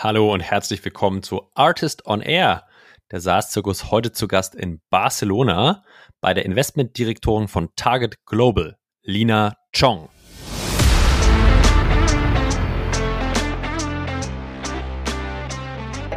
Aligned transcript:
Hallo 0.00 0.32
und 0.32 0.38
herzlich 0.38 0.84
willkommen 0.84 1.24
zu 1.24 1.50
Artist 1.56 2.06
on 2.06 2.20
Air. 2.20 2.62
Der 3.10 3.20
SaaS-Zirkus 3.20 3.90
heute 3.90 4.12
zu 4.12 4.28
Gast 4.28 4.54
in 4.54 4.80
Barcelona 4.90 5.82
bei 6.20 6.34
der 6.34 6.44
Investmentdirektorin 6.44 7.48
von 7.48 7.70
Target 7.74 8.24
Global, 8.24 8.76
Lina 9.02 9.56
Chong. 9.76 10.08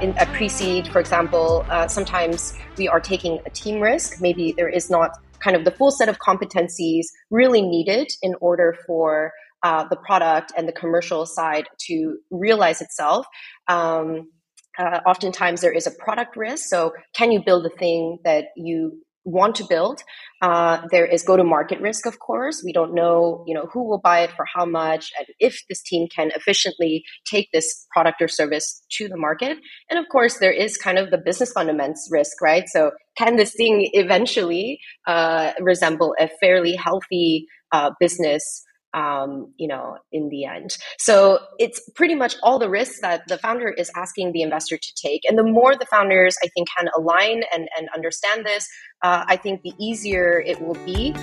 in 0.03 0.15
a 0.19 0.27
pre-seed, 0.27 0.87
for 0.87 0.99
example, 0.99 1.65
uh, 1.71 1.87
sometimes 1.87 2.53
we 2.77 2.87
are 2.87 2.99
taking 2.99 3.39
a 3.47 3.49
team 3.49 3.81
risk. 3.81 4.21
Maybe 4.21 4.53
there 4.55 4.69
is 4.69 4.91
not 4.91 5.11
kind 5.39 5.55
of 5.55 5.65
the 5.65 5.71
full 5.71 5.91
set 5.91 6.07
of 6.07 6.19
competencies 6.19 7.07
really 7.31 7.63
needed 7.63 8.11
in 8.21 8.35
order 8.41 8.77
for 8.85 9.31
uh, 9.63 9.87
the 9.89 9.95
product 9.97 10.51
and 10.57 10.67
the 10.67 10.73
commercial 10.73 11.25
side 11.25 11.65
to 11.87 12.17
realize 12.29 12.81
itself. 12.81 13.25
Um, 13.67 14.31
uh, 14.79 14.99
oftentimes 15.05 15.61
there 15.61 15.73
is 15.73 15.85
a 15.85 15.91
product 15.91 16.35
risk. 16.35 16.69
So 16.69 16.93
can 17.13 17.31
you 17.31 17.43
build 17.43 17.65
the 17.65 17.69
thing 17.69 18.19
that 18.23 18.45
you 18.55 19.01
want 19.23 19.55
to 19.55 19.63
build. 19.67 20.01
Uh, 20.41 20.81
there 20.91 21.05
is 21.05 21.23
go 21.23 21.37
to 21.37 21.43
market 21.43 21.79
risk, 21.79 22.05
of 22.05 22.19
course. 22.19 22.63
We 22.65 22.73
don't 22.73 22.93
know, 22.93 23.43
you 23.47 23.53
know, 23.53 23.67
who 23.71 23.87
will 23.87 23.99
buy 23.99 24.21
it 24.21 24.31
for 24.31 24.45
how 24.45 24.65
much, 24.65 25.11
and 25.17 25.27
if 25.39 25.61
this 25.69 25.81
team 25.81 26.07
can 26.07 26.31
efficiently 26.35 27.03
take 27.25 27.49
this 27.51 27.85
product 27.91 28.21
or 28.21 28.27
service 28.27 28.83
to 28.93 29.07
the 29.07 29.17
market. 29.17 29.57
And 29.89 29.99
of 29.99 30.05
course, 30.11 30.39
there 30.39 30.51
is 30.51 30.77
kind 30.77 30.97
of 30.97 31.11
the 31.11 31.19
business 31.19 31.51
fundamentals 31.51 32.09
risk, 32.11 32.41
right? 32.41 32.67
So, 32.67 32.91
can 33.17 33.35
this 33.35 33.53
thing 33.53 33.89
eventually 33.93 34.79
uh, 35.05 35.51
resemble 35.59 36.15
a 36.19 36.29
fairly 36.39 36.75
healthy 36.75 37.45
uh, 37.71 37.91
business? 37.99 38.63
Um, 38.93 39.53
you 39.57 39.67
know, 39.67 39.97
in 40.11 40.29
the 40.29 40.45
end. 40.45 40.77
So 40.97 41.39
it's 41.59 41.81
pretty 41.95 42.15
much 42.15 42.35
all 42.43 42.59
the 42.59 42.69
risks 42.69 43.01
that 43.01 43.27
the 43.27 43.37
founder 43.37 43.69
is 43.69 43.91
asking 43.95 44.33
the 44.33 44.41
investor 44.41 44.77
to 44.77 44.93
take. 44.95 45.21
And 45.27 45.37
the 45.37 45.43
more 45.43 45.75
the 45.75 45.85
founders, 45.85 46.35
I 46.43 46.47
think, 46.49 46.67
can 46.77 46.89
align 46.97 47.43
and, 47.53 47.69
and 47.77 47.89
understand 47.95 48.45
this, 48.45 48.67
uh, 49.01 49.23
I 49.27 49.37
think 49.37 49.61
the 49.61 49.73
easier 49.79 50.43
it 50.45 50.61
will 50.61 50.77
be. 50.85 51.13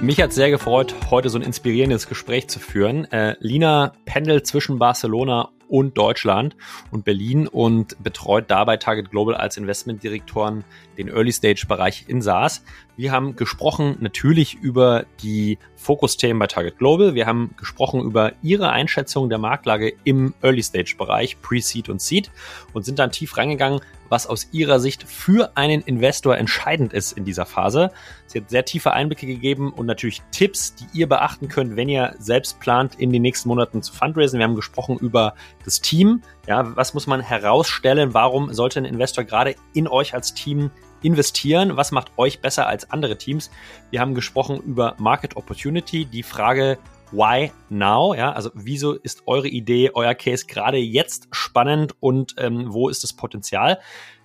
Mich 0.00 0.20
hat 0.20 0.32
sehr 0.32 0.50
gefreut, 0.50 0.94
heute 1.10 1.28
so 1.28 1.38
ein 1.38 1.42
inspirierendes 1.42 2.08
Gespräch 2.08 2.46
zu 2.46 2.60
führen. 2.60 3.10
Äh, 3.10 3.34
Lina 3.40 3.94
pendelt 4.04 4.46
zwischen 4.46 4.78
Barcelona 4.78 5.50
und 5.68 5.96
Deutschland 5.96 6.56
und 6.90 7.04
Berlin 7.04 7.46
und 7.46 8.02
betreut 8.02 8.46
dabei 8.48 8.76
Target 8.76 9.10
Global 9.10 9.34
als 9.34 9.56
Investmentdirektoren 9.56 10.64
den 10.96 11.08
Early 11.08 11.32
Stage 11.32 11.66
Bereich 11.68 12.06
in 12.08 12.22
SaaS. 12.22 12.62
Wir 12.96 13.12
haben 13.12 13.36
gesprochen 13.36 13.96
natürlich 14.00 14.54
über 14.54 15.06
die 15.22 15.58
Fokusthemen 15.76 16.40
bei 16.40 16.48
Target 16.48 16.78
Global. 16.78 17.14
Wir 17.14 17.26
haben 17.26 17.54
gesprochen 17.56 18.00
über 18.02 18.32
ihre 18.42 18.70
Einschätzung 18.70 19.28
der 19.28 19.38
Marktlage 19.38 19.92
im 20.02 20.34
Early 20.42 20.62
Stage 20.64 20.96
Bereich, 20.98 21.40
Pre-Seed 21.40 21.88
und 21.88 22.02
Seed 22.02 22.32
und 22.72 22.84
sind 22.84 22.98
dann 22.98 23.12
tief 23.12 23.36
reingegangen, 23.36 23.80
was 24.08 24.26
aus 24.26 24.48
ihrer 24.52 24.80
Sicht 24.80 25.04
für 25.04 25.56
einen 25.56 25.82
Investor 25.82 26.36
entscheidend 26.36 26.92
ist 26.92 27.12
in 27.12 27.24
dieser 27.24 27.46
Phase. 27.46 27.92
Sie 28.26 28.40
hat 28.40 28.50
sehr 28.50 28.64
tiefe 28.64 28.92
Einblicke 28.92 29.26
gegeben 29.26 29.72
und 29.72 29.86
natürlich 29.86 30.22
Tipps, 30.32 30.74
die 30.74 30.86
ihr 30.98 31.08
beachten 31.08 31.48
könnt, 31.48 31.76
wenn 31.76 31.88
ihr 31.88 32.14
selbst 32.18 32.58
plant, 32.58 32.96
in 32.96 33.12
den 33.12 33.22
nächsten 33.22 33.48
Monaten 33.48 33.82
zu 33.82 33.92
fundraisen. 33.92 34.38
Wir 34.38 34.44
haben 34.44 34.56
gesprochen 34.56 34.98
über 34.98 35.34
das 35.64 35.80
Team. 35.80 36.22
Ja, 36.46 36.76
was 36.76 36.94
muss 36.94 37.06
man 37.06 37.20
herausstellen? 37.20 38.14
Warum 38.14 38.52
sollte 38.52 38.80
ein 38.80 38.84
Investor 38.84 39.24
gerade 39.24 39.54
in 39.74 39.88
euch 39.88 40.14
als 40.14 40.34
Team 40.34 40.70
investieren? 41.02 41.76
Was 41.76 41.92
macht 41.92 42.12
euch 42.16 42.40
besser 42.40 42.66
als 42.66 42.90
andere 42.90 43.18
Teams? 43.18 43.50
Wir 43.90 44.00
haben 44.00 44.14
gesprochen 44.14 44.60
über 44.60 44.94
Market 44.98 45.36
Opportunity, 45.36 46.04
die 46.04 46.22
Frage, 46.22 46.78
Why 47.10 47.52
now? 47.70 48.14
Ja, 48.14 48.32
also 48.32 48.50
wieso 48.54 48.92
ist 48.92 49.22
eure 49.26 49.48
Idee, 49.48 49.92
euer 49.94 50.14
Case 50.14 50.44
gerade 50.46 50.76
jetzt 50.76 51.28
spannend 51.30 51.94
und 52.00 52.34
ähm, 52.38 52.66
wo 52.68 52.90
ist 52.90 53.02
das 53.02 53.14
Potenzial? 53.14 53.78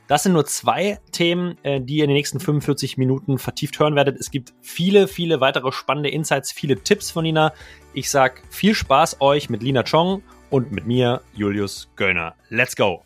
Das 0.07 0.23
sind 0.23 0.33
nur 0.33 0.45
zwei 0.45 0.99
Themen, 1.11 1.57
äh, 1.63 1.79
die 1.79 1.97
ihr 1.97 2.03
in 2.03 2.09
den 2.09 2.17
nächsten 2.17 2.41
45 2.41 2.97
Minuten 2.97 3.37
vertieft 3.37 3.79
hören 3.79 3.95
werdet. 3.95 4.19
Es 4.19 4.31
gibt 4.31 4.53
viele, 4.61 5.07
viele 5.07 5.39
weitere 5.39 5.71
spannende 5.71 6.09
Insights, 6.09 6.51
viele 6.51 6.83
Tipps 6.83 7.09
von 7.09 7.23
Lina. 7.23 7.53
Ich 7.93 8.09
sag 8.09 8.43
viel 8.49 8.75
Spaß 8.75 9.21
euch 9.21 9.49
mit 9.49 9.63
Lina 9.63 9.83
Chong 9.83 10.21
und 10.53 10.71
mit 10.71 10.85
mir, 10.85 11.21
Julius 11.33 11.89
Göllner. 11.95 12.35
Let's 12.49 12.75
go! 12.75 13.03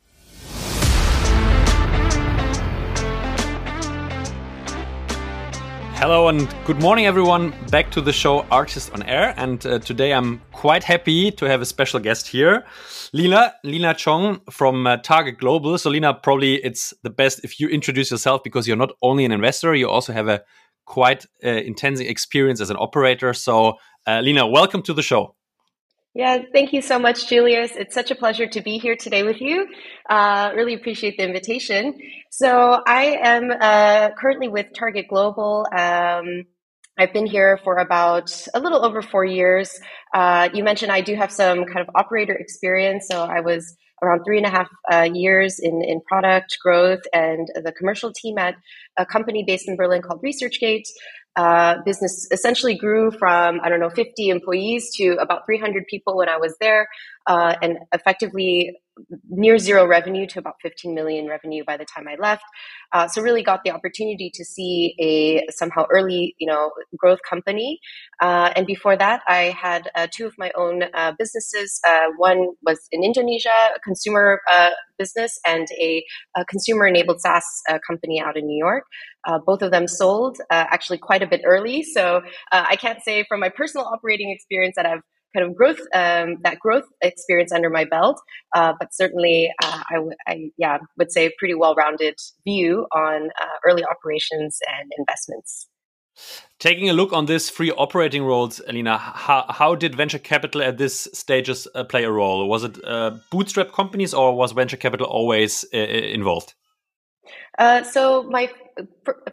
Hello 5.99 6.27
and 6.27 6.47
good 6.65 6.79
morning, 6.79 7.07
everyone. 7.07 7.51
Back 7.71 7.89
to 7.89 8.01
the 8.01 8.13
show 8.13 8.45
Artist 8.51 8.93
on 8.93 9.01
Air. 9.01 9.33
And 9.35 9.65
uh, 9.65 9.79
today 9.79 10.13
I'm 10.13 10.39
quite 10.51 10.83
happy 10.83 11.31
to 11.31 11.47
have 11.47 11.59
a 11.59 11.65
special 11.65 11.99
guest 11.99 12.27
here, 12.27 12.67
Lina, 13.13 13.55
Lina 13.63 13.95
Chong 13.95 14.39
from 14.51 14.85
uh, 14.85 14.97
Target 14.97 15.39
Global. 15.39 15.75
So, 15.79 15.89
Lina, 15.89 16.13
probably 16.13 16.63
it's 16.63 16.93
the 17.01 17.09
best 17.09 17.43
if 17.43 17.59
you 17.59 17.67
introduce 17.67 18.11
yourself 18.11 18.43
because 18.43 18.67
you're 18.67 18.77
not 18.77 18.91
only 19.01 19.25
an 19.25 19.31
investor, 19.31 19.73
you 19.73 19.89
also 19.89 20.13
have 20.13 20.27
a 20.27 20.43
quite 20.87 21.25
uh, 21.43 21.49
intense 21.49 21.99
experience 21.99 22.59
as 22.59 22.71
an 22.71 22.77
operator. 22.79 23.33
So, 23.33 23.73
uh, 24.07 24.21
Lina, 24.21 24.47
welcome 24.47 24.81
to 24.83 24.93
the 24.93 25.03
show. 25.03 25.35
Yeah, 26.15 26.39
thank 26.51 26.73
you 26.73 26.81
so 26.81 26.97
much, 26.97 27.27
Julius. 27.27 27.75
It's 27.75 27.93
such 27.93 28.09
a 28.09 28.15
pleasure 28.15 28.47
to 28.47 28.61
be 28.61 28.79
here 28.79 28.95
today 28.95 29.21
with 29.21 29.39
you. 29.39 29.67
Uh, 30.09 30.51
really 30.55 30.73
appreciate 30.73 31.17
the 31.17 31.23
invitation. 31.23 31.93
So, 32.31 32.81
I 32.87 33.19
am 33.21 33.51
uh, 33.51 34.09
currently 34.17 34.47
with 34.47 34.73
Target 34.73 35.07
Global. 35.09 35.67
Um, 35.71 36.45
I've 36.97 37.13
been 37.13 37.27
here 37.27 37.59
for 37.63 37.77
about 37.77 38.31
a 38.55 38.59
little 38.59 38.83
over 38.83 39.03
four 39.03 39.25
years. 39.25 39.79
Uh, 40.11 40.49
you 40.51 40.63
mentioned 40.63 40.91
I 40.91 41.01
do 41.01 41.13
have 41.13 41.31
some 41.31 41.65
kind 41.65 41.81
of 41.81 41.89
operator 41.93 42.33
experience. 42.33 43.07
So, 43.07 43.23
I 43.23 43.41
was 43.41 43.75
around 44.03 44.23
three 44.23 44.37
and 44.37 44.45
a 44.45 44.49
half 44.49 44.69
uh, 44.91 45.09
years 45.11 45.59
in, 45.59 45.81
in 45.81 46.01
product 46.01 46.57
growth 46.61 47.01
and 47.13 47.47
the 47.55 47.71
commercial 47.71 48.11
team 48.13 48.37
at 48.37 48.55
a 48.97 49.05
company 49.05 49.43
based 49.45 49.67
in 49.67 49.75
Berlin 49.75 50.01
called 50.01 50.21
ResearchGate. 50.21 50.85
Uh, 51.35 51.75
business 51.85 52.27
essentially 52.31 52.75
grew 52.75 53.11
from, 53.11 53.59
I 53.63 53.69
don't 53.69 53.79
know, 53.79 53.91
50 53.91 54.29
employees 54.29 54.89
to 54.95 55.17
about 55.21 55.45
300 55.45 55.85
people 55.87 56.17
when 56.17 56.29
I 56.29 56.37
was 56.37 56.55
there. 56.59 56.87
Uh, 57.27 57.55
and 57.61 57.77
effectively 57.93 58.73
near 59.29 59.57
zero 59.57 59.85
revenue 59.85 60.25
to 60.27 60.39
about 60.39 60.55
15 60.61 60.93
million 60.93 61.27
revenue 61.27 61.63
by 61.65 61.77
the 61.77 61.85
time 61.85 62.07
I 62.07 62.15
left. 62.19 62.43
Uh, 62.91 63.07
so 63.07 63.21
really 63.21 63.43
got 63.43 63.63
the 63.63 63.71
opportunity 63.71 64.31
to 64.33 64.43
see 64.45 64.95
a 64.99 65.51
somehow 65.51 65.85
early, 65.91 66.35
you 66.39 66.47
know, 66.47 66.71
growth 66.97 67.19
company. 67.27 67.79
Uh, 68.21 68.51
and 68.55 68.65
before 68.65 68.97
that, 68.97 69.21
I 69.27 69.55
had 69.59 69.89
uh, 69.95 70.07
two 70.11 70.25
of 70.25 70.33
my 70.37 70.51
own 70.55 70.83
uh, 70.93 71.13
businesses. 71.17 71.79
Uh, 71.87 72.07
one 72.17 72.49
was 72.65 72.79
in 72.91 73.03
Indonesia, 73.03 73.49
a 73.75 73.79
consumer 73.79 74.41
uh, 74.51 74.71
business, 74.97 75.39
and 75.45 75.67
a, 75.79 76.03
a 76.35 76.45
consumer-enabled 76.45 77.21
SaaS 77.21 77.61
company 77.85 78.19
out 78.19 78.37
in 78.37 78.47
New 78.47 78.57
York. 78.57 78.85
both 79.45 79.61
of 79.61 79.71
them 79.71 79.87
sold 79.87 80.37
actually 80.49 80.97
quite 80.97 81.21
a 81.21 81.27
bit 81.27 81.41
early. 81.45 81.83
So 81.83 82.21
I 82.51 82.75
can't 82.77 82.99
say 83.03 83.25
from 83.27 83.39
my 83.39 83.49
personal 83.49 83.85
operating 83.85 84.31
experience 84.31 84.75
that 84.75 84.85
I've 84.85 85.03
kind 85.37 85.49
of 85.49 85.55
growth 85.55 85.79
um, 85.93 86.37
that 86.41 86.59
growth 86.59 86.85
experience 87.01 87.51
under 87.51 87.69
my 87.69 87.85
belt, 87.85 88.19
uh, 88.55 88.73
but 88.79 88.93
certainly 88.93 89.53
uh, 89.63 89.81
I, 89.89 89.93
w- 89.93 90.15
I 90.27 90.51
yeah 90.57 90.79
would 90.97 91.11
say 91.11 91.27
a 91.27 91.31
pretty 91.37 91.53
well-rounded 91.53 92.15
view 92.43 92.87
on 92.91 93.29
uh, 93.39 93.45
early 93.65 93.83
operations 93.85 94.57
and 94.79 94.91
investments. 94.97 95.67
Taking 96.59 96.89
a 96.89 96.93
look 96.93 97.13
on 97.13 97.27
this 97.27 97.51
free 97.51 97.71
operating 97.71 98.23
roles, 98.23 98.59
Alina, 98.67 98.97
how, 98.97 99.45
how 99.47 99.75
did 99.75 99.93
venture 99.93 100.17
capital 100.17 100.63
at 100.63 100.79
this 100.79 101.07
stages 101.13 101.67
uh, 101.75 101.83
play 101.83 102.03
a 102.03 102.11
role? 102.11 102.47
Was 102.49 102.63
it 102.63 102.83
uh, 102.83 103.17
bootstrap 103.29 103.71
companies 103.71 104.15
or 104.15 104.35
was 104.35 104.53
venture 104.53 104.77
capital 104.77 105.05
always 105.05 105.63
uh, 105.71 105.77
involved? 105.77 106.55
so 107.83 108.23
my 108.23 108.49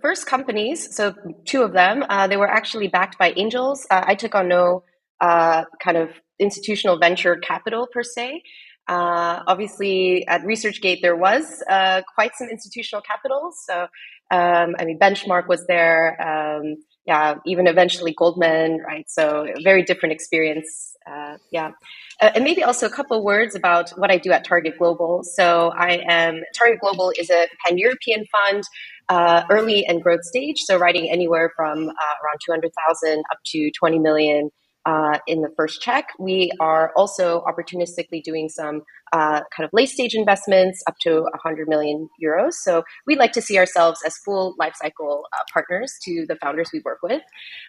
first 0.03 0.27
companies, 0.27 0.95
so 0.95 1.15
two 1.45 1.63
of 1.63 1.73
them, 1.73 2.05
they 2.29 2.37
were 2.37 2.49
actually 2.49 2.89
backed 2.89 3.19
by 3.19 3.33
angels. 3.37 3.87
I 3.91 4.15
took 4.15 4.35
on 4.35 4.49
no 4.49 4.85
uh, 5.21 5.65
kind 5.83 5.97
of 5.97 6.11
institutional 6.39 6.99
venture 6.99 7.37
capital 7.37 7.87
per 7.93 8.03
se. 8.03 8.43
Uh, 8.87 9.41
obviously, 9.47 10.27
at 10.29 10.43
ResearchGate, 10.43 11.01
there 11.01 11.17
was 11.17 11.63
uh, 11.71 12.03
quite 12.15 12.33
some 12.35 12.49
institutional 12.49 13.03
capital. 13.03 13.51
So, 13.67 13.87
um, 14.31 14.75
I 14.79 14.85
mean, 14.85 14.99
Benchmark 14.99 15.49
was 15.49 15.67
there. 15.67 16.21
Um, 16.21 16.77
yeah, 17.07 17.37
even 17.47 17.67
eventually 17.67 18.15
Goldman, 18.17 18.81
right? 18.87 19.05
So, 19.09 19.47
very 19.63 19.83
different 19.83 20.13
experience. 20.13 20.95
Uh, 21.07 21.37
yeah. 21.51 21.73
Uh, 22.21 22.31
and 22.35 22.45
maybe 22.45 22.63
also 22.63 22.87
a 22.87 22.91
couple 22.91 23.23
words 23.25 23.55
about 23.55 23.91
what 23.91 24.11
I 24.11 24.19
do 24.19 24.33
at 24.33 24.45
Target 24.45 24.79
Global. 24.79 25.23
So, 25.23 25.73
I 25.77 26.03
am 26.09 26.43
Target 26.57 26.81
Global 26.81 27.13
is 27.19 27.31
a 27.31 27.47
pan 27.67 27.79
European 27.79 28.25
fund. 28.27 28.65
Uh, 29.11 29.45
early 29.51 29.85
and 29.85 30.03
growth 30.03 30.25
stage, 30.25 30.57
so 30.61 30.79
writing 30.79 31.11
anywhere 31.11 31.53
from 31.55 31.77
around 31.89 32.39
200,000 32.47 33.23
up 33.31 33.39
to 33.45 33.71
20 33.79 33.99
million 33.99 34.49
uh, 34.87 35.19
in 35.27 35.43
the 35.43 35.51
first 35.57 35.81
check. 35.81 36.09
We 36.19 36.51
are 36.61 36.93
also 36.97 37.45
opportunistically 37.47 38.23
doing 38.23 38.49
some 38.49 38.83
uh, 39.15 39.43
kind 39.57 39.65
of 39.65 39.71
late 39.73 39.89
stage 39.89 40.15
investments 40.15 40.83
up 40.89 40.97
to 41.01 41.21
100 41.23 41.69
million 41.69 42.09
euros. 42.23 42.55
So 42.55 42.83
we 43.07 43.15
like 43.15 43.31
to 43.33 43.41
see 43.41 43.57
ourselves 43.59 44.01
as 44.05 44.17
full 44.19 44.57
lifecycle 44.61 45.21
uh, 45.33 45.45
partners 45.53 45.95
to 46.03 46.27
the 46.27 46.35
founders 46.43 46.71
we 46.73 46.81
work 46.85 46.99
with. 47.01 47.23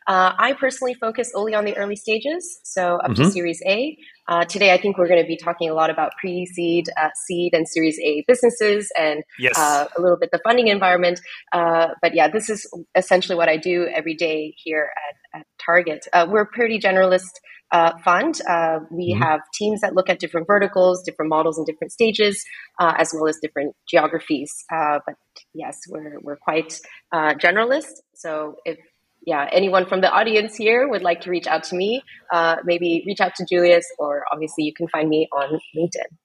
Uh, 0.08 0.34
I 0.40 0.54
personally 0.54 0.96
focus 0.96 1.32
only 1.36 1.54
on 1.54 1.64
the 1.64 1.78
early 1.78 1.98
stages, 1.98 2.60
so 2.64 2.96
up 2.96 3.12
mm-hmm. 3.12 3.24
to 3.26 3.30
Series 3.32 3.62
A. 3.68 3.96
Uh, 4.28 4.44
today, 4.46 4.74
I 4.74 4.82
think 4.82 4.98
we're 4.98 5.08
going 5.08 5.22
to 5.22 5.28
be 5.28 5.38
talking 5.38 5.70
a 5.70 5.76
lot 5.76 5.92
about 5.92 6.14
pre 6.20 6.48
seed, 6.48 6.90
uh, 7.00 7.10
seed, 7.28 7.54
and 7.54 7.68
Series 7.68 8.00
A 8.00 8.24
businesses 8.28 8.92
and 8.98 9.24
yes. 9.38 9.56
Uh, 9.56 9.86
a 9.96 10.02
little 10.02 10.18
bit 10.18 10.32
the 10.32 10.40
funding 10.44 10.70
environment. 10.70 11.22
but 11.54 12.16
yeah, 12.16 12.28
this 12.28 12.50
is 12.50 12.68
essentially 12.96 13.36
what 13.36 13.50
I 13.50 13.58
do 13.58 13.88
every 13.96 14.16
day 14.16 14.56
here 14.58 14.90
at, 15.36 15.42
at 15.42 15.46
Target. 15.64 16.08
we're 16.28 16.46
pretty 16.46 16.80
generalist 16.80 17.34
uh, 17.72 17.92
fund. 18.04 18.40
Uh, 18.50 18.80
we 18.92 19.14
mm-hmm. 19.14 19.24
have 19.24 19.42
teams 19.54 19.82
that 19.82 19.96
look 19.96 20.10
at 20.10 20.20
different 20.20 20.48
verticals, 20.48 21.04
different 21.04 21.30
models 21.30 21.58
in 21.58 21.66
different 21.66 21.92
stages, 21.92 22.44
uh, 22.80 22.94
as 22.98 23.14
well 23.14 23.28
as 23.28 23.38
different 23.42 23.76
geographies. 23.90 24.54
Uh, 24.72 25.00
but 25.06 25.16
yes, 25.54 25.80
we're, 25.90 26.20
we're 26.22 26.38
quite 26.38 26.80
uh, 27.12 27.34
generalist. 27.34 28.02
So 28.14 28.58
if 28.66 28.78
yeah, 29.26 29.48
anyone 29.52 29.88
from 29.88 30.02
the 30.02 30.12
audience 30.12 30.56
here 30.56 30.88
would 30.88 31.02
like 31.02 31.22
to 31.22 31.32
reach 31.32 31.48
out 31.48 31.64
to 31.66 31.76
me, 31.76 32.04
uh, 32.32 32.58
maybe 32.64 33.04
reach 33.08 33.20
out 33.20 33.34
to 33.36 33.46
Julius, 33.46 33.86
or 33.98 34.24
obviously 34.32 34.66
you 34.66 34.74
can 34.74 34.88
find 34.88 35.10
me 35.10 35.28
on 35.34 35.60
LinkedIn. 35.76 36.16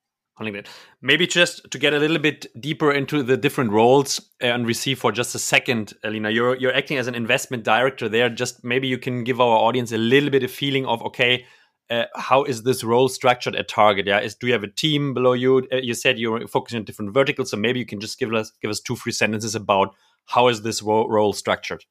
Maybe 1.02 1.26
just 1.26 1.70
to 1.70 1.78
get 1.78 1.92
a 1.92 1.98
little 1.98 2.18
bit 2.18 2.46
deeper 2.60 2.92
into 2.92 3.22
the 3.22 3.36
different 3.36 3.72
roles 3.72 4.20
and 4.40 4.66
receive 4.66 4.98
for 4.98 5.12
just 5.12 5.34
a 5.34 5.38
second, 5.38 5.92
Alina, 6.02 6.30
you're 6.30 6.56
you're 6.56 6.74
acting 6.74 6.96
as 6.96 7.06
an 7.06 7.14
investment 7.14 7.64
director 7.64 8.08
there. 8.08 8.28
Just 8.28 8.64
maybe 8.64 8.88
you 8.88 8.98
can 8.98 9.24
give 9.24 9.40
our 9.40 9.58
audience 9.58 9.92
a 9.92 9.98
little 9.98 10.30
bit 10.30 10.42
of 10.42 10.50
feeling 10.50 10.86
of 10.86 11.02
okay, 11.02 11.44
uh, 11.90 12.04
how 12.14 12.44
is 12.44 12.62
this 12.62 12.84
role 12.84 13.08
structured 13.08 13.56
at 13.56 13.68
Target? 13.68 14.06
Yeah, 14.06 14.20
is 14.20 14.34
do 14.34 14.46
you 14.46 14.52
have 14.52 14.62
a 14.62 14.70
team 14.70 15.12
below 15.12 15.32
you? 15.32 15.66
Uh, 15.72 15.76
you 15.76 15.94
said 15.94 16.18
you're 16.18 16.46
focusing 16.46 16.78
on 16.78 16.84
different 16.84 17.12
verticals, 17.12 17.50
so 17.50 17.56
maybe 17.56 17.78
you 17.78 17.86
can 17.86 18.00
just 18.00 18.18
give 18.18 18.32
us 18.32 18.52
give 18.62 18.70
us 18.70 18.80
two, 18.80 18.96
three 18.96 19.12
sentences 19.12 19.54
about 19.54 19.94
how 20.26 20.48
is 20.48 20.62
this 20.62 20.82
ro 20.82 21.06
role 21.08 21.32
structured. 21.32 21.84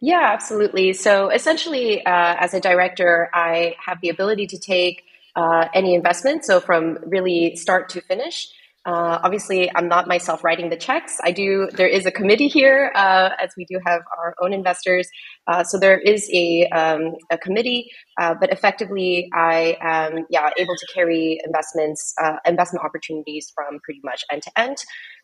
Yeah, 0.00 0.30
absolutely. 0.32 0.92
So 0.92 1.28
essentially, 1.28 2.04
uh, 2.06 2.36
as 2.38 2.54
a 2.54 2.60
director, 2.60 3.30
I 3.34 3.74
have 3.84 4.00
the 4.00 4.10
ability 4.10 4.46
to 4.48 4.58
take 4.58 5.02
uh, 5.38 5.68
any 5.72 5.94
investment. 5.94 6.44
So 6.44 6.60
from 6.60 6.98
really 7.06 7.54
start 7.54 7.88
to 7.90 8.00
finish. 8.00 8.48
Uh, 8.84 9.18
obviously, 9.22 9.70
I'm 9.74 9.88
not 9.88 10.08
myself 10.08 10.42
writing 10.42 10.70
the 10.70 10.76
checks. 10.76 11.18
I 11.22 11.30
do. 11.30 11.68
There 11.72 11.86
is 11.86 12.06
a 12.06 12.10
committee 12.10 12.48
here, 12.48 12.90
uh, 12.94 13.30
as 13.38 13.50
we 13.56 13.66
do 13.66 13.78
have 13.84 14.00
our 14.18 14.34
own 14.42 14.52
investors. 14.54 15.06
Uh, 15.46 15.62
so 15.62 15.78
there 15.78 15.98
is 15.98 16.28
a 16.32 16.66
um, 16.68 17.16
a 17.30 17.36
committee, 17.36 17.90
uh, 18.18 18.34
but 18.40 18.50
effectively, 18.50 19.28
I 19.34 19.76
am 19.80 20.24
yeah 20.30 20.48
able 20.56 20.74
to 20.74 20.86
carry 20.94 21.38
investments, 21.44 22.14
investment 22.46 22.84
opportunities 22.84 23.52
from 23.54 23.78
pretty 23.84 24.00
much 24.02 24.24
end 24.32 24.42
to 24.42 24.50
end. 24.58 24.76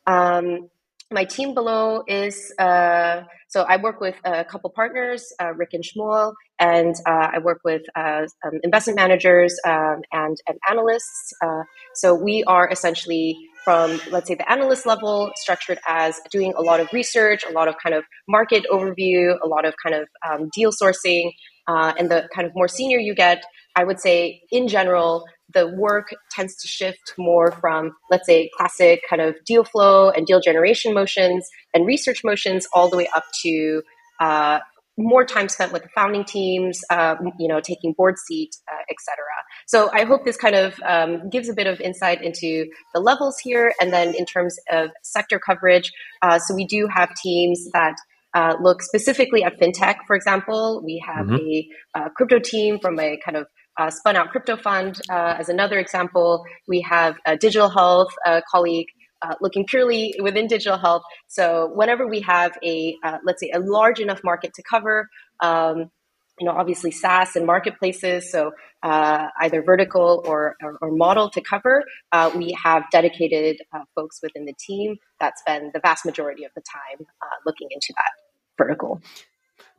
Um, 0.07 0.69
my 1.11 1.25
team 1.25 1.55
below 1.55 2.03
is 2.07 2.53
uh, 2.59 3.23
so 3.55 3.63
I 3.63 3.77
work 3.77 4.01
with 4.01 4.17
a 4.25 4.45
couple 4.45 4.69
partners, 4.71 5.33
uh, 5.41 5.53
Rick 5.55 5.75
and 5.75 5.85
Shmuel, 5.85 6.35
and 6.59 6.93
uh, 7.07 7.29
I 7.35 7.39
work 7.39 7.61
with 7.65 7.83
uh, 7.95 8.27
um, 8.45 8.59
investment 8.65 8.97
managers 8.97 9.57
um, 9.65 10.01
and, 10.13 10.37
and 10.49 10.59
analysts. 10.69 11.33
Uh, 11.41 11.63
so 11.95 12.15
we 12.15 12.43
are 12.49 12.69
essentially 12.69 13.37
from, 13.65 14.01
let's 14.11 14.27
say, 14.27 14.35
the 14.35 14.51
analyst 14.51 14.87
level, 14.87 15.31
structured 15.37 15.79
as 15.87 16.21
doing 16.33 16.53
a 16.57 16.63
lot 16.63 16.81
of 16.81 16.93
research, 16.93 17.45
a 17.49 17.53
lot 17.53 17.69
of 17.69 17.77
kind 17.81 17.95
of 17.95 18.03
market 18.29 18.67
overview, 18.73 19.37
a 19.41 19.47
lot 19.47 19.65
of 19.65 19.75
kind 19.81 19.95
of 19.95 20.09
um, 20.29 20.51
deal 20.53 20.73
sourcing, 20.73 21.31
uh, 21.69 21.93
and 21.97 22.11
the 22.11 22.29
kind 22.35 22.49
of 22.49 22.53
more 22.57 22.67
senior 22.69 22.99
you 22.99 23.15
get, 23.15 23.45
I 23.77 23.85
would 23.85 24.01
say, 24.01 24.43
in 24.51 24.69
general, 24.69 25.25
the 25.53 25.69
work 25.69 26.15
tends 26.31 26.57
to 26.57 26.69
shift 26.69 27.15
more 27.19 27.53
from, 27.53 27.93
let's 28.11 28.27
say, 28.27 28.51
classic 28.57 29.03
kind 29.09 29.23
of 29.23 29.37
deal 29.45 29.65
flow 29.65 30.11
and 30.11 30.27
deal 30.27 30.41
generation 30.41 30.95
motions 30.95 31.49
and 31.75 31.87
research 31.87 32.23
motions 32.25 32.67
all 32.73 32.89
the 32.89 32.97
way 32.97 33.09
up 33.15 33.25
to 33.43 33.83
uh, 34.21 34.61
more 34.97 35.25
time 35.25 35.49
spent 35.49 35.73
with 35.73 35.83
the 35.83 35.89
founding 35.95 36.25
teams, 36.25 36.81
uh, 36.91 37.17
you 37.39 37.49
know, 37.49 37.61
taking 37.61 37.93
board 37.97 38.15
seat, 38.27 38.51
uh, 38.71 38.83
etc. 38.91 39.25
So 39.67 39.91
I 39.93 40.05
hope 40.05 40.25
this 40.25 40.37
kind 40.37 40.55
of 40.55 40.75
um, 40.87 41.29
gives 41.31 41.49
a 41.49 41.55
bit 41.55 41.67
of 41.67 41.81
insight 41.81 42.23
into 42.23 42.67
the 42.95 43.01
levels 43.01 43.39
here, 43.43 43.73
and 43.81 43.93
then 43.93 44.15
in 44.15 44.25
terms 44.25 44.57
of 44.71 44.91
sector 45.03 45.41
coverage. 45.41 45.91
Uh, 46.23 46.39
so 46.39 46.55
we 46.55 46.65
do 46.67 46.89
have 46.95 47.11
teams 47.23 47.69
that 47.73 47.97
uh, 48.35 48.55
look 48.61 48.83
specifically 48.83 49.43
at 49.45 49.59
fintech. 49.61 49.97
For 50.07 50.17
example, 50.17 50.83
we 50.85 51.03
have 51.07 51.27
mm-hmm. 51.27 51.37
a, 51.37 51.69
a, 52.07 52.11
crypto 52.11 52.39
team 52.41 52.79
from 52.81 52.99
a 52.99 53.17
kind 53.25 53.37
of 53.37 53.47
uh, 53.79 53.91
spun 53.91 54.17
out 54.17 54.31
crypto 54.31 54.57
fund. 54.57 55.01
Uh, 55.11 55.37
as 55.39 55.49
another 55.49 55.79
example, 55.79 56.45
we 56.69 56.81
have 56.83 57.17
a 57.27 57.37
digital 57.37 57.69
health 57.69 58.15
colleague 58.51 58.89
uh, 59.25 59.35
looking 59.41 59.65
purely 59.65 60.15
within 60.23 60.47
digital 60.47 60.79
health. 60.79 61.03
So 61.29 61.71
whenever 61.75 62.07
we 62.07 62.21
have 62.21 62.53
a, 62.63 62.97
uh, 63.03 63.19
let's 63.25 63.41
say, 63.41 63.51
a 63.55 63.59
large 63.59 64.01
enough 64.01 64.21
market 64.23 64.53
to 64.55 64.63
cover, 64.69 65.09
um, 65.41 65.91
you 66.39 66.47
know, 66.47 66.53
obviously 66.53 66.91
SaaS 66.91 67.37
and 67.37 67.47
marketplaces, 67.47 68.31
so 68.31 68.53
uh, 68.83 69.29
either 69.41 69.63
vertical 69.63 70.23
or, 70.27 70.57
or, 70.63 70.77
or, 70.83 70.91
model 70.91 71.31
to 71.31 71.41
cover, 71.41 71.85
uh, 72.13 72.31
we 72.35 72.55
have 72.63 72.83
dedicated 72.91 73.57
uh, 73.73 73.85
folks 73.95 74.19
within 74.23 74.45
the 74.45 74.53
team 74.59 74.97
that 75.21 75.39
spend 75.39 75.71
the 75.73 75.81
vast 75.81 76.05
majority 76.05 76.45
of 76.45 76.51
the 76.55 76.61
time 76.61 77.07
uh, 77.23 77.37
looking 77.47 77.69
into 77.71 77.95
that 77.97 78.11
vertical. 78.59 79.01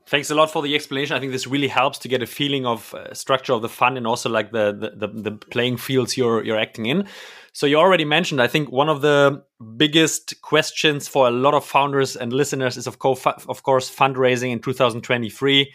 Thanks 0.07 0.29
a 0.29 0.35
lot 0.35 0.51
for 0.51 0.61
the 0.61 0.75
explanation. 0.75 1.17
I 1.17 1.19
think 1.19 1.31
this 1.31 1.47
really 1.47 1.67
helps 1.67 1.97
to 1.99 2.07
get 2.07 2.21
a 2.21 2.27
feeling 2.27 2.67
of 2.67 2.93
uh, 2.93 3.11
structure 3.15 3.53
of 3.53 3.63
the 3.63 3.69
fund 3.69 3.97
and 3.97 4.05
also 4.05 4.29
like 4.29 4.51
the, 4.51 4.71
the, 4.71 5.07
the 5.07 5.31
the 5.31 5.31
playing 5.31 5.77
fields 5.77 6.15
you're 6.15 6.43
you're 6.43 6.59
acting 6.59 6.85
in. 6.85 7.07
So 7.53 7.65
you 7.65 7.77
already 7.77 8.05
mentioned. 8.05 8.39
I 8.39 8.47
think 8.47 8.71
one 8.71 8.87
of 8.87 9.01
the 9.01 9.43
biggest 9.77 10.39
questions 10.41 11.07
for 11.07 11.27
a 11.27 11.31
lot 11.31 11.55
of 11.55 11.65
founders 11.65 12.15
and 12.15 12.31
listeners 12.31 12.77
is 12.77 12.85
of 12.85 12.99
course 12.99 13.25
of 13.25 13.63
course 13.63 13.93
fundraising 13.93 14.51
in 14.51 14.59
2023. 14.59 15.73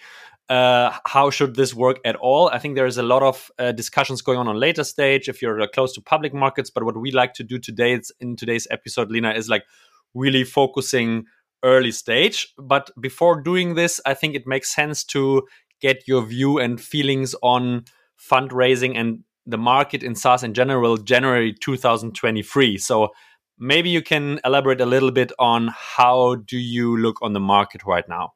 Uh, 0.48 0.96
how 1.06 1.30
should 1.30 1.56
this 1.56 1.74
work 1.74 1.98
at 2.04 2.14
all? 2.16 2.50
I 2.50 2.58
think 2.58 2.76
there 2.76 2.86
is 2.86 2.98
a 2.98 3.02
lot 3.02 3.24
of 3.24 3.50
uh, 3.58 3.72
discussions 3.72 4.22
going 4.22 4.38
on 4.38 4.46
on 4.46 4.60
later 4.60 4.84
stage 4.84 5.28
if 5.28 5.42
you're 5.42 5.60
uh, 5.60 5.66
close 5.66 5.92
to 5.94 6.00
public 6.00 6.34
markets. 6.34 6.70
But 6.70 6.84
what 6.84 6.96
we 6.96 7.10
like 7.10 7.34
to 7.34 7.42
do 7.42 7.58
today 7.58 8.00
in 8.20 8.36
today's 8.36 8.68
episode, 8.70 9.10
Lina, 9.10 9.32
is 9.32 9.48
like 9.48 9.64
really 10.14 10.44
focusing 10.44 11.26
early 11.62 11.92
stage. 11.92 12.48
But 12.58 12.90
before 13.00 13.40
doing 13.40 13.74
this, 13.74 14.00
I 14.06 14.14
think 14.14 14.34
it 14.34 14.46
makes 14.46 14.74
sense 14.74 15.04
to 15.04 15.46
get 15.80 16.06
your 16.06 16.24
view 16.24 16.58
and 16.58 16.80
feelings 16.80 17.34
on 17.42 17.84
fundraising 18.18 18.96
and 18.96 19.24
the 19.46 19.58
market 19.58 20.02
in 20.02 20.14
SaaS 20.14 20.42
in 20.42 20.54
general 20.54 20.96
January 20.96 21.52
2023. 21.52 22.78
So 22.78 23.08
maybe 23.58 23.90
you 23.90 24.02
can 24.02 24.40
elaborate 24.44 24.80
a 24.80 24.86
little 24.86 25.10
bit 25.10 25.32
on 25.38 25.70
how 25.74 26.36
do 26.36 26.58
you 26.58 26.96
look 26.96 27.22
on 27.22 27.32
the 27.32 27.40
market 27.40 27.82
right 27.84 28.08
now? 28.08 28.32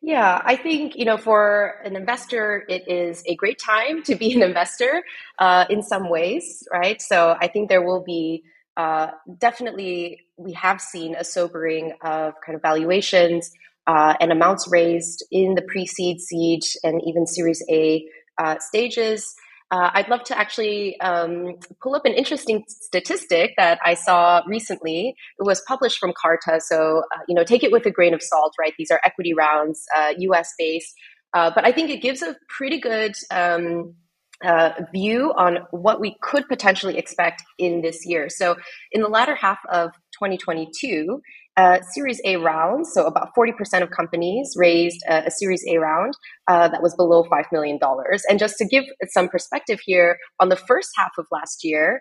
Yeah, 0.00 0.40
I 0.44 0.56
think 0.56 0.96
you 0.96 1.04
know 1.04 1.16
for 1.16 1.74
an 1.84 1.96
investor, 1.96 2.64
it 2.68 2.88
is 2.88 3.22
a 3.26 3.34
great 3.34 3.58
time 3.58 4.02
to 4.04 4.14
be 4.14 4.32
an 4.32 4.42
investor 4.42 5.02
uh, 5.38 5.66
in 5.68 5.82
some 5.82 6.08
ways, 6.08 6.66
right? 6.72 7.02
So 7.02 7.36
I 7.40 7.48
think 7.48 7.68
there 7.68 7.82
will 7.82 8.04
be 8.04 8.44
uh, 8.76 9.08
definitely 9.38 10.20
we 10.38 10.52
have 10.52 10.80
seen 10.80 11.14
a 11.14 11.24
sobering 11.24 11.92
of 12.02 12.34
kind 12.44 12.56
of 12.56 12.62
valuations 12.62 13.50
uh, 13.86 14.14
and 14.20 14.30
amounts 14.30 14.68
raised 14.70 15.24
in 15.30 15.54
the 15.54 15.62
pre-seed, 15.62 16.20
seed, 16.20 16.60
and 16.84 17.00
even 17.06 17.26
Series 17.26 17.64
A 17.70 18.06
uh, 18.38 18.58
stages. 18.60 19.34
Uh, 19.70 19.90
I'd 19.92 20.08
love 20.08 20.24
to 20.24 20.38
actually 20.38 20.98
um, 21.00 21.56
pull 21.82 21.94
up 21.94 22.06
an 22.06 22.14
interesting 22.14 22.64
statistic 22.68 23.52
that 23.58 23.78
I 23.84 23.94
saw 23.94 24.42
recently. 24.46 25.14
It 25.38 25.42
was 25.42 25.62
published 25.66 25.98
from 25.98 26.12
Carta, 26.20 26.60
so 26.60 27.02
uh, 27.14 27.20
you 27.28 27.34
know, 27.34 27.44
take 27.44 27.62
it 27.62 27.72
with 27.72 27.84
a 27.84 27.90
grain 27.90 28.14
of 28.14 28.22
salt, 28.22 28.54
right? 28.58 28.72
These 28.78 28.90
are 28.90 29.00
equity 29.04 29.34
rounds, 29.34 29.84
uh, 29.94 30.14
U.S. 30.18 30.54
based, 30.58 30.94
uh, 31.34 31.50
but 31.54 31.66
I 31.66 31.72
think 31.72 31.90
it 31.90 32.00
gives 32.00 32.22
a 32.22 32.36
pretty 32.48 32.80
good 32.80 33.14
um, 33.30 33.94
uh, 34.44 34.70
view 34.92 35.32
on 35.36 35.58
what 35.70 36.00
we 36.00 36.16
could 36.22 36.46
potentially 36.48 36.96
expect 36.96 37.42
in 37.58 37.82
this 37.82 38.06
year. 38.06 38.28
So, 38.28 38.56
in 38.92 39.02
the 39.02 39.08
latter 39.08 39.34
half 39.34 39.58
of 39.70 39.90
2022, 40.12 41.20
uh, 41.56 41.80
Series 41.92 42.20
A 42.24 42.36
rounds, 42.36 42.92
so 42.94 43.04
about 43.04 43.30
40% 43.36 43.82
of 43.82 43.90
companies 43.90 44.54
raised 44.56 45.02
a, 45.08 45.28
Series 45.28 45.64
A 45.66 45.78
round 45.78 46.14
uh, 46.46 46.68
that 46.68 46.82
was 46.82 46.94
below 46.94 47.24
$5 47.24 47.44
million. 47.50 47.80
And 48.30 48.38
just 48.38 48.56
to 48.58 48.64
give 48.64 48.84
some 49.08 49.28
perspective 49.28 49.80
here, 49.84 50.18
on 50.38 50.50
the 50.50 50.56
first 50.56 50.90
half 50.96 51.10
of 51.18 51.26
last 51.32 51.64
year, 51.64 52.00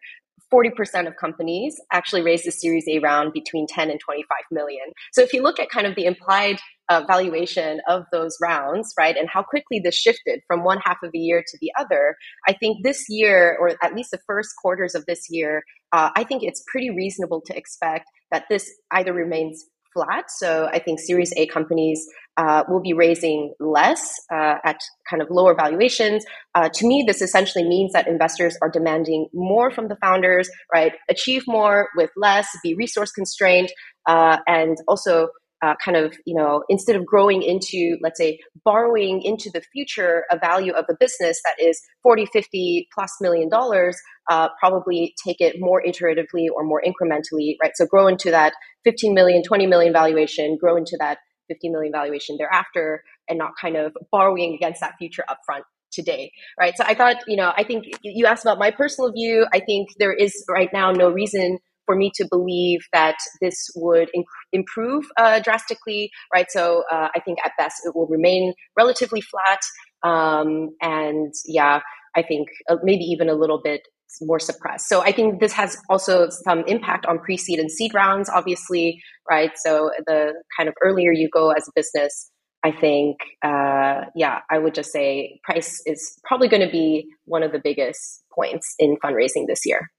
40% 0.53 1.07
of 1.07 1.15
companies 1.17 1.75
actually 1.91 2.21
raised 2.21 2.47
a 2.47 2.51
Series 2.51 2.87
A 2.87 2.99
round 2.99 3.33
between 3.33 3.65
10 3.67 3.89
and 3.89 3.99
25 3.99 4.37
million. 4.51 4.85
So 5.11 5.21
if 5.21 5.33
you 5.33 5.41
look 5.41 5.59
at 5.59 5.69
kind 5.69 5.87
of 5.87 5.95
the 5.95 6.05
implied 6.05 6.59
uh, 6.89 7.03
valuation 7.07 7.81
of 7.87 8.03
those 8.11 8.37
rounds, 8.41 8.93
right, 8.97 9.15
and 9.17 9.29
how 9.29 9.43
quickly 9.43 9.79
this 9.83 9.95
shifted 9.95 10.41
from 10.47 10.63
one 10.63 10.79
half 10.83 10.97
of 11.03 11.11
the 11.11 11.19
year 11.19 11.43
to 11.45 11.57
the 11.61 11.71
other, 11.79 12.15
I 12.47 12.53
think 12.53 12.83
this 12.83 13.05
year, 13.09 13.57
or 13.59 13.71
at 13.83 13.95
least 13.95 14.11
the 14.11 14.19
first 14.25 14.49
quarters 14.61 14.95
of 14.95 15.05
this 15.05 15.25
year, 15.29 15.63
uh, 15.91 16.09
I 16.15 16.23
think 16.23 16.43
it's 16.43 16.63
pretty 16.71 16.89
reasonable 16.89 17.41
to 17.45 17.57
expect 17.57 18.05
that 18.31 18.45
this 18.49 18.69
either 18.91 19.13
remains 19.13 19.65
flat. 19.93 20.25
So 20.29 20.69
I 20.71 20.79
think 20.79 20.99
Series 20.99 21.33
A 21.37 21.47
companies 21.47 22.05
uh, 22.37 22.63
will 22.69 22.81
be 22.81 22.93
raising 22.93 23.53
less 23.59 24.13
uh, 24.31 24.55
at 24.63 24.79
kind 25.09 25.21
of 25.23 25.29
lower 25.31 25.55
valuations. 25.55 26.23
Uh, 26.53 26.69
to 26.69 26.87
me, 26.87 27.03
this 27.07 27.21
essentially 27.21 27.67
means 27.67 27.93
that 27.93 28.07
investors 28.07 28.57
are 28.61 28.69
demanding 28.69 29.27
more 29.33 29.71
from 29.71 29.87
the 29.87 29.95
founders, 29.95 30.49
right? 30.71 30.93
Achieve 31.09 31.43
more 31.47 31.89
with 31.95 32.11
less, 32.15 32.47
be 32.63 32.75
resource 32.75 33.11
constrained, 33.11 33.71
uh, 34.07 34.37
and 34.45 34.77
also 34.87 35.29
uh, 35.63 35.73
kind 35.83 35.97
of, 35.97 36.13
you 36.25 36.35
know, 36.35 36.63
instead 36.69 36.95
of 36.95 37.05
growing 37.05 37.41
into, 37.41 37.97
let's 38.01 38.19
say, 38.19 38.39
borrowing 38.63 39.21
into 39.23 39.49
the 39.53 39.61
future 39.73 40.25
a 40.31 40.37
value 40.37 40.73
of 40.73 40.85
a 40.89 40.93
business 40.99 41.39
that 41.43 41.55
is 41.59 41.81
40, 42.03 42.27
50 42.27 42.87
plus 42.93 43.11
million 43.21 43.49
dollars, 43.49 43.97
uh, 44.29 44.49
probably 44.59 45.15
take 45.25 45.41
it 45.41 45.55
more 45.59 45.81
iteratively 45.85 46.47
or 46.53 46.63
more 46.63 46.81
incrementally, 46.85 47.55
right? 47.61 47.71
So 47.75 47.85
grow 47.85 48.07
into 48.07 48.29
that 48.31 48.53
15 48.83 49.13
million, 49.13 49.41
20 49.43 49.67
million 49.67 49.93
valuation, 49.93 50.57
grow 50.59 50.77
into 50.77 50.95
that 50.99 51.19
50 51.47 51.69
million 51.69 51.91
valuation 51.91 52.35
thereafter, 52.37 53.03
and 53.29 53.37
not 53.37 53.51
kind 53.59 53.77
of 53.77 53.93
borrowing 54.11 54.53
against 54.53 54.81
that 54.81 54.93
future 54.99 55.23
upfront 55.29 55.61
today, 55.91 56.31
right? 56.59 56.73
So 56.75 56.83
I 56.85 56.93
thought, 56.93 57.17
you 57.27 57.37
know, 57.37 57.51
I 57.55 57.63
think 57.63 57.85
you 58.03 58.25
asked 58.25 58.45
about 58.45 58.59
my 58.59 58.71
personal 58.71 59.11
view. 59.11 59.45
I 59.53 59.59
think 59.59 59.89
there 59.97 60.13
is 60.13 60.33
right 60.49 60.69
now 60.73 60.91
no 60.91 61.09
reason 61.09 61.59
for 61.85 61.95
me 61.95 62.11
to 62.15 62.27
believe 62.29 62.81
that 62.93 63.15
this 63.41 63.69
would 63.75 64.09
improve 64.53 65.05
uh, 65.17 65.39
drastically, 65.39 66.09
right? 66.33 66.47
So 66.49 66.83
uh, 66.91 67.09
I 67.15 67.19
think 67.19 67.39
at 67.45 67.51
best 67.57 67.81
it 67.85 67.95
will 67.95 68.07
remain 68.07 68.53
relatively 68.77 69.21
flat. 69.21 69.59
Um, 70.03 70.69
and 70.81 71.33
yeah, 71.45 71.81
I 72.15 72.21
think 72.23 72.47
uh, 72.69 72.77
maybe 72.83 73.03
even 73.03 73.29
a 73.29 73.35
little 73.35 73.61
bit 73.63 73.81
more 74.21 74.39
suppressed. 74.39 74.87
So 74.87 75.01
I 75.01 75.11
think 75.11 75.39
this 75.39 75.53
has 75.53 75.77
also 75.89 76.29
some 76.29 76.63
impact 76.67 77.05
on 77.05 77.19
pre-seed 77.19 77.59
and 77.59 77.69
seed 77.71 77.93
rounds, 77.93 78.29
obviously, 78.29 79.01
right? 79.29 79.51
So 79.55 79.91
the 80.05 80.33
kind 80.57 80.69
of 80.69 80.75
earlier 80.83 81.11
you 81.11 81.29
go 81.31 81.51
as 81.51 81.67
a 81.67 81.71
business, 81.75 82.31
I 82.63 82.71
think, 82.71 83.17
uh, 83.43 84.05
yeah, 84.15 84.39
I 84.49 84.57
would 84.57 84.73
just 84.73 84.91
say 84.91 85.39
price 85.43 85.81
is 85.85 86.19
probably 86.23 86.47
going 86.47 86.65
to 86.65 86.71
be 86.71 87.07
one 87.25 87.43
of 87.43 87.51
the 87.51 87.59
biggest 87.63 88.23
points 88.33 88.73
in 88.79 88.97
fundraising 89.03 89.45
this 89.47 89.61
year. 89.65 89.89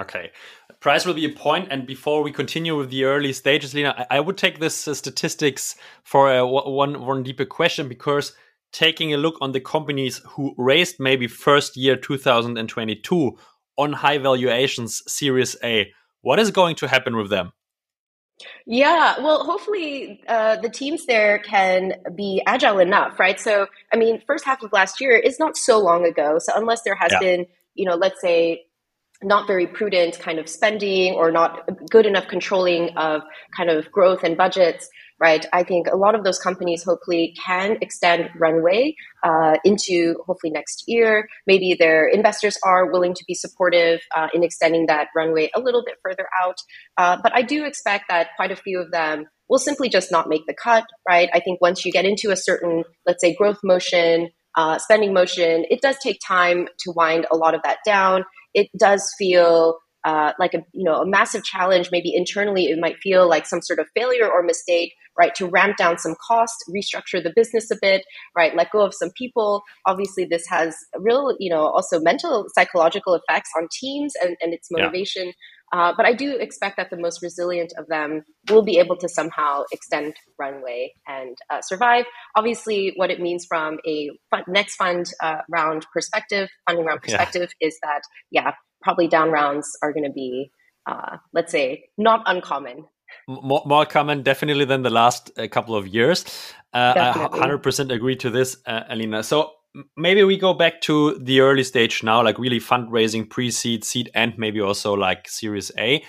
Okay. 0.00 0.30
Price 0.80 1.04
will 1.04 1.14
be 1.14 1.24
a 1.24 1.30
point. 1.30 1.68
And 1.70 1.86
before 1.86 2.22
we 2.22 2.30
continue 2.30 2.76
with 2.76 2.90
the 2.90 3.04
early 3.04 3.32
stages, 3.32 3.74
Lina, 3.74 4.06
I, 4.10 4.18
I 4.18 4.20
would 4.20 4.36
take 4.36 4.60
this 4.60 4.86
uh, 4.86 4.94
statistics 4.94 5.76
for 6.04 6.32
a, 6.32 6.46
one, 6.46 7.04
one 7.04 7.22
deeper 7.22 7.44
question 7.44 7.88
because 7.88 8.32
taking 8.72 9.12
a 9.12 9.16
look 9.16 9.36
on 9.40 9.52
the 9.52 9.60
companies 9.60 10.20
who 10.28 10.54
raised 10.56 11.00
maybe 11.00 11.26
first 11.26 11.76
year 11.76 11.96
2022 11.96 13.36
on 13.76 13.92
high 13.92 14.18
valuations, 14.18 15.02
Series 15.06 15.56
A, 15.62 15.92
what 16.20 16.38
is 16.38 16.50
going 16.50 16.76
to 16.76 16.88
happen 16.88 17.16
with 17.16 17.30
them? 17.30 17.52
Yeah, 18.66 19.18
well, 19.20 19.44
hopefully 19.44 20.22
uh, 20.28 20.56
the 20.56 20.68
teams 20.68 21.06
there 21.06 21.40
can 21.40 21.94
be 22.14 22.40
agile 22.46 22.78
enough, 22.78 23.18
right? 23.18 23.40
So, 23.40 23.66
I 23.92 23.96
mean, 23.96 24.22
first 24.26 24.44
half 24.44 24.62
of 24.62 24.72
last 24.72 25.00
year 25.00 25.16
is 25.16 25.40
not 25.40 25.56
so 25.56 25.78
long 25.78 26.04
ago. 26.04 26.38
So, 26.38 26.52
unless 26.54 26.82
there 26.82 26.94
has 26.94 27.10
yeah. 27.12 27.18
been, 27.18 27.46
you 27.74 27.84
know, 27.84 27.96
let's 27.96 28.20
say 28.20 28.66
not 29.22 29.46
very 29.46 29.66
prudent 29.66 30.18
kind 30.20 30.38
of 30.38 30.48
spending 30.48 31.14
or 31.14 31.30
not 31.32 31.68
good 31.90 32.06
enough 32.06 32.28
controlling 32.28 32.96
of 32.96 33.22
kind 33.56 33.68
of 33.68 33.90
growth 33.90 34.22
and 34.22 34.36
budgets, 34.36 34.88
right? 35.20 35.44
I 35.52 35.64
think 35.64 35.88
a 35.88 35.96
lot 35.96 36.14
of 36.14 36.22
those 36.22 36.38
companies 36.38 36.84
hopefully 36.84 37.34
can 37.44 37.78
extend 37.80 38.30
runway 38.38 38.94
uh, 39.24 39.56
into 39.64 40.16
hopefully 40.26 40.52
next 40.52 40.84
year. 40.86 41.28
Maybe 41.46 41.74
their 41.76 42.06
investors 42.06 42.56
are 42.64 42.92
willing 42.92 43.14
to 43.14 43.24
be 43.26 43.34
supportive 43.34 44.00
uh, 44.16 44.28
in 44.32 44.44
extending 44.44 44.86
that 44.86 45.08
runway 45.16 45.50
a 45.56 45.60
little 45.60 45.82
bit 45.84 45.96
further 46.02 46.28
out. 46.40 46.58
Uh, 46.96 47.16
but 47.20 47.34
I 47.34 47.42
do 47.42 47.64
expect 47.64 48.04
that 48.08 48.28
quite 48.36 48.52
a 48.52 48.56
few 48.56 48.80
of 48.80 48.92
them 48.92 49.26
will 49.48 49.58
simply 49.58 49.88
just 49.88 50.12
not 50.12 50.28
make 50.28 50.46
the 50.46 50.54
cut, 50.54 50.84
right? 51.08 51.28
I 51.32 51.40
think 51.40 51.60
once 51.60 51.84
you 51.84 51.90
get 51.90 52.04
into 52.04 52.30
a 52.30 52.36
certain, 52.36 52.84
let's 53.06 53.20
say, 53.20 53.34
growth 53.34 53.58
motion, 53.64 54.28
uh, 54.56 54.78
spending 54.78 55.12
motion, 55.12 55.64
it 55.70 55.80
does 55.80 55.96
take 55.98 56.20
time 56.26 56.68
to 56.80 56.92
wind 56.94 57.26
a 57.32 57.36
lot 57.36 57.54
of 57.54 57.62
that 57.62 57.78
down 57.84 58.24
it 58.54 58.68
does 58.78 59.12
feel 59.18 59.78
uh, 60.04 60.32
like 60.38 60.54
a 60.54 60.58
you 60.72 60.84
know 60.84 61.00
a 61.02 61.06
massive 61.06 61.44
challenge. 61.44 61.90
Maybe 61.90 62.14
internally, 62.14 62.66
it 62.66 62.78
might 62.80 62.96
feel 63.02 63.28
like 63.28 63.46
some 63.46 63.60
sort 63.60 63.78
of 63.78 63.86
failure 63.96 64.30
or 64.30 64.42
mistake, 64.42 64.92
right? 65.18 65.34
To 65.34 65.46
ramp 65.46 65.76
down 65.76 65.98
some 65.98 66.14
cost, 66.26 66.54
restructure 66.70 67.22
the 67.22 67.32
business 67.34 67.70
a 67.70 67.76
bit, 67.80 68.04
right? 68.36 68.54
Let 68.56 68.70
go 68.70 68.84
of 68.84 68.94
some 68.94 69.10
people. 69.18 69.62
Obviously, 69.86 70.24
this 70.24 70.44
has 70.48 70.76
real 70.96 71.36
you 71.38 71.50
know 71.50 71.66
also 71.66 72.00
mental 72.00 72.46
psychological 72.54 73.14
effects 73.14 73.50
on 73.56 73.68
teams 73.72 74.14
and, 74.22 74.36
and 74.40 74.54
its 74.54 74.68
motivation. 74.70 75.26
Yeah. 75.26 75.32
Uh, 75.72 75.92
but 75.96 76.06
I 76.06 76.12
do 76.12 76.36
expect 76.36 76.76
that 76.76 76.90
the 76.90 76.96
most 76.96 77.22
resilient 77.22 77.72
of 77.76 77.86
them 77.88 78.24
will 78.48 78.62
be 78.62 78.78
able 78.78 78.96
to 78.96 79.08
somehow 79.08 79.64
extend 79.72 80.14
runway 80.38 80.92
and 81.06 81.36
uh, 81.50 81.60
survive. 81.60 82.04
Obviously, 82.36 82.92
what 82.96 83.10
it 83.10 83.20
means 83.20 83.44
from 83.46 83.78
a 83.86 84.10
fund, 84.30 84.44
next 84.48 84.76
fund 84.76 85.06
uh, 85.22 85.42
round 85.50 85.86
perspective, 85.92 86.48
funding 86.66 86.86
round 86.86 87.02
perspective, 87.02 87.50
yeah. 87.60 87.68
is 87.68 87.78
that 87.82 88.00
yeah, 88.30 88.52
probably 88.82 89.08
down 89.08 89.30
rounds 89.30 89.70
are 89.82 89.92
going 89.92 90.04
to 90.04 90.12
be, 90.12 90.50
uh, 90.86 91.18
let's 91.34 91.52
say, 91.52 91.84
not 91.98 92.22
uncommon. 92.26 92.86
More, 93.26 93.62
more 93.66 93.86
common, 93.86 94.22
definitely, 94.22 94.64
than 94.64 94.82
the 94.82 94.90
last 94.90 95.30
uh, 95.38 95.48
couple 95.48 95.74
of 95.74 95.86
years. 95.86 96.24
Uh, 96.72 96.92
I 96.96 97.28
100% 97.36 97.92
agree 97.92 98.16
to 98.16 98.30
this, 98.30 98.56
Alina. 98.66 99.22
So 99.22 99.52
maybe 99.96 100.24
we 100.24 100.36
go 100.36 100.54
back 100.54 100.80
to 100.82 101.18
the 101.18 101.40
early 101.40 101.64
stage 101.64 102.02
now, 102.02 102.22
like 102.22 102.38
really 102.38 102.60
fundraising, 102.60 103.28
pre-seed, 103.28 103.84
seed, 103.84 104.10
and 104.14 104.34
maybe 104.38 104.60
also 104.60 104.94
like 104.94 105.28
Series 105.28 105.70
A. 105.78 106.02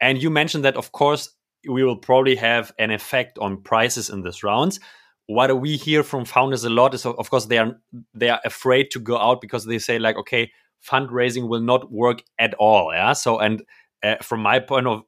And 0.00 0.22
you 0.22 0.30
mentioned 0.30 0.64
that, 0.64 0.76
of 0.76 0.92
course, 0.92 1.30
we 1.68 1.82
will 1.82 1.96
probably 1.96 2.36
have 2.36 2.72
an 2.78 2.90
effect 2.90 3.38
on 3.38 3.62
prices 3.62 4.10
in 4.10 4.22
this 4.22 4.42
rounds. 4.42 4.80
What 5.26 5.58
we 5.60 5.76
hear 5.76 6.02
from 6.02 6.24
founders 6.24 6.64
a 6.64 6.70
lot 6.70 6.92
is, 6.92 7.06
of 7.06 7.30
course, 7.30 7.46
they 7.46 7.58
are 7.58 7.76
they 8.12 8.28
are 8.28 8.40
afraid 8.44 8.90
to 8.90 9.00
go 9.00 9.16
out 9.16 9.40
because 9.40 9.64
they 9.64 9.78
say 9.78 9.98
like, 9.98 10.16
okay, 10.16 10.50
fundraising 10.86 11.48
will 11.48 11.62
not 11.62 11.90
work 11.90 12.22
at 12.38 12.52
all. 12.54 12.92
Yeah. 12.92 13.14
So, 13.14 13.38
and 13.38 13.62
uh, 14.02 14.16
from 14.22 14.40
my 14.40 14.58
point 14.58 14.86
of 14.86 15.02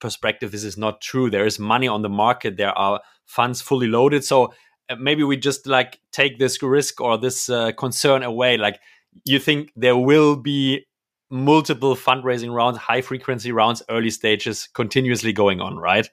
perspective, 0.00 0.52
this 0.52 0.64
is 0.64 0.78
not 0.78 1.02
true. 1.02 1.28
There 1.28 1.44
is 1.44 1.58
money 1.58 1.88
on 1.88 2.00
the 2.00 2.08
market. 2.08 2.56
There 2.56 2.76
are 2.78 3.00
funds 3.26 3.60
fully 3.60 3.88
loaded. 3.88 4.24
So 4.24 4.54
maybe 4.98 5.22
we 5.24 5.36
just 5.36 5.66
like 5.66 6.00
take 6.12 6.38
this 6.38 6.62
risk 6.62 7.00
or 7.00 7.18
this 7.18 7.48
uh, 7.48 7.72
concern 7.72 8.22
away. 8.22 8.56
Like 8.56 8.80
you 9.24 9.38
think 9.38 9.72
there 9.76 9.96
will 9.96 10.36
be 10.36 10.86
multiple 11.30 11.94
fundraising 11.94 12.52
rounds 12.54 12.78
high 12.78 13.02
frequency 13.02 13.52
rounds 13.52 13.82
early 13.90 14.10
stages 14.10 14.68
continuously 14.72 15.32
going 15.32 15.60
on 15.60 15.76
right? 15.76 16.08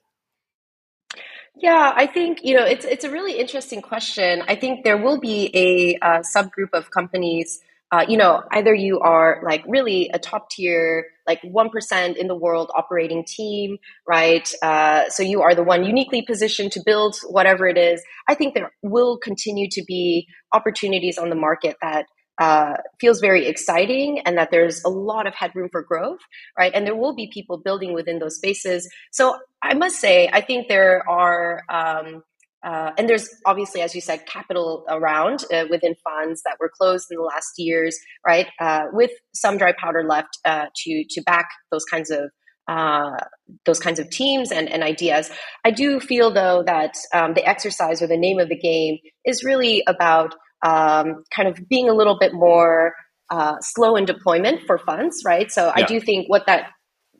Yeah 1.55 1.93
i 1.95 2.05
think 2.05 2.43
you 2.43 2.53
know 2.57 2.65
it's 2.65 2.83
it's 2.83 3.05
a 3.05 3.09
really 3.09 3.39
interesting 3.39 3.81
question. 3.81 4.43
I 4.47 4.55
think 4.55 4.83
there 4.83 4.97
will 4.97 5.19
be 5.19 5.51
a 5.53 5.97
uh, 6.05 6.19
subgroup 6.19 6.73
of 6.73 6.91
companies 6.91 7.61
uh, 7.95 8.05
you 8.09 8.17
know, 8.17 8.43
either 8.51 8.73
you 8.73 8.99
are 8.99 9.41
like 9.45 9.63
really 9.67 10.09
a 10.13 10.19
top 10.19 10.49
tier, 10.49 11.05
like 11.25 11.41
1% 11.43 12.17
in 12.17 12.27
the 12.27 12.35
world 12.35 12.69
operating 12.75 13.23
team, 13.25 13.77
right? 14.05 14.51
Uh, 14.61 15.07
so 15.09 15.23
you 15.23 15.41
are 15.41 15.55
the 15.55 15.63
one 15.63 15.85
uniquely 15.85 16.21
positioned 16.21 16.73
to 16.73 16.81
build 16.85 17.15
whatever 17.29 17.67
it 17.67 17.77
is. 17.77 18.03
I 18.27 18.35
think 18.35 18.53
there 18.53 18.71
will 18.83 19.17
continue 19.17 19.69
to 19.71 19.83
be 19.87 20.27
opportunities 20.51 21.17
on 21.17 21.29
the 21.29 21.37
market 21.37 21.77
that 21.81 22.05
uh, 22.37 22.73
feels 22.99 23.21
very 23.21 23.47
exciting 23.47 24.19
and 24.25 24.37
that 24.37 24.51
there's 24.51 24.83
a 24.83 24.89
lot 24.89 25.25
of 25.25 25.33
headroom 25.33 25.69
for 25.71 25.81
growth, 25.81 26.19
right? 26.59 26.73
And 26.75 26.85
there 26.85 26.97
will 26.97 27.15
be 27.15 27.29
people 27.33 27.61
building 27.63 27.93
within 27.93 28.19
those 28.19 28.35
spaces. 28.35 28.89
So 29.13 29.37
I 29.63 29.73
must 29.73 30.01
say, 30.01 30.29
I 30.33 30.41
think 30.41 30.67
there 30.67 31.01
are, 31.09 31.61
um, 31.69 32.23
uh, 32.65 32.91
and 32.97 33.07
there's 33.07 33.29
obviously, 33.45 33.81
as 33.81 33.93
you 33.93 34.01
said, 34.01 34.25
capital 34.25 34.85
around 34.89 35.45
uh, 35.53 35.65
within 35.69 35.95
funds 36.03 36.41
that 36.43 36.57
were 36.59 36.71
closed 36.75 37.07
in 37.11 37.17
the 37.17 37.23
last 37.23 37.53
years, 37.57 37.95
right? 38.25 38.47
Uh, 38.59 38.85
with 38.91 39.11
some 39.35 39.57
dry 39.57 39.71
powder 39.79 40.03
left 40.03 40.39
uh, 40.45 40.65
to 40.75 41.05
to 41.11 41.21
back 41.21 41.47
those 41.71 41.85
kinds 41.85 42.09
of 42.09 42.31
uh, 42.67 43.17
those 43.65 43.79
kinds 43.79 43.99
of 43.99 44.09
teams 44.09 44.51
and, 44.51 44.67
and 44.67 44.81
ideas. 44.81 45.29
I 45.63 45.69
do 45.69 45.99
feel 45.99 46.33
though 46.33 46.63
that 46.65 46.95
um, 47.13 47.35
the 47.35 47.47
exercise 47.47 48.01
or 48.01 48.07
the 48.07 48.17
name 48.17 48.39
of 48.39 48.49
the 48.49 48.57
game 48.57 48.97
is 49.23 49.43
really 49.43 49.83
about 49.87 50.33
um, 50.65 51.23
kind 51.35 51.47
of 51.47 51.59
being 51.69 51.87
a 51.87 51.93
little 51.93 52.17
bit 52.17 52.33
more 52.33 52.93
uh, 53.29 53.57
slow 53.59 53.95
in 53.95 54.05
deployment 54.05 54.61
for 54.65 54.79
funds, 54.79 55.21
right? 55.23 55.51
So 55.51 55.65
yeah. 55.65 55.73
I 55.75 55.83
do 55.83 55.99
think 55.99 56.27
what 56.27 56.47
that 56.47 56.71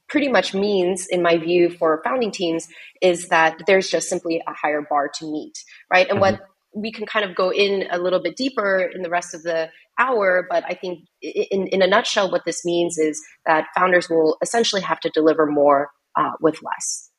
pretty 0.10 0.28
much 0.28 0.54
means, 0.54 1.08
in 1.08 1.22
my 1.22 1.38
view, 1.38 1.70
for 1.70 2.02
founding 2.04 2.32
teams 2.32 2.68
is 3.02 3.30
that 3.30 3.58
there's 3.68 3.90
just 3.90 4.08
simply 4.08 4.42
a 4.48 4.54
higher 4.54 4.86
bar 4.90 5.10
to 5.16 5.26
meet, 5.26 5.58
right? 5.92 6.08
And 6.08 6.20
mm-hmm. 6.20 6.38
what 6.38 6.48
we 6.76 6.92
can 6.92 7.06
kind 7.06 7.24
of 7.28 7.36
go 7.36 7.52
in 7.52 7.86
a 7.90 7.98
little 7.98 8.22
bit 8.22 8.36
deeper 8.36 8.80
in 8.94 9.02
the 9.02 9.10
rest 9.10 9.34
of 9.34 9.44
the 9.44 9.70
hour, 9.98 10.46
but 10.50 10.64
I 10.68 10.74
think 10.74 11.06
in, 11.22 11.68
in 11.68 11.82
a 11.82 11.88
nutshell, 11.88 12.30
what 12.30 12.44
this 12.46 12.66
means 12.66 12.98
is 12.98 13.22
that 13.46 13.68
founders 13.76 14.10
will 14.10 14.38
essentially 14.42 14.82
have 14.82 15.00
to 15.00 15.10
deliver 15.10 15.46
more 15.46 15.90
uh, 16.18 16.32
with 16.42 16.56
less. 16.62 17.10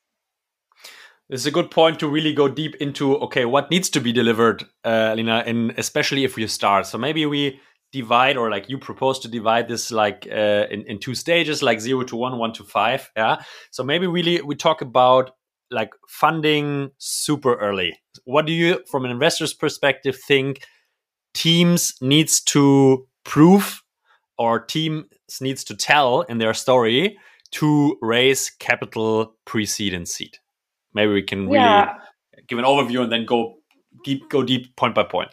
This 1.29 1.41
is 1.41 1.47
a 1.47 1.51
good 1.51 1.71
point 1.71 1.99
to 1.99 2.07
really 2.07 2.33
go 2.33 2.47
deep 2.47 2.75
into 2.75 3.17
okay, 3.17 3.45
what 3.45 3.69
needs 3.69 3.89
to 3.89 3.99
be 3.99 4.13
delivered, 4.13 4.65
uh, 4.85 5.13
Lina, 5.15 5.43
and 5.45 5.73
especially 5.77 6.23
if 6.23 6.35
we 6.37 6.47
start. 6.47 6.85
So 6.85 6.97
maybe 6.97 7.25
we 7.25 7.59
divide 7.91 8.37
or 8.37 8.49
like 8.51 8.69
you 8.69 8.77
propose 8.77 9.19
to 9.19 9.27
divide 9.27 9.67
this 9.67 9.91
like 9.91 10.27
uh, 10.31 10.65
in, 10.69 10.83
in 10.83 10.99
two 10.99 11.15
stages 11.15 11.63
like 11.63 11.79
zero 11.79 12.03
to 12.03 12.15
one 12.15 12.37
one 12.37 12.53
to 12.53 12.63
five 12.63 13.09
yeah? 13.15 13.41
So 13.71 13.83
maybe 13.83 14.07
really 14.07 14.41
we 14.41 14.55
talk 14.55 14.81
about 14.81 15.31
like 15.71 15.91
funding 16.07 16.91
super 16.97 17.55
early. 17.55 17.97
What 18.25 18.45
do 18.45 18.53
you 18.53 18.83
from 18.89 19.05
an 19.05 19.11
investor's 19.11 19.53
perspective 19.53 20.17
think 20.27 20.65
teams 21.33 21.93
needs 22.01 22.41
to 22.41 23.07
prove 23.23 23.81
or 24.37 24.59
teams 24.59 25.05
needs 25.41 25.63
to 25.65 25.75
tell 25.75 26.21
in 26.21 26.37
their 26.37 26.53
story 26.53 27.17
to 27.51 27.97
raise 28.01 28.49
capital 28.49 29.35
pre-seed 29.45 29.93
and 29.93 30.07
seed? 30.07 30.37
Maybe 30.93 31.13
we 31.13 31.23
can 31.23 31.45
really 31.45 31.59
yeah. 31.59 31.95
give 32.47 32.59
an 32.59 32.65
overview 32.65 33.01
and 33.03 33.11
then 33.11 33.25
go 33.25 33.55
deep 34.03 34.29
go 34.29 34.43
deep 34.43 34.75
point 34.75 34.95
by 34.95 35.03
point 35.03 35.29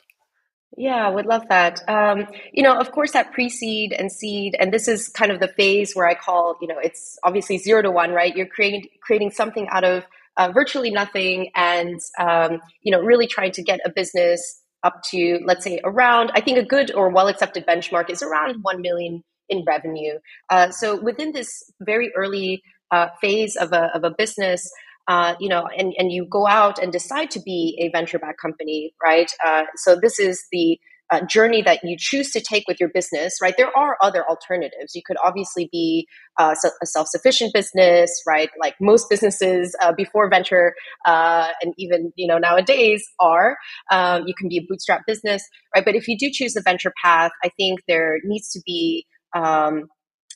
yeah, 0.77 1.09
would 1.09 1.27
love 1.27 1.49
that. 1.49 1.81
Um, 1.89 2.27
you 2.53 2.63
know, 2.63 2.79
of 2.79 2.91
course, 2.91 3.13
that 3.13 3.33
pre-seed 3.33 3.93
and 3.93 4.11
seed, 4.11 4.57
and 4.59 4.73
this 4.73 4.89
is 4.89 5.09
kind 5.09 5.31
of 5.31 5.41
the 5.41 5.49
phase 5.49 5.95
where 5.95 6.09
I 6.09 6.15
call, 6.15 6.57
you 6.61 6.69
know, 6.69 6.79
it's 6.79 7.19
obviously 7.23 7.59
zero 7.59 7.83
to 7.83 7.91
one, 7.91 8.13
right? 8.13 8.35
You're 8.35 8.47
creating 8.47 8.89
creating 9.03 9.31
something 9.31 9.69
out 9.69 9.85
of 9.85 10.05
uh, 10.37 10.51
virtually 10.53 10.91
nothing, 10.91 11.51
and 11.55 12.01
um, 12.19 12.61
you 12.83 12.91
know, 12.91 13.01
really 13.01 13.27
trying 13.27 13.53
to 13.53 13.63
get 13.63 13.81
a 13.85 13.91
business 13.91 14.61
up 14.83 15.03
to, 15.11 15.41
let's 15.45 15.65
say, 15.65 15.81
around. 15.85 16.31
I 16.35 16.41
think 16.41 16.59
a 16.59 16.65
good 16.65 16.93
or 16.95 17.09
well 17.09 17.29
accepted 17.29 17.67
benchmark 17.67 18.11
is 18.11 18.23
around 18.23 18.63
one 18.63 18.83
million 18.83 19.23
in 19.49 19.65
revenue. 19.67 20.19
Uh, 20.51 20.71
so 20.71 21.01
within 21.01 21.33
this 21.33 21.63
very 21.81 22.13
early 22.17 22.63
uh, 22.91 23.09
phase 23.21 23.57
of 23.57 23.73
a 23.73 23.91
of 23.95 24.05
a 24.05 24.11
business, 24.11 24.71
uh, 25.09 25.35
you 25.39 25.49
know, 25.49 25.67
and, 25.77 25.93
and 25.99 26.13
you 26.13 26.27
go 26.31 26.47
out 26.47 26.79
and 26.79 26.93
decide 26.93 27.31
to 27.33 27.41
be 27.41 27.79
a 27.81 27.97
venture 27.97 28.19
backed 28.19 28.41
company, 28.41 28.95
right? 29.03 29.31
Uh, 29.45 29.65
so 29.77 29.97
this 30.01 30.19
is 30.19 30.43
the 30.51 30.79
uh, 31.13 31.21
journey 31.27 31.63
that 31.63 31.81
you 31.85 31.97
choose 31.99 32.31
to 32.31 32.41
take 32.41 32.65
with 32.67 32.79
your 32.81 32.89
business, 32.89 33.37
right? 33.43 33.55
There 33.57 33.77
are 33.77 33.97
other 34.01 34.25
alternatives. 34.29 34.95
You 34.95 35.03
could 35.05 35.17
obviously 35.25 35.69
be 35.71 36.07
uh, 36.39 36.55
a 36.83 36.87
self 36.87 37.09
sufficient 37.09 37.53
business, 37.53 38.23
right? 38.27 38.49
Like 38.61 38.75
most 38.81 39.11
businesses 39.11 39.77
uh, 39.83 39.93
before 39.93 40.31
venture 40.31 40.75
uh, 41.05 41.49
and 41.63 41.75
even, 41.77 42.13
you 42.17 42.27
know, 42.27 42.39
nowadays 42.39 43.05
are. 43.21 43.57
Um, 43.91 44.25
you 44.27 44.35
can 44.35 44.49
be 44.49 44.59
a 44.59 44.67
bootstrap 44.67 45.03
business, 45.07 45.47
right? 45.75 45.85
But 45.85 45.95
if 45.95 46.09
you 46.09 46.17
do 46.19 46.31
choose 46.33 46.55
the 46.55 46.63
venture 46.63 46.93
path, 47.03 47.33
I 47.45 47.51
think 47.51 47.81
there 47.87 48.19
needs 48.25 48.51
to 48.53 48.61
be 48.65 49.07
um, 49.37 49.89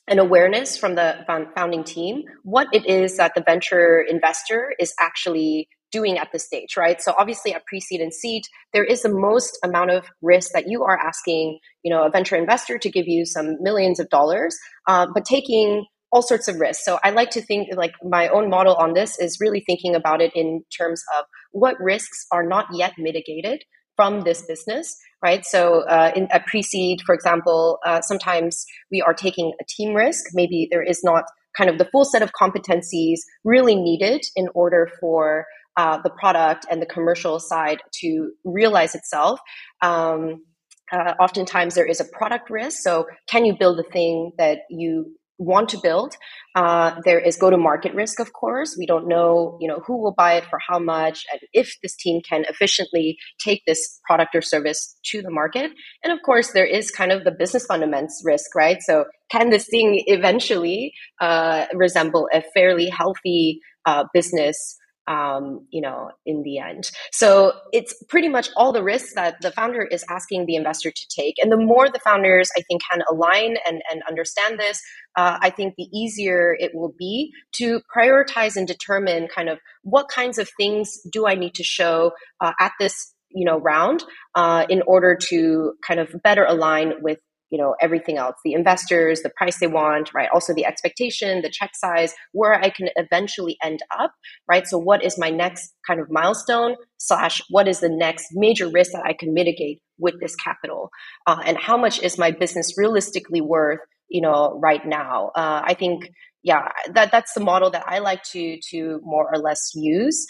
an 0.09 0.19
awareness 0.19 0.77
from 0.77 0.95
the 0.95 1.17
founding 1.55 1.83
team 1.83 2.23
what 2.43 2.67
it 2.73 2.85
is 2.85 3.17
that 3.17 3.33
the 3.35 3.43
venture 3.45 4.01
investor 4.01 4.73
is 4.79 4.93
actually 4.99 5.69
doing 5.91 6.17
at 6.17 6.29
this 6.31 6.45
stage, 6.45 6.77
right? 6.77 7.01
So 7.01 7.13
obviously 7.17 7.53
at 7.53 7.65
pre-seed 7.65 8.01
and 8.01 8.13
seed, 8.13 8.43
there 8.73 8.83
is 8.83 9.01
the 9.01 9.09
most 9.09 9.57
amount 9.63 9.91
of 9.91 10.05
risk 10.21 10.51
that 10.53 10.67
you 10.67 10.83
are 10.83 10.97
asking, 10.97 11.59
you 11.83 11.93
know, 11.93 12.03
a 12.03 12.11
venture 12.11 12.35
investor 12.35 12.77
to 12.77 12.89
give 12.89 13.07
you 13.07 13.25
some 13.25 13.57
millions 13.61 13.99
of 13.99 14.09
dollars, 14.09 14.57
uh, 14.87 15.07
but 15.13 15.25
taking 15.25 15.85
all 16.11 16.21
sorts 16.21 16.47
of 16.47 16.59
risks. 16.59 16.83
So 16.83 16.99
I 17.03 17.11
like 17.11 17.29
to 17.31 17.41
think 17.41 17.69
like 17.75 17.93
my 18.03 18.27
own 18.29 18.49
model 18.49 18.75
on 18.75 18.93
this 18.93 19.19
is 19.19 19.37
really 19.39 19.61
thinking 19.61 19.95
about 19.95 20.21
it 20.21 20.31
in 20.35 20.63
terms 20.75 21.03
of 21.17 21.25
what 21.51 21.79
risks 21.79 22.25
are 22.31 22.43
not 22.43 22.65
yet 22.73 22.93
mitigated 22.97 23.63
from 23.99 24.21
this 24.21 24.41
business, 24.43 24.97
right? 25.21 25.43
So 25.45 25.81
uh, 25.81 26.13
in 26.15 26.29
a 26.31 26.39
pre-seed, 26.39 27.01
for 27.05 27.13
example, 27.13 27.79
uh, 27.85 27.99
sometimes 27.99 28.65
we 28.89 29.01
are 29.01 29.13
taking 29.13 29.51
a 29.59 29.65
team 29.67 29.93
risk. 29.93 30.23
Maybe 30.33 30.69
there 30.71 30.81
is 30.81 31.03
not 31.03 31.25
kind 31.57 31.69
of 31.69 31.77
the 31.77 31.83
full 31.83 32.05
set 32.05 32.21
of 32.21 32.31
competencies 32.31 33.17
really 33.43 33.75
needed 33.75 34.21
in 34.37 34.47
order 34.55 34.89
for 35.01 35.47
uh, 35.75 35.97
the 36.01 36.11
product 36.11 36.65
and 36.71 36.81
the 36.81 36.85
commercial 36.85 37.41
side 37.41 37.81
to 37.99 38.31
realize 38.45 38.95
itself. 38.95 39.41
Um, 39.81 40.45
uh, 40.93 41.15
oftentimes 41.19 41.75
there 41.75 41.85
is 41.85 41.99
a 41.99 42.05
product 42.05 42.49
risk. 42.49 42.81
So 42.81 43.05
can 43.27 43.43
you 43.43 43.57
build 43.59 43.77
the 43.79 43.83
thing 43.83 44.31
that 44.37 44.59
you 44.69 45.13
want 45.39 45.69
to 45.69 45.79
build. 45.81 46.15
Uh, 46.53 46.99
there 47.05 47.19
is 47.19 47.37
go 47.37 47.49
to 47.49 47.57
market 47.57 47.95
risk, 47.95 48.19
of 48.19 48.33
course. 48.33 48.75
We 48.77 48.85
don't 48.85 49.07
know, 49.07 49.57
you 49.61 49.67
know, 49.67 49.79
who 49.85 49.97
will 49.97 50.13
buy 50.13 50.33
it 50.33 50.45
for 50.45 50.59
how 50.67 50.77
much, 50.77 51.25
and 51.31 51.41
if 51.53 51.73
this 51.81 51.95
team 51.95 52.21
can 52.27 52.43
efficiently 52.49 53.17
take 53.39 53.63
this 53.65 53.99
product 54.05 54.35
or 54.35 54.41
service 54.41 54.97
to 55.05 55.21
the 55.21 55.31
market. 55.31 55.71
And 56.03 56.13
of 56.13 56.19
course, 56.25 56.51
there 56.51 56.65
is 56.65 56.91
kind 56.91 57.11
of 57.11 57.23
the 57.23 57.31
business 57.31 57.65
fundamentals 57.65 58.21
risk, 58.25 58.53
right? 58.53 58.81
So, 58.81 59.05
can 59.31 59.49
this 59.49 59.67
thing 59.67 60.03
eventually 60.07 60.91
uh, 61.21 61.65
resemble 61.73 62.27
a 62.33 62.43
fairly 62.53 62.89
healthy 62.89 63.61
uh, 63.85 64.05
business 64.13 64.75
um, 65.09 65.65
you 65.71 65.81
know, 65.81 66.11
in 66.25 66.43
the 66.43 66.59
end. 66.59 66.91
So 67.11 67.53
it's 67.73 67.93
pretty 68.07 68.29
much 68.29 68.49
all 68.55 68.71
the 68.71 68.83
risks 68.83 69.15
that 69.15 69.41
the 69.41 69.51
founder 69.51 69.81
is 69.81 70.05
asking 70.09 70.45
the 70.45 70.55
investor 70.55 70.91
to 70.91 71.07
take. 71.09 71.35
And 71.41 71.51
the 71.51 71.57
more 71.57 71.89
the 71.89 71.99
founders, 71.99 72.49
I 72.55 72.61
think, 72.61 72.81
can 72.89 73.01
align 73.11 73.57
and, 73.67 73.81
and 73.91 74.03
understand 74.07 74.59
this, 74.59 74.79
uh, 75.17 75.39
I 75.41 75.49
think 75.49 75.73
the 75.77 75.89
easier 75.91 76.55
it 76.59 76.71
will 76.75 76.93
be 76.97 77.31
to 77.53 77.81
prioritize 77.93 78.55
and 78.55 78.67
determine 78.67 79.27
kind 79.27 79.49
of 79.49 79.57
what 79.81 80.07
kinds 80.09 80.37
of 80.37 80.47
things 80.57 80.99
do 81.11 81.27
I 81.27 81.33
need 81.33 81.55
to 81.55 81.63
show 81.63 82.11
uh, 82.39 82.53
at 82.59 82.71
this 82.79 83.13
you 83.31 83.45
know 83.45 83.59
round 83.59 84.03
uh, 84.35 84.65
in 84.69 84.81
order 84.87 85.15
to 85.29 85.73
kind 85.87 85.99
of 85.99 86.09
better 86.23 86.45
align 86.45 86.93
with 87.01 87.19
you 87.49 87.57
know 87.57 87.75
everything 87.81 88.17
else 88.17 88.35
the 88.43 88.53
investors 88.53 89.21
the 89.21 89.31
price 89.35 89.59
they 89.59 89.67
want 89.67 90.13
right? 90.13 90.29
Also 90.33 90.53
the 90.53 90.65
expectation 90.65 91.41
the 91.41 91.49
check 91.49 91.71
size 91.75 92.13
where 92.31 92.53
i 92.53 92.69
can 92.69 92.89
eventually 92.95 93.57
end 93.63 93.79
up 93.97 94.11
right? 94.49 94.67
So 94.67 94.77
what 94.77 95.03
is 95.03 95.17
my 95.17 95.29
next 95.29 95.73
kind 95.85 95.99
of 95.99 96.07
milestone 96.09 96.75
slash 96.97 97.41
what 97.49 97.67
is 97.67 97.79
the 97.79 97.89
next 97.89 98.27
major 98.33 98.69
risk 98.69 98.91
that 98.91 99.03
i 99.05 99.13
can 99.13 99.33
mitigate 99.33 99.81
with 99.97 100.15
this 100.21 100.35
capital? 100.35 100.89
Uh, 101.27 101.41
and 101.45 101.57
how 101.57 101.77
much 101.77 102.01
is 102.01 102.17
my 102.17 102.31
business 102.31 102.77
realistically 102.77 103.41
worth 103.41 103.79
you 104.09 104.21
know 104.21 104.59
right 104.61 104.85
now? 104.85 105.31
Uh, 105.35 105.61
i 105.63 105.73
think 105.73 106.09
yeah 106.43 106.67
that 106.93 107.11
that's 107.11 107.33
the 107.33 107.41
model 107.41 107.69
that 107.69 107.83
i 107.87 107.99
like 107.99 108.23
to 108.23 108.59
to 108.69 108.99
more 109.03 109.29
or 109.33 109.39
less 109.39 109.71
use. 109.75 110.25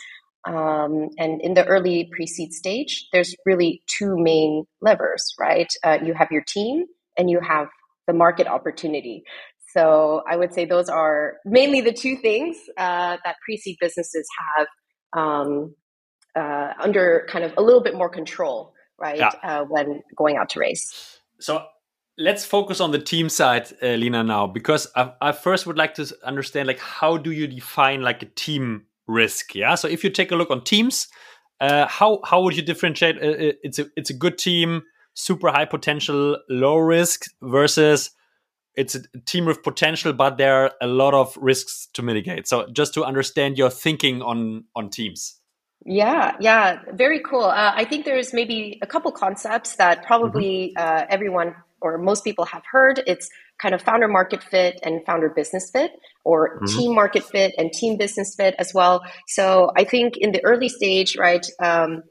Um, 0.48 1.10
and 1.18 1.42
in 1.42 1.54
the 1.54 1.66
early 1.66 2.10
pre-seed 2.16 2.54
stage 2.54 3.08
there's 3.12 3.36
really 3.46 3.82
two 3.88 4.16
main 4.18 4.64
levers 4.82 5.34
right? 5.38 5.68
Uh, 5.84 5.98
you 6.04 6.14
have 6.14 6.30
your 6.32 6.44
team 6.48 6.86
and 7.20 7.30
you 7.30 7.40
have 7.42 7.68
the 8.08 8.14
market 8.14 8.48
opportunity. 8.48 9.24
So 9.74 10.24
I 10.28 10.36
would 10.36 10.54
say 10.54 10.66
those 10.66 10.90
are 10.90 11.36
mainly 11.46 11.82
the 11.82 11.94
two 11.94 12.16
things 12.16 12.58
uh, 12.78 13.18
that 13.24 13.36
pre-seed 13.46 13.78
businesses 13.80 14.28
have 14.58 14.68
um, 15.16 15.76
uh, 16.36 16.74
under 16.80 17.28
kind 17.30 17.46
of 17.46 17.54
a 17.58 17.62
little 17.62 17.84
bit 17.84 17.94
more 17.94 18.10
control, 18.10 18.74
right, 18.98 19.18
yeah. 19.18 19.32
uh, 19.44 19.64
when 19.66 20.02
going 20.16 20.38
out 20.38 20.50
to 20.50 20.60
race. 20.60 21.20
So 21.40 21.64
let's 22.18 22.46
focus 22.46 22.80
on 22.80 22.92
the 22.92 23.00
team 23.00 23.30
side, 23.30 23.68
uh, 23.84 23.90
Lina, 23.90 24.24
now, 24.24 24.48
because 24.48 24.88
I, 24.96 25.12
I, 25.22 25.32
first 25.34 25.68
would 25.68 25.78
like 25.78 25.94
to 25.96 26.12
understand, 26.24 26.68
like, 26.68 26.80
how 26.80 27.18
do 27.18 27.32
you 27.32 27.46
define 27.46 28.02
like 28.02 28.24
a 28.24 28.28
team 28.28 28.86
risk? 29.08 29.54
Yeah. 29.54 29.76
So 29.76 29.88
if 29.88 30.04
you 30.04 30.10
take 30.10 30.32
a 30.32 30.36
look 30.36 30.50
on 30.50 30.64
teams, 30.64 31.08
uh, 31.60 31.86
how 31.88 32.22
how 32.24 32.42
would 32.42 32.56
you 32.56 32.64
differentiate? 32.64 33.18
Uh, 33.18 33.54
it's 33.64 33.80
a 33.80 33.88
it's 33.98 34.10
a 34.10 34.14
good 34.14 34.38
team 34.38 34.84
super 35.20 35.50
high 35.50 35.66
potential, 35.66 36.38
low 36.50 36.78
risk 36.78 37.26
versus 37.42 38.12
it's 38.76 38.96
a 38.96 39.02
team 39.26 39.46
with 39.46 39.62
potential, 39.64 40.14
but 40.14 40.38
there 40.38 40.64
are 40.64 40.72
a 40.82 40.88
lot 40.88 41.14
of 41.14 41.36
risks 41.38 41.90
to 41.94 42.02
mitigate. 42.02 42.48
So 42.48 42.68
just 42.72 42.94
to 42.94 43.04
understand 43.04 43.58
your 43.58 43.70
thinking 43.70 44.22
on 44.22 44.64
on 44.76 44.90
teams. 44.90 45.36
Yeah, 45.86 46.36
yeah, 46.40 46.80
very 46.94 47.22
cool. 47.22 47.46
Uh, 47.46 47.72
I 47.76 47.86
think 47.86 48.06
there's 48.06 48.34
maybe 48.34 48.80
a 48.82 48.88
couple 48.88 49.12
concepts 49.12 49.76
that 49.78 50.06
probably 50.06 50.74
mm-hmm. 50.78 51.04
uh, 51.04 51.06
everyone 51.10 51.56
or 51.82 51.98
most 51.98 52.24
people 52.24 52.46
have 52.46 52.64
heard. 52.70 53.02
It's 53.08 53.30
kind 53.62 53.74
of 53.74 53.82
founder 53.82 54.08
market 54.08 54.44
fit 54.44 54.80
and 54.84 55.06
founder 55.06 55.30
business 55.30 55.70
fit, 55.72 55.92
or 56.24 56.58
mm-hmm. 56.58 56.78
team 56.78 56.96
market 56.96 57.24
fit 57.24 57.54
and 57.58 57.72
team 57.72 57.98
business 57.98 58.36
fit 58.36 58.56
as 58.60 58.74
well. 58.74 59.02
So 59.28 59.72
I 59.76 59.84
think 59.84 60.18
in 60.18 60.32
the 60.32 60.44
early 60.44 60.70
stage, 60.70 61.18
right, 61.18 61.46
um, 61.62 62.04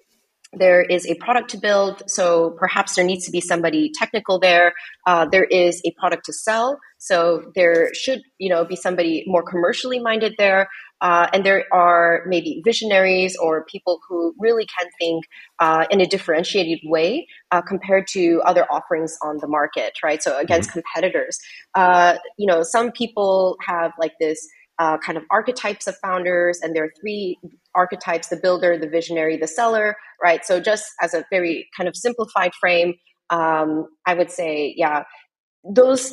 there 0.53 0.83
is 0.83 1.07
a 1.07 1.15
product 1.17 1.51
to 1.51 1.59
build, 1.59 2.03
so 2.07 2.51
perhaps 2.59 2.95
there 2.95 3.05
needs 3.05 3.27
to 3.27 3.31
be 3.31 3.41
somebody 3.41 3.93
technical 3.95 4.39
there. 4.39 4.73
Uh, 5.07 5.27
there 5.27 5.45
is 5.45 5.83
a 5.85 5.93
product 5.99 6.25
to 6.27 6.33
sell, 6.33 6.79
so 6.97 7.53
there 7.55 7.93
should 7.95 8.21
you 8.39 8.49
know 8.49 8.65
be 8.65 8.75
somebody 8.75 9.25
more 9.27 9.43
commercially 9.43 9.99
minded 9.99 10.35
there. 10.39 10.69
Uh, 11.01 11.29
and 11.33 11.47
there 11.47 11.65
are 11.73 12.25
maybe 12.27 12.61
visionaries 12.65 13.37
or 13.37 13.65
people 13.67 14.01
who 14.09 14.35
really 14.39 14.67
can 14.67 14.89
think 14.99 15.25
uh, 15.61 15.85
in 15.91 16.01
a 16.01 16.07
differentiated 16.07 16.81
way 16.85 17.27
uh, 17.53 17.63
compared 17.63 18.07
to 18.09 18.43
other 18.45 18.67
offerings 18.71 19.17
on 19.23 19.39
the 19.39 19.47
market, 19.47 19.93
right? 20.03 20.23
So 20.23 20.37
against 20.39 20.71
mm-hmm. 20.71 20.81
competitors, 20.81 21.39
uh, 21.75 22.17
you 22.37 22.47
know, 22.47 22.63
some 22.65 22.91
people 22.91 23.57
have 23.65 23.93
like 23.99 24.15
this 24.19 24.49
uh, 24.79 24.99
kind 24.99 25.19
of 25.19 25.25
archetypes 25.31 25.87
of 25.87 25.97
founders, 25.99 26.61
and 26.63 26.75
there 26.75 26.85
are 26.85 26.93
three 27.01 27.39
archetypes: 27.75 28.29
the 28.29 28.37
builder, 28.37 28.79
the 28.79 28.89
visionary, 28.89 29.37
the 29.37 29.49
seller, 29.49 29.97
right? 30.23 30.45
So 30.45 30.61
just 30.61 30.87
as 31.03 31.15
a 31.15 31.25
very 31.31 31.69
kind 31.77 31.89
of 31.89 31.97
simplified 31.97 32.53
frame, 32.61 32.95
um, 33.31 33.87
I 34.07 34.15
would 34.15 34.31
say, 34.31 34.75
yeah, 34.77 35.05
those 35.65 36.13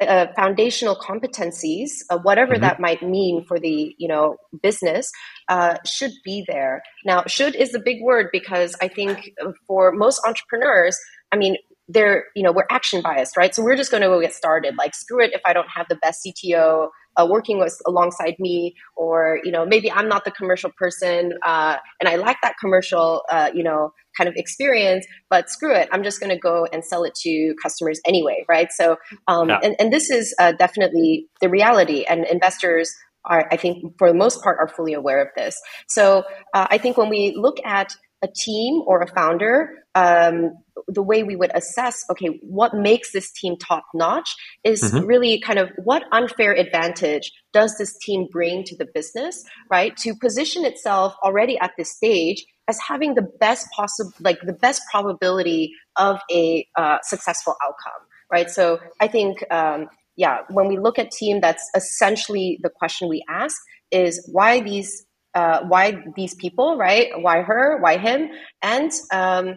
uh, 0.00 0.26
foundational 0.34 0.96
competencies, 0.96 1.90
uh, 2.10 2.18
whatever 2.18 2.54
mm-hmm. 2.54 2.62
that 2.62 2.80
might 2.80 3.02
mean 3.02 3.44
for 3.46 3.58
the 3.58 3.94
you 3.98 4.08
know 4.08 4.36
business, 4.62 5.10
uh, 5.48 5.76
should 5.86 6.12
be 6.24 6.44
there. 6.48 6.82
Now, 7.04 7.24
should 7.26 7.54
is 7.54 7.74
a 7.74 7.80
big 7.80 8.02
word 8.02 8.28
because 8.32 8.76
I 8.80 8.88
think 8.88 9.30
for 9.66 9.92
most 9.92 10.20
entrepreneurs, 10.26 10.98
I 11.32 11.36
mean, 11.36 11.56
they're 11.92 12.24
you 12.34 12.42
know 12.42 12.52
we're 12.52 12.66
action 12.70 13.02
biased, 13.02 13.36
right? 13.36 13.54
So 13.54 13.62
we're 13.62 13.76
just 13.76 13.90
going 13.90 14.02
to 14.02 14.08
go 14.08 14.20
get 14.20 14.32
started. 14.32 14.76
Like, 14.78 14.94
screw 14.94 15.22
it 15.22 15.32
if 15.32 15.40
I 15.44 15.52
don't 15.52 15.68
have 15.74 15.86
the 15.88 15.96
best 15.96 16.26
CTO 16.26 16.88
uh, 17.16 17.26
working 17.28 17.58
with 17.58 17.76
alongside 17.86 18.36
me, 18.38 18.74
or 18.96 19.40
you 19.44 19.50
know 19.50 19.66
maybe 19.66 19.90
I'm 19.90 20.08
not 20.08 20.24
the 20.24 20.30
commercial 20.30 20.70
person 20.76 21.32
uh, 21.44 21.76
and 22.00 22.08
I 22.08 22.16
lack 22.16 22.40
that 22.42 22.54
commercial 22.60 23.24
uh, 23.30 23.50
you 23.52 23.62
know 23.62 23.92
kind 24.16 24.28
of 24.28 24.34
experience, 24.36 25.06
but 25.28 25.48
screw 25.48 25.74
it, 25.74 25.88
I'm 25.92 26.02
just 26.02 26.20
going 26.20 26.30
to 26.30 26.38
go 26.38 26.66
and 26.72 26.84
sell 26.84 27.04
it 27.04 27.14
to 27.22 27.54
customers 27.62 28.00
anyway, 28.06 28.44
right? 28.48 28.68
So 28.72 28.96
um, 29.28 29.48
yeah. 29.48 29.60
and, 29.62 29.76
and 29.78 29.92
this 29.92 30.10
is 30.10 30.34
uh, 30.38 30.52
definitely 30.52 31.26
the 31.40 31.48
reality, 31.48 32.04
and 32.04 32.26
investors. 32.26 32.92
Are, 33.26 33.46
I 33.52 33.58
think 33.58 33.98
for 33.98 34.08
the 34.08 34.16
most 34.16 34.42
part 34.42 34.56
are 34.58 34.66
fully 34.66 34.94
aware 34.94 35.20
of 35.20 35.28
this. 35.36 35.54
So 35.88 36.24
uh, 36.54 36.68
I 36.70 36.78
think 36.78 36.96
when 36.96 37.10
we 37.10 37.34
look 37.36 37.58
at 37.66 37.94
a 38.22 38.28
team 38.28 38.82
or 38.86 39.00
a 39.00 39.06
founder, 39.06 39.70
um, 39.94 40.52
the 40.88 41.02
way 41.02 41.22
we 41.22 41.36
would 41.36 41.50
assess, 41.54 42.04
okay, 42.10 42.38
what 42.42 42.74
makes 42.74 43.12
this 43.12 43.32
team 43.32 43.56
top 43.56 43.84
notch 43.94 44.34
is 44.64 44.82
mm-hmm. 44.82 45.06
really 45.06 45.40
kind 45.40 45.58
of 45.58 45.70
what 45.84 46.04
unfair 46.12 46.52
advantage 46.52 47.32
does 47.52 47.76
this 47.78 47.96
team 47.98 48.26
bring 48.30 48.64
to 48.64 48.76
the 48.76 48.86
business, 48.94 49.44
right? 49.70 49.96
To 49.98 50.14
position 50.14 50.64
itself 50.64 51.14
already 51.22 51.58
at 51.58 51.72
this 51.76 51.90
stage 51.92 52.44
as 52.68 52.78
having 52.78 53.14
the 53.14 53.26
best 53.40 53.66
possible, 53.74 54.12
like 54.20 54.38
the 54.42 54.52
best 54.52 54.82
probability 54.90 55.72
of 55.96 56.20
a 56.30 56.66
uh, 56.76 56.98
successful 57.02 57.54
outcome, 57.64 58.06
right? 58.30 58.48
So 58.48 58.78
I 59.00 59.08
think, 59.08 59.44
um, 59.50 59.88
yeah, 60.16 60.42
when 60.50 60.68
we 60.68 60.78
look 60.78 60.98
at 60.98 61.10
team, 61.10 61.40
that's 61.40 61.68
essentially 61.74 62.58
the 62.62 62.70
question 62.70 63.08
we 63.08 63.24
ask 63.28 63.56
is 63.90 64.28
why 64.30 64.60
these 64.60 65.04
uh, 65.34 65.60
why 65.62 66.02
these 66.16 66.34
people, 66.34 66.76
right? 66.76 67.10
Why 67.16 67.42
her? 67.42 67.78
Why 67.80 67.98
him? 67.98 68.30
And 68.62 68.90
um, 69.12 69.54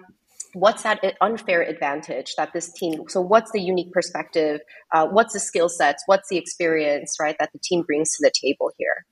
what's 0.54 0.84
that 0.84 1.00
unfair 1.22 1.62
advantage 1.62 2.34
that 2.38 2.54
this 2.54 2.72
team? 2.74 3.04
So, 3.08 3.22
what's 3.22 3.52
the 3.52 3.62
unique 3.62 3.92
perspective? 3.92 4.62
Uh, 4.94 5.08
what's 5.08 5.34
the 5.34 5.40
skill 5.40 5.70
sets? 5.70 6.04
What's 6.06 6.30
the 6.30 6.38
experience, 6.38 7.18
right? 7.20 7.36
That 7.40 7.52
the 7.54 7.60
team 7.60 7.84
brings 7.84 8.12
to 8.18 8.18
the 8.22 8.32
table 8.32 8.72
here. 8.78 9.06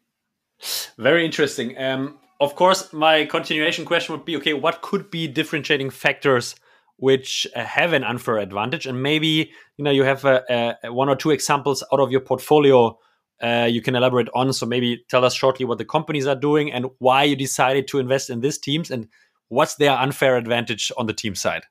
Very 0.97 1.25
interesting. 1.25 1.77
Um, 1.77 2.19
of 2.39 2.55
course, 2.55 2.93
my 2.93 3.25
continuation 3.25 3.85
question 3.85 4.15
would 4.15 4.25
be: 4.25 4.37
Okay, 4.37 4.53
what 4.53 4.81
could 4.81 5.09
be 5.09 5.27
differentiating 5.27 5.89
factors? 5.89 6.55
which 7.01 7.47
uh, 7.55 7.65
have 7.65 7.93
an 7.93 8.03
unfair 8.03 8.37
advantage 8.37 8.85
and 8.85 9.01
maybe 9.01 9.51
you 9.77 9.83
know 9.83 9.89
you 9.89 10.03
have 10.03 10.23
a, 10.23 10.77
a, 10.83 10.93
one 10.93 11.09
or 11.09 11.15
two 11.15 11.31
examples 11.31 11.83
out 11.91 11.99
of 11.99 12.11
your 12.11 12.21
portfolio 12.21 12.95
uh, 13.41 13.67
you 13.69 13.81
can 13.81 13.95
elaborate 13.95 14.29
on. 14.33 14.53
So 14.53 14.65
maybe 14.65 15.03
tell 15.09 15.25
us 15.25 15.33
shortly 15.33 15.65
what 15.65 15.77
the 15.77 15.85
companies 15.85 16.27
are 16.27 16.35
doing 16.35 16.71
and 16.71 16.87
why 16.99 17.23
you 17.23 17.35
decided 17.35 17.87
to 17.89 17.99
invest 17.99 18.29
in 18.29 18.41
these 18.41 18.57
teams 18.57 18.91
and 18.91 19.07
what's 19.49 19.75
their 19.75 19.97
unfair 19.97 20.37
advantage 20.37 20.91
on 20.97 21.07
the 21.07 21.13
team 21.13 21.35
side. 21.35 21.63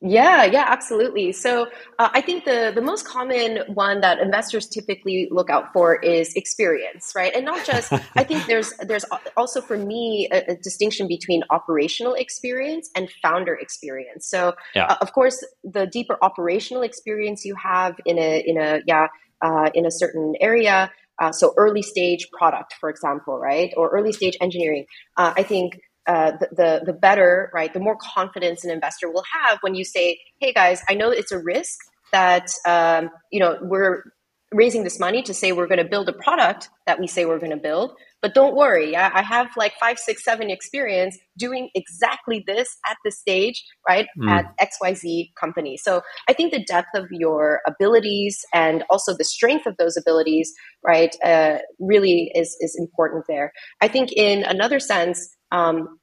Yeah, 0.00 0.44
yeah, 0.44 0.64
absolutely. 0.68 1.32
So 1.32 1.66
uh, 1.98 2.10
I 2.12 2.20
think 2.20 2.44
the 2.44 2.70
the 2.72 2.82
most 2.82 3.06
common 3.06 3.60
one 3.72 4.00
that 4.02 4.20
investors 4.20 4.68
typically 4.68 5.28
look 5.30 5.50
out 5.50 5.72
for 5.72 5.96
is 5.96 6.32
experience, 6.34 7.12
right? 7.16 7.34
And 7.34 7.44
not 7.44 7.64
just. 7.64 7.92
I 8.14 8.22
think 8.22 8.46
there's 8.46 8.72
there's 8.86 9.04
also 9.36 9.60
for 9.60 9.76
me 9.76 10.28
a, 10.30 10.52
a, 10.52 10.56
distinction 10.56 11.08
between 11.08 11.42
operational 11.50 12.14
experience 12.14 12.90
and 12.94 13.10
founder 13.22 13.54
experience. 13.54 14.28
So 14.28 14.54
yeah. 14.74 14.86
uh, 14.86 14.96
of 15.00 15.14
course, 15.14 15.44
the 15.64 15.86
deeper 15.86 16.18
operational 16.22 16.82
experience 16.82 17.44
you 17.44 17.56
have 17.56 17.96
in 18.04 18.18
a 18.18 18.44
in 18.46 18.58
a 18.58 18.82
yeah 18.86 19.08
uh, 19.42 19.70
in 19.74 19.86
a 19.86 19.90
certain 19.90 20.34
area. 20.40 20.90
Uh, 21.20 21.32
so 21.32 21.52
early 21.56 21.82
stage 21.82 22.28
product, 22.30 22.74
for 22.78 22.88
example, 22.88 23.38
right, 23.38 23.72
or 23.76 23.88
early 23.90 24.12
stage 24.12 24.36
engineering. 24.40 24.86
Uh, 25.16 25.34
I 25.36 25.42
think 25.42 25.80
uh, 26.06 26.32
the, 26.32 26.48
the, 26.52 26.82
the 26.86 26.92
better, 26.92 27.50
right, 27.52 27.72
the 27.72 27.80
more 27.80 27.96
confidence 27.96 28.64
an 28.64 28.70
investor 28.70 29.10
will 29.10 29.24
have 29.32 29.58
when 29.60 29.74
you 29.74 29.84
say, 29.84 30.18
"Hey 30.40 30.52
guys, 30.52 30.80
I 30.88 30.94
know 30.94 31.10
it's 31.10 31.32
a 31.32 31.38
risk 31.38 31.76
that 32.12 32.48
um, 32.66 33.10
you 33.30 33.40
know 33.40 33.58
we're 33.60 34.04
raising 34.52 34.84
this 34.84 34.98
money 34.98 35.22
to 35.22 35.34
say 35.34 35.52
we're 35.52 35.66
going 35.66 35.82
to 35.82 35.88
build 35.88 36.08
a 36.08 36.12
product 36.12 36.70
that 36.86 36.98
we 36.98 37.06
say 37.06 37.24
we're 37.24 37.38
going 37.38 37.50
to 37.50 37.56
build. 37.56 37.92
But 38.20 38.34
don't 38.34 38.56
worry, 38.56 38.96
I, 38.96 39.18
I, 39.18 39.22
have 39.22 39.48
like 39.56 39.74
five, 39.78 39.98
six, 39.98 40.24
seven 40.24 40.50
experience 40.50 41.16
doing 41.36 41.70
exactly 41.74 42.42
this 42.46 42.76
at 42.88 42.96
the 43.04 43.12
stage, 43.12 43.64
right? 43.88 44.08
Mm. 44.18 44.28
At 44.28 44.46
XYZ 44.58 45.30
company. 45.38 45.76
So 45.76 46.02
I 46.28 46.32
think 46.32 46.52
the 46.52 46.64
depth 46.64 46.88
of 46.94 47.06
your 47.10 47.60
abilities 47.66 48.44
and 48.52 48.84
also 48.90 49.14
the 49.16 49.24
strength 49.24 49.66
of 49.66 49.76
those 49.76 49.96
abilities, 49.96 50.52
right, 50.84 51.14
uh, 51.24 51.58
really 51.78 52.32
is, 52.34 52.56
is 52.60 52.76
important 52.78 53.24
there. 53.28 53.52
I 53.80 53.86
think 53.88 54.10
in 54.12 54.42
another 54.42 54.80
sense, 54.80 55.36
um, 55.52 55.98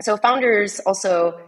so 0.00 0.16
founders 0.16 0.80
also 0.80 1.38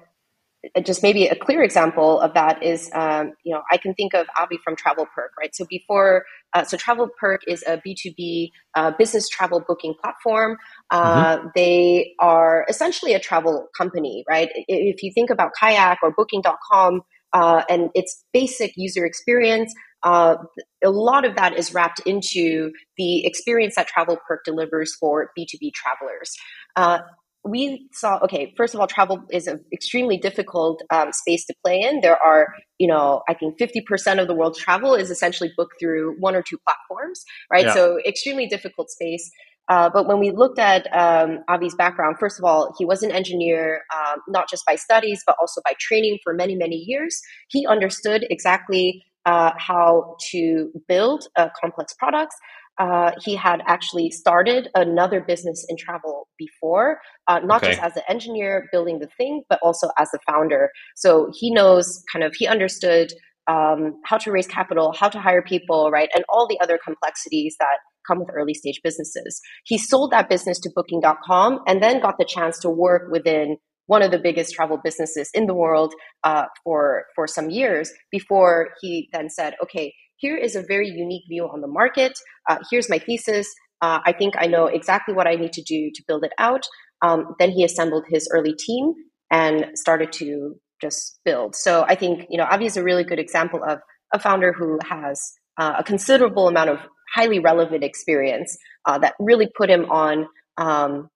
just 0.85 1.03
maybe 1.03 1.27
a 1.27 1.35
clear 1.35 1.63
example 1.63 2.21
of 2.21 2.35
that 2.35 2.63
is, 2.63 2.91
um, 2.95 3.33
you 3.45 3.55
know, 3.55 3.63
I 3.73 3.79
can 3.79 3.95
think 3.95 4.15
of 4.15 4.27
Avi 4.39 4.59
from 4.63 4.77
TravelPerk, 4.77 5.31
right? 5.39 5.55
So 5.55 5.65
before, 5.65 6.25
uh, 6.53 6.65
so 6.65 6.77
TravelPerk 6.77 7.39
is 7.47 7.65
a 7.67 7.79
B2B 7.79 8.51
uh, 8.75 8.93
business 8.99 9.29
travel 9.29 9.65
booking 9.67 9.95
platform. 10.01 10.59
Uh, 10.91 11.39
mm-hmm. 11.39 11.47
They 11.55 12.15
are 12.19 12.67
essentially 12.69 13.15
a 13.15 13.21
travel 13.21 13.69
company, 13.77 14.25
right? 14.29 14.51
If 14.69 15.03
you 15.03 15.13
think 15.15 15.31
about 15.31 15.53
Kayak 15.59 15.99
or 16.03 16.13
Booking.com 16.13 17.03
uh, 17.33 17.63
and 17.71 17.91
its 17.95 18.25
basic 18.33 18.73
user 18.77 19.07
experience, 19.07 19.75
uh, 20.03 20.37
a 20.85 20.91
lot 20.91 21.25
of 21.25 21.37
that 21.37 21.57
is 21.57 21.75
wrapped 21.75 22.01
into 22.01 22.73
the 22.97 23.25
experience 23.27 23.77
that 23.77 23.89
TravelPerk 23.89 24.39
delivers 24.45 24.95
for 24.95 25.31
B2B 25.39 25.73
travelers. 25.75 26.37
Uh, 26.77 27.01
we 27.45 27.89
saw 27.93 28.19
okay 28.23 28.53
first 28.57 28.75
of 28.75 28.81
all 28.81 28.87
travel 28.87 29.23
is 29.31 29.47
an 29.47 29.65
extremely 29.73 30.19
difficult 30.19 30.83
um, 30.91 31.13
space 31.13 31.47
to 31.47 31.55
play 31.65 31.81
in. 31.81 32.01
There 32.01 32.19
are 32.23 32.49
you 32.79 32.87
know 32.87 33.23
i 33.29 33.35
think 33.35 33.59
50% 33.59 34.21
of 34.21 34.29
the 34.29 34.35
world's 34.35 34.59
travel 34.59 34.95
is 34.95 35.11
essentially 35.11 35.51
booked 35.57 35.75
through 35.81 36.17
one 36.19 36.35
or 36.35 36.43
two 36.43 36.59
platforms 36.67 37.25
right? 37.51 37.67
Yeah. 37.67 37.75
so 37.75 37.99
extremely 38.07 38.47
difficult 38.47 38.91
space. 38.91 39.31
Uh, 39.69 39.89
but 39.89 40.09
when 40.09 40.19
we 40.19 40.33
looked 40.33 40.59
at 40.59 40.87
um, 40.95 41.39
avi's 41.49 41.75
background 41.75 42.17
first 42.19 42.39
of 42.39 42.45
all 42.45 42.75
he 42.79 42.85
was 42.85 43.03
an 43.03 43.11
engineer 43.11 43.83
um, 43.95 44.21
not 44.29 44.49
just 44.49 44.65
by 44.67 44.75
studies 44.75 45.23
but 45.27 45.37
also 45.41 45.61
by 45.65 45.73
training 45.79 46.19
for 46.23 46.35
many 46.35 46.55
many 46.55 46.77
years. 46.77 47.21
He 47.49 47.67
understood 47.67 48.27
exactly 48.29 49.03
uh, 49.27 49.53
how 49.57 50.17
to 50.31 50.71
build 50.89 51.29
uh, 51.37 51.49
complex 51.61 51.95
products 51.95 52.37
uh, 52.81 53.13
he 53.23 53.37
had 53.37 53.61
actually 53.67 54.11
started 54.11 54.69
another 54.75 55.21
business 55.21 55.67
in 55.69 55.77
travel 55.77 56.29
before, 56.39 56.99
uh, 57.29 57.39
not 57.41 57.63
okay. 57.63 57.73
just 57.73 57.83
as 57.83 57.95
an 57.97 58.03
engineer 58.09 58.69
building 58.73 58.99
the 58.99 59.09
thing, 59.19 59.43
but 59.51 59.59
also 59.63 59.91
as 59.99 60.11
the 60.13 60.19
founder. 60.27 60.71
So 60.97 61.31
he 61.39 61.53
knows 61.53 62.03
kind 62.11 62.25
of, 62.25 62.35
he 62.35 62.47
understood 62.47 63.13
um, 63.49 64.01
how 64.07 64.17
to 64.19 64.33
raise 64.33 64.47
capital, 64.47 64.95
how 64.99 65.11
to 65.11 65.21
hire 65.21 65.43
people, 65.43 65.91
right? 65.91 66.09
And 66.15 66.25
all 66.31 66.49
the 66.49 66.59
other 66.63 66.79
complexities 66.83 67.55
that 67.61 67.77
come 68.09 68.21
with 68.21 68.31
early 68.33 68.55
stage 68.55 68.81
businesses. 68.83 69.41
He 69.65 69.77
sold 69.77 70.13
that 70.13 70.31
business 70.31 70.59
to 70.61 70.71
booking.com 70.75 71.61
and 71.67 71.83
then 71.83 72.01
got 72.01 72.17
the 72.19 72.25
chance 72.25 72.59
to 72.61 72.71
work 72.71 73.13
within 73.13 73.59
one 73.87 74.03
of 74.03 74.11
the 74.11 74.19
biggest 74.19 74.55
travel 74.55 74.79
businesses 74.83 75.31
in 75.35 75.47
the 75.47 75.55
world 75.55 75.93
uh, 76.25 76.45
for 76.65 77.05
for 77.15 77.27
some 77.27 77.51
years 77.51 77.93
before 78.11 78.69
he 78.81 79.09
then 79.13 79.29
said, 79.29 79.55
okay, 79.63 79.93
here 80.21 80.37
is 80.37 80.55
a 80.55 80.63
very 80.63 80.89
unique 80.89 81.25
view 81.29 81.45
on 81.45 81.61
the 81.61 81.67
market. 81.67 82.13
Uh, 82.49 82.59
here's 82.71 82.89
my 82.89 82.99
thesis. 82.99 83.49
Uh, 83.83 84.01
I 84.05 84.13
think 84.13 84.35
I 84.39 84.47
know 84.47 84.67
exactly 84.67 85.15
what 85.15 85.27
I 85.27 85.35
need 85.35 85.53
to 85.55 85.63
do 85.63 85.91
to 85.95 86.03
build 86.07 86.25
it 86.25 86.33
out. 86.39 86.67
Um, 87.03 87.35
then 87.39 87.51
he 87.51 87.65
assembled 87.65 88.05
his 88.09 88.29
early 88.33 88.55
team 88.55 88.93
and 89.31 89.67
started 89.75 90.13
to 90.13 90.55
just 90.81 91.19
build. 91.25 91.57
So 91.57 91.85
I 91.89 91.95
think 91.95 92.27
you 92.31 92.39
know 92.39 92.45
Avi 92.45 92.67
is 92.67 92.77
a 92.77 92.85
really 92.85 93.05
good 93.05 93.19
example 93.19 93.61
of 93.67 93.81
a 94.13 94.19
founder 94.19 94.53
who 94.53 94.79
has 94.89 95.33
uh, 95.59 95.75
a 95.79 95.85
considerable 95.85 96.49
amount 96.49 96.71
of 96.71 96.79
highly 97.15 97.39
relevant 97.39 97.83
experience 97.83 98.57
uh, 98.87 98.99
that 98.99 99.15
really 99.19 99.49
put 99.57 99.71
him 99.71 99.91
on, 99.91 100.27
um, 100.59 101.09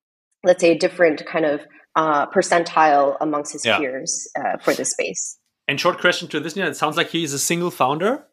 let's 0.42 0.60
say, 0.60 0.72
a 0.72 0.78
different 0.78 1.24
kind 1.26 1.44
of 1.44 1.60
uh, 1.96 2.26
percentile 2.26 3.16
amongst 3.20 3.52
his 3.52 3.64
yeah. 3.64 3.78
peers 3.78 4.28
uh, 4.38 4.58
for 4.58 4.74
this 4.74 4.90
space. 4.90 5.38
And 5.68 5.80
short 5.80 6.00
question 6.00 6.28
to 6.28 6.40
this, 6.40 6.56
it 6.56 6.76
sounds 6.76 6.96
like 6.96 7.10
he 7.10 7.24
is 7.24 7.32
a 7.32 7.38
single 7.38 7.70
founder. 7.70 8.26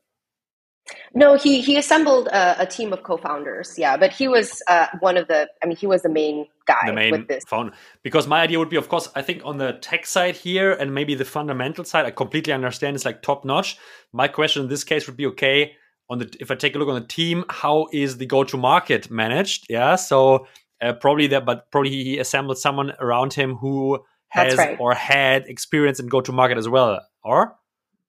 No, 1.13 1.35
he 1.35 1.61
he 1.61 1.77
assembled 1.77 2.27
a, 2.27 2.61
a 2.61 2.65
team 2.65 2.93
of 2.93 3.03
co-founders. 3.03 3.75
Yeah, 3.77 3.97
but 3.97 4.11
he 4.11 4.27
was 4.27 4.61
uh, 4.67 4.87
one 4.99 5.17
of 5.17 5.27
the. 5.27 5.49
I 5.61 5.65
mean, 5.65 5.77
he 5.77 5.87
was 5.87 6.01
the 6.01 6.09
main 6.09 6.47
guy. 6.65 6.85
The 6.85 6.93
main 6.93 7.11
with 7.11 7.27
this. 7.27 7.43
founder. 7.45 7.73
Because 8.03 8.27
my 8.27 8.41
idea 8.41 8.59
would 8.59 8.69
be, 8.69 8.77
of 8.77 8.89
course, 8.89 9.09
I 9.15 9.21
think 9.21 9.41
on 9.43 9.57
the 9.57 9.73
tech 9.73 10.05
side 10.05 10.35
here 10.35 10.71
and 10.71 10.93
maybe 10.93 11.15
the 11.15 11.25
fundamental 11.25 11.83
side, 11.83 12.05
I 12.05 12.11
completely 12.11 12.53
understand 12.53 12.95
it's 12.95 13.05
like 13.05 13.21
top 13.21 13.45
notch. 13.45 13.77
My 14.13 14.27
question 14.27 14.63
in 14.63 14.69
this 14.69 14.83
case 14.83 15.07
would 15.07 15.17
be, 15.17 15.25
okay, 15.27 15.73
on 16.09 16.19
the 16.19 16.33
if 16.39 16.51
I 16.51 16.55
take 16.55 16.75
a 16.75 16.77
look 16.77 16.89
on 16.89 16.95
the 16.95 17.07
team, 17.07 17.45
how 17.49 17.87
is 17.91 18.17
the 18.17 18.25
go 18.25 18.43
to 18.43 18.57
market 18.57 19.09
managed? 19.09 19.65
Yeah, 19.69 19.95
so 19.95 20.47
uh, 20.81 20.93
probably 20.93 21.27
that, 21.27 21.45
but 21.45 21.71
probably 21.71 21.91
he 21.91 22.19
assembled 22.19 22.57
someone 22.57 22.93
around 22.99 23.33
him 23.33 23.55
who 23.55 23.99
has 24.29 24.57
right. 24.57 24.77
or 24.79 24.93
had 24.93 25.45
experience 25.47 25.99
in 25.99 26.07
go 26.07 26.21
to 26.21 26.31
market 26.31 26.57
as 26.57 26.67
well, 26.67 26.99
or 27.23 27.55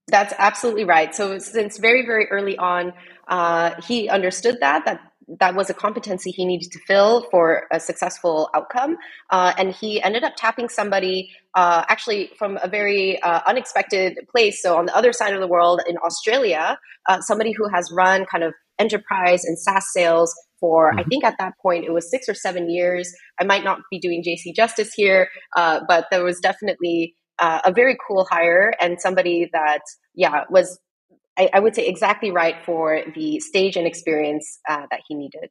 that's 0.08 0.34
absolutely 0.38 0.84
right. 0.84 1.14
So 1.14 1.38
since 1.38 1.78
very 1.78 2.04
very 2.04 2.28
early 2.30 2.56
on, 2.58 2.92
uh, 3.28 3.80
he 3.82 4.08
understood 4.08 4.58
that 4.60 4.84
that 4.84 5.00
that 5.40 5.54
was 5.54 5.70
a 5.70 5.74
competency 5.74 6.30
he 6.30 6.44
needed 6.44 6.70
to 6.72 6.78
fill 6.86 7.26
for 7.30 7.66
a 7.72 7.80
successful 7.80 8.50
outcome. 8.54 8.96
Uh, 9.30 9.52
and 9.56 9.74
he 9.74 10.02
ended 10.02 10.24
up 10.24 10.34
tapping 10.36 10.68
somebody 10.68 11.30
uh, 11.54 11.84
actually 11.88 12.30
from 12.38 12.58
a 12.62 12.68
very 12.68 13.20
uh, 13.22 13.40
unexpected 13.46 14.18
place. 14.30 14.60
So, 14.62 14.76
on 14.76 14.86
the 14.86 14.96
other 14.96 15.12
side 15.12 15.34
of 15.34 15.40
the 15.40 15.46
world 15.46 15.80
in 15.86 15.96
Australia, 15.98 16.78
uh, 17.08 17.20
somebody 17.20 17.52
who 17.52 17.68
has 17.68 17.90
run 17.94 18.26
kind 18.26 18.44
of 18.44 18.54
enterprise 18.78 19.44
and 19.44 19.58
SaaS 19.58 19.84
sales 19.92 20.34
for, 20.60 20.90
mm-hmm. 20.90 21.00
I 21.00 21.04
think 21.04 21.24
at 21.24 21.36
that 21.38 21.52
point 21.62 21.84
it 21.84 21.92
was 21.92 22.10
six 22.10 22.28
or 22.28 22.34
seven 22.34 22.70
years. 22.70 23.12
I 23.40 23.44
might 23.44 23.64
not 23.64 23.78
be 23.90 23.98
doing 23.98 24.22
JC 24.26 24.54
justice 24.54 24.92
here, 24.94 25.28
uh, 25.56 25.80
but 25.86 26.06
there 26.10 26.24
was 26.24 26.38
definitely 26.40 27.14
uh, 27.38 27.60
a 27.64 27.72
very 27.72 27.96
cool 28.06 28.26
hire 28.30 28.72
and 28.80 29.00
somebody 29.00 29.48
that, 29.52 29.82
yeah, 30.14 30.44
was 30.50 30.78
I, 31.36 31.50
I, 31.54 31.60
would 31.60 31.74
say 31.74 31.86
exactly 31.86 32.30
right 32.30 32.56
for 32.64 33.02
the 33.14 33.40
stage 33.40 33.76
and 33.76 33.86
experience 33.86 34.60
uh, 34.68 34.86
that 34.90 35.00
he 35.08 35.14
needed. 35.14 35.50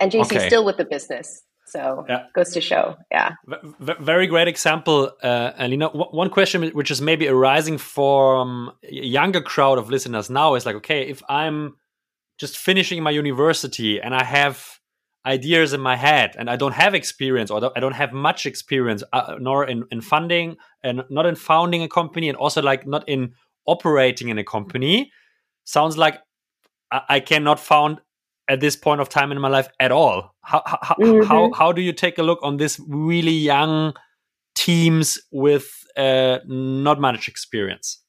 And 0.00 0.10
JC 0.10 0.24
okay. 0.24 0.46
still 0.46 0.64
with 0.64 0.76
the 0.76 0.84
business. 0.84 1.42
So 1.66 2.06
yeah. 2.08 2.24
goes 2.34 2.52
to 2.52 2.62
show, 2.62 2.96
yeah. 3.10 3.32
V- 3.46 3.92
very 4.00 4.26
great 4.26 4.48
example, 4.48 5.12
uh, 5.22 5.52
Alina. 5.58 5.88
W- 5.88 6.10
one 6.10 6.30
question 6.30 6.66
which 6.70 6.90
is 6.90 7.02
maybe 7.02 7.28
arising 7.28 7.76
from 7.76 8.72
a 8.82 8.90
younger 8.90 9.42
crowd 9.42 9.76
of 9.76 9.90
listeners 9.90 10.30
now 10.30 10.54
is 10.54 10.64
like, 10.64 10.76
okay, 10.76 11.02
if 11.02 11.22
I'm 11.28 11.76
just 12.38 12.56
finishing 12.56 13.02
my 13.02 13.10
university 13.10 14.00
and 14.00 14.14
I 14.14 14.24
have 14.24 14.77
ideas 15.28 15.72
in 15.72 15.80
my 15.80 15.94
head 15.94 16.34
and 16.38 16.48
I 16.48 16.56
don't 16.56 16.72
have 16.72 16.94
experience 16.94 17.50
or 17.50 17.70
I 17.76 17.80
don't 17.80 17.92
have 17.92 18.12
much 18.12 18.46
experience, 18.46 19.04
uh, 19.12 19.36
nor 19.38 19.64
in, 19.64 19.84
in 19.90 20.00
funding 20.00 20.56
and 20.82 21.04
not 21.10 21.26
in 21.26 21.34
founding 21.34 21.82
a 21.82 21.88
company 21.88 22.28
and 22.28 22.36
also 22.36 22.62
like 22.62 22.86
not 22.86 23.08
in 23.08 23.34
operating 23.66 24.30
in 24.30 24.38
a 24.38 24.44
company, 24.44 25.12
sounds 25.64 25.98
like 25.98 26.18
I, 26.90 27.02
I 27.08 27.20
cannot 27.20 27.60
found 27.60 27.98
at 28.48 28.60
this 28.60 28.76
point 28.76 29.00
of 29.00 29.08
time 29.10 29.30
in 29.30 29.38
my 29.38 29.48
life 29.48 29.68
at 29.78 29.92
all. 29.92 30.34
How 30.40 30.62
how, 30.64 30.96
mm-hmm. 30.96 31.28
how 31.28 31.52
how 31.52 31.72
do 31.72 31.82
you 31.82 31.92
take 31.92 32.18
a 32.18 32.22
look 32.22 32.38
on 32.42 32.56
this 32.56 32.80
really 32.88 33.32
young 33.32 33.92
teams 34.54 35.18
with 35.30 35.68
uh, 35.96 36.38
not 36.46 36.98
much 36.98 37.28
experience? 37.28 38.02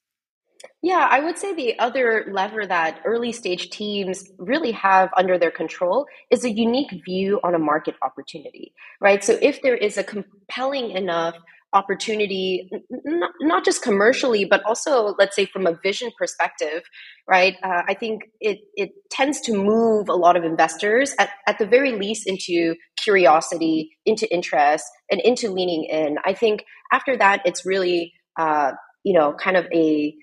Yeah, 0.81 1.07
I 1.11 1.19
would 1.19 1.37
say 1.37 1.53
the 1.53 1.77
other 1.77 2.25
lever 2.31 2.65
that 2.65 3.01
early 3.03 3.33
stage 3.33 3.69
teams 3.69 4.23
really 4.37 4.71
have 4.71 5.09
under 5.17 5.37
their 5.37 5.51
control 5.51 6.05
is 6.31 6.45
a 6.45 6.49
unique 6.51 6.91
view 7.03 7.39
on 7.43 7.53
a 7.53 7.59
market 7.59 7.95
opportunity, 8.01 8.73
right? 9.01 9.21
So 9.21 9.37
if 9.41 9.61
there 9.61 9.75
is 9.75 9.97
a 9.97 10.03
compelling 10.05 10.91
enough 10.91 11.35
opportunity, 11.73 12.69
not, 12.89 13.31
not 13.41 13.65
just 13.65 13.81
commercially, 13.83 14.45
but 14.45 14.63
also, 14.63 15.15
let's 15.19 15.35
say, 15.35 15.45
from 15.45 15.67
a 15.67 15.77
vision 15.83 16.11
perspective, 16.17 16.83
right? 17.29 17.55
Uh, 17.61 17.83
I 17.87 17.93
think 17.93 18.23
it, 18.39 18.59
it 18.75 18.91
tends 19.11 19.41
to 19.41 19.53
move 19.53 20.07
a 20.07 20.15
lot 20.15 20.37
of 20.37 20.45
investors, 20.45 21.13
at, 21.19 21.29
at 21.45 21.59
the 21.59 21.67
very 21.67 21.91
least, 21.91 22.25
into 22.25 22.75
curiosity, 22.95 23.97
into 24.05 24.33
interest, 24.33 24.85
and 25.11 25.19
into 25.21 25.51
leaning 25.51 25.83
in. 25.83 26.15
I 26.25 26.33
think 26.33 26.63
after 26.91 27.17
that, 27.17 27.41
it's 27.45 27.65
really, 27.65 28.13
uh, 28.39 28.71
you 29.03 29.13
know, 29.13 29.33
kind 29.33 29.57
of 29.57 29.65
a 29.73 30.15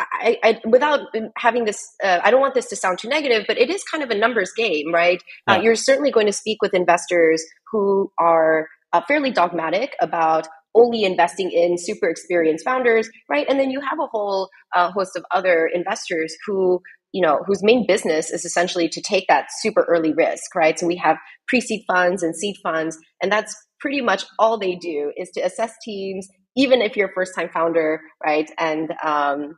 I, 0.00 0.38
I, 0.42 0.60
without 0.66 1.00
having 1.36 1.64
this, 1.64 1.94
uh, 2.04 2.20
I 2.22 2.30
don't 2.30 2.40
want 2.40 2.54
this 2.54 2.68
to 2.68 2.76
sound 2.76 2.98
too 2.98 3.08
negative, 3.08 3.44
but 3.46 3.58
it 3.58 3.70
is 3.70 3.82
kind 3.84 4.04
of 4.04 4.10
a 4.10 4.14
numbers 4.14 4.52
game, 4.56 4.92
right? 4.92 5.22
Uh, 5.48 5.54
yeah. 5.54 5.58
Uh, 5.58 5.62
you're 5.62 5.74
certainly 5.76 6.10
going 6.10 6.26
to 6.26 6.32
speak 6.32 6.58
with 6.62 6.74
investors 6.74 7.42
who 7.72 8.10
are 8.18 8.68
uh, 8.92 9.00
fairly 9.06 9.30
dogmatic 9.30 9.94
about 10.00 10.46
only 10.74 11.04
investing 11.04 11.50
in 11.50 11.76
super 11.78 12.08
experienced 12.08 12.64
founders, 12.64 13.08
right? 13.28 13.46
And 13.48 13.58
then 13.58 13.70
you 13.70 13.80
have 13.80 13.98
a 13.98 14.06
whole 14.06 14.48
uh, 14.74 14.90
host 14.92 15.16
of 15.16 15.24
other 15.32 15.68
investors 15.72 16.34
who, 16.46 16.80
you 17.12 17.22
know, 17.22 17.42
whose 17.46 17.62
main 17.62 17.86
business 17.86 18.30
is 18.30 18.44
essentially 18.44 18.88
to 18.88 19.00
take 19.00 19.24
that 19.28 19.46
super 19.60 19.84
early 19.88 20.12
risk, 20.12 20.54
right? 20.54 20.78
So 20.78 20.86
we 20.86 20.96
have 20.96 21.16
pre-seed 21.48 21.82
funds 21.88 22.22
and 22.22 22.36
seed 22.36 22.56
funds, 22.62 22.96
and 23.20 23.32
that's 23.32 23.54
pretty 23.80 24.00
much 24.00 24.24
all 24.38 24.58
they 24.58 24.76
do 24.76 25.12
is 25.16 25.30
to 25.30 25.40
assess 25.40 25.72
teams, 25.84 26.28
even 26.56 26.82
if 26.82 26.96
you're 26.96 27.08
a 27.08 27.12
first-time 27.12 27.48
founder, 27.52 28.00
right? 28.24 28.50
And 28.58 28.92
um, 29.04 29.56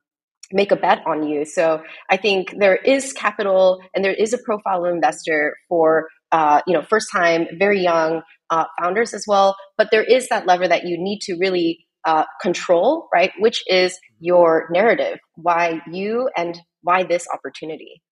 make 0.53 0.71
a 0.71 0.77
bet 0.77 1.03
on 1.07 1.27
you. 1.27 1.45
So 1.45 1.83
I 2.11 2.17
think 2.17 2.55
there 2.59 2.77
is 2.77 3.13
capital 3.13 3.81
and 3.95 4.05
there 4.05 4.15
is 4.15 4.33
a 4.33 4.39
profile 4.39 4.85
investor 4.85 5.57
for 5.69 6.09
uh, 6.31 6.63
you 6.67 6.73
know 6.73 6.83
first 6.83 7.09
time, 7.13 7.47
very 7.59 7.81
young 7.81 8.23
uh, 8.51 8.65
founders 8.81 9.15
as 9.15 9.25
well. 9.27 9.57
But 9.77 9.89
there 9.91 10.05
is 10.05 10.29
that 10.29 10.47
lever 10.47 10.69
that 10.69 10.85
you 10.87 10.97
need 10.99 11.21
to 11.23 11.37
really 11.39 11.87
uh, 12.05 12.25
control, 12.41 13.09
right? 13.15 13.33
Which 13.39 13.63
is 13.67 13.99
your 14.19 14.69
narrative, 14.71 15.19
why 15.37 15.81
you 15.91 16.29
and 16.37 16.59
why 16.83 17.05
this 17.05 17.27
opportunity. 17.33 18.03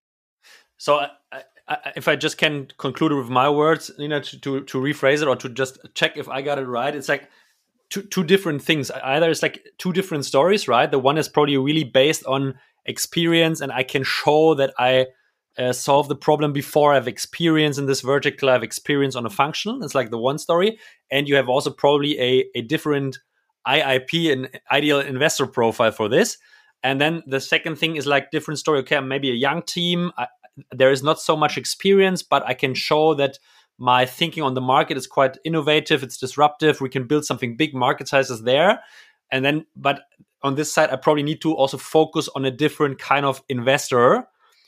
So, 0.77 1.05
I, 1.31 1.43
if 1.95 2.07
I 2.07 2.15
just 2.15 2.37
can 2.37 2.67
conclude 2.77 3.11
with 3.13 3.29
my 3.29 3.49
words, 3.49 3.91
you 3.97 4.07
know, 4.07 4.19
to, 4.19 4.39
to, 4.39 4.63
to 4.63 4.77
rephrase 4.79 5.21
it 5.21 5.27
or 5.27 5.35
to 5.37 5.49
just 5.49 5.77
check 5.93 6.17
if 6.17 6.27
I 6.27 6.41
got 6.41 6.57
it 6.57 6.65
right, 6.65 6.95
it's 6.95 7.07
like 7.07 7.29
two 7.91 8.01
two 8.01 8.23
different 8.23 8.63
things. 8.63 8.89
Either 8.89 9.29
it's 9.29 9.43
like 9.43 9.67
two 9.77 9.93
different 9.93 10.25
stories, 10.25 10.67
right? 10.67 10.89
The 10.89 10.99
one 10.99 11.17
is 11.19 11.29
probably 11.29 11.57
really 11.57 11.83
based 11.83 12.25
on 12.25 12.55
experience, 12.85 13.61
and 13.61 13.71
I 13.71 13.83
can 13.83 14.03
show 14.03 14.55
that 14.55 14.73
I 14.79 15.07
uh, 15.57 15.73
solve 15.73 16.07
the 16.07 16.15
problem 16.15 16.53
before 16.53 16.91
I 16.91 16.95
have 16.95 17.07
experience 17.07 17.77
in 17.77 17.85
this 17.85 18.01
vertical, 18.01 18.49
I 18.49 18.53
have 18.53 18.63
experience 18.63 19.15
on 19.15 19.25
a 19.25 19.29
function. 19.29 19.81
It's 19.83 19.95
like 19.95 20.09
the 20.09 20.17
one 20.17 20.37
story. 20.37 20.79
And 21.11 21.27
you 21.27 21.35
have 21.35 21.49
also 21.49 21.69
probably 21.69 22.19
a, 22.19 22.45
a 22.55 22.61
different 22.61 23.19
IIP 23.67 24.31
and 24.31 24.49
ideal 24.71 24.99
investor 24.99 25.45
profile 25.45 25.91
for 25.91 26.07
this. 26.07 26.37
And 26.83 26.99
then 26.99 27.21
the 27.27 27.39
second 27.39 27.75
thing 27.77 27.95
is 27.95 28.07
like 28.07 28.31
different 28.31 28.59
story. 28.59 28.79
Okay, 28.79 28.99
maybe 29.01 29.29
a 29.29 29.35
young 29.35 29.61
team. 29.61 30.11
I, 30.17 30.27
there 30.71 30.91
is 30.91 31.03
not 31.03 31.19
so 31.19 31.35
much 31.35 31.57
experience, 31.57 32.23
but 32.23 32.45
I 32.45 32.53
can 32.53 32.73
show 32.73 33.13
that 33.15 33.37
my 33.81 34.05
thinking 34.05 34.43
on 34.43 34.53
the 34.53 34.61
market 34.61 34.95
is 34.95 35.07
quite 35.07 35.39
innovative. 35.43 36.03
It's 36.03 36.17
disruptive. 36.17 36.81
We 36.81 36.89
can 36.89 37.07
build 37.07 37.25
something 37.25 37.57
big. 37.57 37.73
Market 37.73 38.07
sizes 38.07 38.43
there. 38.43 38.79
And 39.31 39.43
then, 39.43 39.65
but 39.75 40.03
on 40.43 40.53
this 40.53 40.71
side, 40.71 40.91
I 40.91 40.97
probably 40.97 41.23
need 41.23 41.41
to 41.41 41.53
also 41.53 41.77
focus 41.77 42.29
on 42.35 42.45
a 42.45 42.51
different 42.51 42.99
kind 42.99 43.25
of 43.25 43.41
investor 43.49 44.27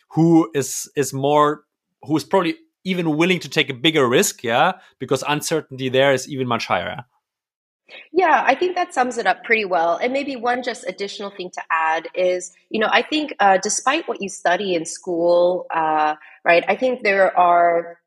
who 0.09 0.49
is 0.55 0.89
is 0.95 1.13
more 1.13 1.63
who 2.03 2.17
is 2.17 2.23
probably 2.23 2.55
even 2.83 3.15
willing 3.15 3.39
to 3.39 3.49
take 3.49 3.69
a 3.69 3.73
bigger 3.73 4.07
risk 4.07 4.43
yeah 4.43 4.73
because 4.99 5.23
uncertainty 5.27 5.89
there 5.89 6.13
is 6.13 6.29
even 6.29 6.47
much 6.47 6.67
higher 6.67 7.05
yeah, 8.11 8.43
I 8.45 8.55
think 8.55 8.75
that 8.75 8.93
sums 8.93 9.17
it 9.17 9.27
up 9.27 9.43
pretty 9.43 9.65
well. 9.65 9.97
And 9.97 10.13
maybe 10.13 10.35
one 10.35 10.63
just 10.63 10.85
additional 10.87 11.29
thing 11.29 11.51
to 11.51 11.61
add 11.69 12.07
is, 12.15 12.53
you 12.69 12.79
know, 12.79 12.89
I 12.89 13.01
think 13.01 13.35
uh, 13.39 13.57
despite 13.61 14.07
what 14.07 14.21
you 14.21 14.29
study 14.29 14.73
in 14.73 14.85
school, 14.85 15.67
uh, 15.69 16.15
right, 16.43 16.63
I 16.67 16.75
think 16.75 17.03
there 17.03 17.37
are, 17.37 17.99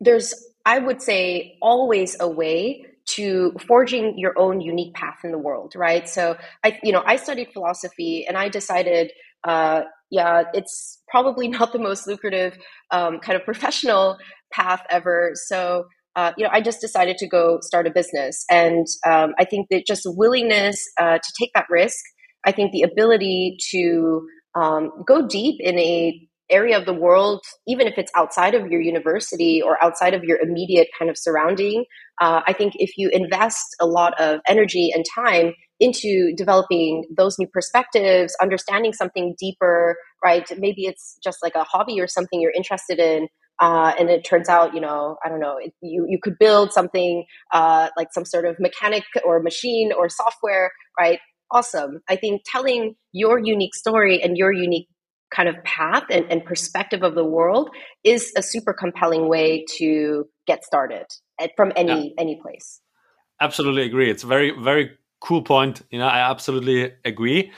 there's, 0.00 0.34
I 0.64 0.78
would 0.78 1.02
say, 1.02 1.56
always 1.60 2.16
a 2.20 2.28
way 2.28 2.84
to 3.06 3.52
forging 3.66 4.18
your 4.18 4.38
own 4.38 4.60
unique 4.60 4.94
path 4.94 5.18
in 5.24 5.32
the 5.32 5.38
world, 5.38 5.72
right? 5.76 6.08
So 6.08 6.36
I, 6.64 6.78
you 6.82 6.92
know, 6.92 7.02
I 7.04 7.16
studied 7.16 7.52
philosophy 7.52 8.24
and 8.26 8.36
I 8.36 8.48
decided, 8.48 9.10
uh, 9.44 9.82
yeah, 10.10 10.44
it's 10.54 11.02
probably 11.08 11.48
not 11.58 11.72
the 11.72 11.78
most 11.78 12.06
lucrative 12.06 12.58
um, 12.90 13.18
kind 13.18 13.36
of 13.36 13.44
professional 13.44 14.18
path 14.52 14.82
ever. 14.90 15.32
So 15.34 15.86
uh, 16.16 16.32
you 16.36 16.44
know, 16.44 16.50
I 16.52 16.60
just 16.60 16.80
decided 16.80 17.18
to 17.18 17.28
go 17.28 17.60
start 17.62 17.86
a 17.86 17.90
business. 17.90 18.44
And 18.50 18.86
um, 19.06 19.32
I 19.38 19.44
think 19.44 19.68
that 19.70 19.86
just 19.86 20.02
willingness 20.04 20.84
uh, 21.00 21.18
to 21.18 21.32
take 21.38 21.50
that 21.54 21.66
risk, 21.70 21.98
I 22.44 22.52
think 22.52 22.72
the 22.72 22.82
ability 22.82 23.58
to 23.70 24.26
um, 24.54 24.90
go 25.06 25.26
deep 25.26 25.60
in 25.60 25.78
a 25.78 26.28
area 26.50 26.78
of 26.78 26.86
the 26.86 26.94
world, 26.94 27.42
even 27.66 27.86
if 27.86 27.94
it's 27.96 28.10
outside 28.14 28.54
of 28.54 28.66
your 28.66 28.80
university 28.80 29.62
or 29.62 29.82
outside 29.82 30.14
of 30.14 30.24
your 30.24 30.38
immediate 30.40 30.88
kind 30.98 31.10
of 31.10 31.16
surrounding, 31.18 31.84
uh, 32.20 32.40
I 32.46 32.52
think 32.52 32.74
if 32.76 32.96
you 32.96 33.10
invest 33.12 33.64
a 33.80 33.86
lot 33.86 34.18
of 34.20 34.40
energy 34.48 34.90
and 34.94 35.04
time 35.14 35.54
into 35.80 36.34
developing 36.36 37.04
those 37.16 37.38
new 37.38 37.46
perspectives, 37.46 38.36
understanding 38.40 38.92
something 38.92 39.34
deeper, 39.38 39.96
right? 40.22 40.46
Maybe 40.58 40.84
it's 40.84 41.18
just 41.24 41.38
like 41.42 41.54
a 41.54 41.64
hobby 41.64 42.00
or 42.00 42.06
something 42.06 42.40
you're 42.40 42.52
interested 42.52 42.98
in. 42.98 43.28
Uh, 43.60 43.92
and 43.98 44.08
it 44.08 44.24
turns 44.24 44.48
out, 44.48 44.74
you 44.74 44.80
know, 44.80 45.16
I 45.24 45.28
don't 45.28 45.40
know, 45.40 45.56
it, 45.58 45.72
you, 45.82 46.06
you 46.08 46.18
could 46.22 46.38
build 46.38 46.72
something 46.72 47.24
uh, 47.52 47.88
like 47.96 48.08
some 48.12 48.24
sort 48.24 48.46
of 48.46 48.56
mechanic 48.58 49.04
or 49.24 49.42
machine 49.42 49.92
or 49.92 50.08
software, 50.08 50.70
right? 50.98 51.18
Awesome. 51.50 52.00
I 52.08 52.16
think 52.16 52.42
telling 52.46 52.94
your 53.12 53.38
unique 53.38 53.74
story 53.74 54.22
and 54.22 54.36
your 54.36 54.52
unique 54.52 54.86
kind 55.30 55.48
of 55.48 55.62
path 55.64 56.04
and, 56.10 56.26
and 56.30 56.44
perspective 56.44 57.02
of 57.02 57.14
the 57.14 57.24
world 57.24 57.70
is 58.04 58.32
a 58.36 58.42
super 58.42 58.72
compelling 58.72 59.28
way 59.28 59.64
to 59.78 60.28
get 60.46 60.64
started 60.64 61.06
from 61.56 61.72
any 61.76 62.08
yeah. 62.08 62.14
any 62.22 62.40
place. 62.40 62.80
Absolutely 63.40 63.82
agree. 63.82 64.10
It's 64.10 64.24
a 64.24 64.26
very 64.26 64.50
very 64.50 64.90
cool 65.20 65.42
point. 65.42 65.82
You 65.90 65.98
know, 65.98 66.06
I 66.06 66.30
absolutely 66.30 66.92
agree. 67.04 67.52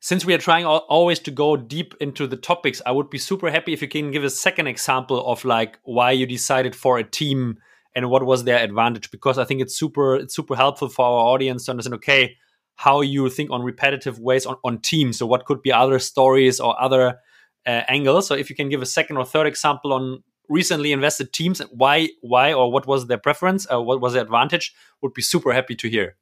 Since 0.00 0.24
we 0.24 0.32
are 0.32 0.38
trying 0.38 0.64
always 0.64 1.18
to 1.20 1.32
go 1.32 1.56
deep 1.56 1.92
into 2.00 2.28
the 2.28 2.36
topics, 2.36 2.80
I 2.86 2.92
would 2.92 3.10
be 3.10 3.18
super 3.18 3.50
happy 3.50 3.72
if 3.72 3.82
you 3.82 3.88
can 3.88 4.12
give 4.12 4.22
a 4.22 4.30
second 4.30 4.68
example 4.68 5.26
of 5.26 5.44
like 5.44 5.80
why 5.82 6.12
you 6.12 6.24
decided 6.24 6.76
for 6.76 6.98
a 6.98 7.04
team 7.04 7.58
and 7.96 8.08
what 8.08 8.24
was 8.24 8.44
their 8.44 8.62
advantage 8.62 9.10
because 9.10 9.38
I 9.38 9.44
think 9.44 9.60
it's 9.60 9.76
super 9.76 10.14
it's 10.14 10.34
super 10.36 10.54
helpful 10.54 10.88
for 10.88 11.04
our 11.04 11.34
audience 11.34 11.64
to 11.64 11.72
understand 11.72 11.94
okay, 11.94 12.36
how 12.78 13.00
you 13.00 13.28
think 13.28 13.50
on 13.50 13.60
repetitive 13.60 14.20
ways 14.20 14.46
on, 14.46 14.56
on 14.64 14.78
teams. 14.78 15.18
So 15.18 15.26
what 15.26 15.46
could 15.46 15.62
be 15.62 15.72
other 15.72 15.98
stories 15.98 16.60
or 16.60 16.80
other 16.80 17.18
uh, 17.66 17.82
angles. 17.88 18.28
So 18.28 18.34
if 18.34 18.48
you 18.48 18.54
can 18.54 18.68
give 18.68 18.80
a 18.80 18.86
second 18.86 19.16
or 19.16 19.24
third 19.24 19.48
example 19.48 19.92
on 19.92 20.22
recently 20.48 20.92
invested 20.92 21.32
teams, 21.32 21.60
why, 21.72 22.10
why, 22.20 22.52
or 22.52 22.70
what 22.70 22.86
was 22.86 23.08
their 23.08 23.18
preference, 23.18 23.66
uh, 23.70 23.82
what 23.82 24.00
was 24.00 24.12
the 24.12 24.20
advantage, 24.20 24.72
would 25.02 25.12
be 25.12 25.22
super 25.22 25.52
happy 25.52 25.74
to 25.74 25.88
hear. 25.88 26.14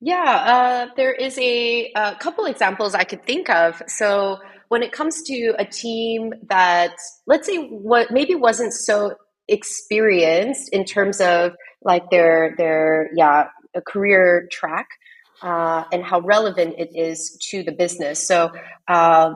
Yeah, 0.00 0.86
uh, 0.90 0.94
there 0.96 1.12
is 1.12 1.38
a, 1.38 1.92
a 1.96 2.14
couple 2.16 2.44
examples 2.44 2.94
I 2.94 3.04
could 3.04 3.24
think 3.24 3.48
of. 3.48 3.82
So 3.88 4.36
when 4.68 4.82
it 4.82 4.92
comes 4.92 5.22
to 5.22 5.54
a 5.58 5.64
team 5.64 6.34
that, 6.50 6.94
let's 7.26 7.46
say, 7.46 7.56
what 7.56 8.10
maybe 8.10 8.34
wasn't 8.34 8.74
so 8.74 9.14
experienced 9.48 10.68
in 10.74 10.84
terms 10.84 11.22
of 11.22 11.52
like 11.82 12.10
their 12.10 12.54
their 12.58 13.08
yeah 13.16 13.46
career 13.86 14.46
track 14.52 14.88
uh, 15.42 15.84
and 15.92 16.04
how 16.04 16.20
relevant 16.20 16.74
it 16.78 16.90
is 16.94 17.36
to 17.50 17.62
the 17.62 17.72
business. 17.72 18.26
So 18.26 18.50
uh, 18.88 19.34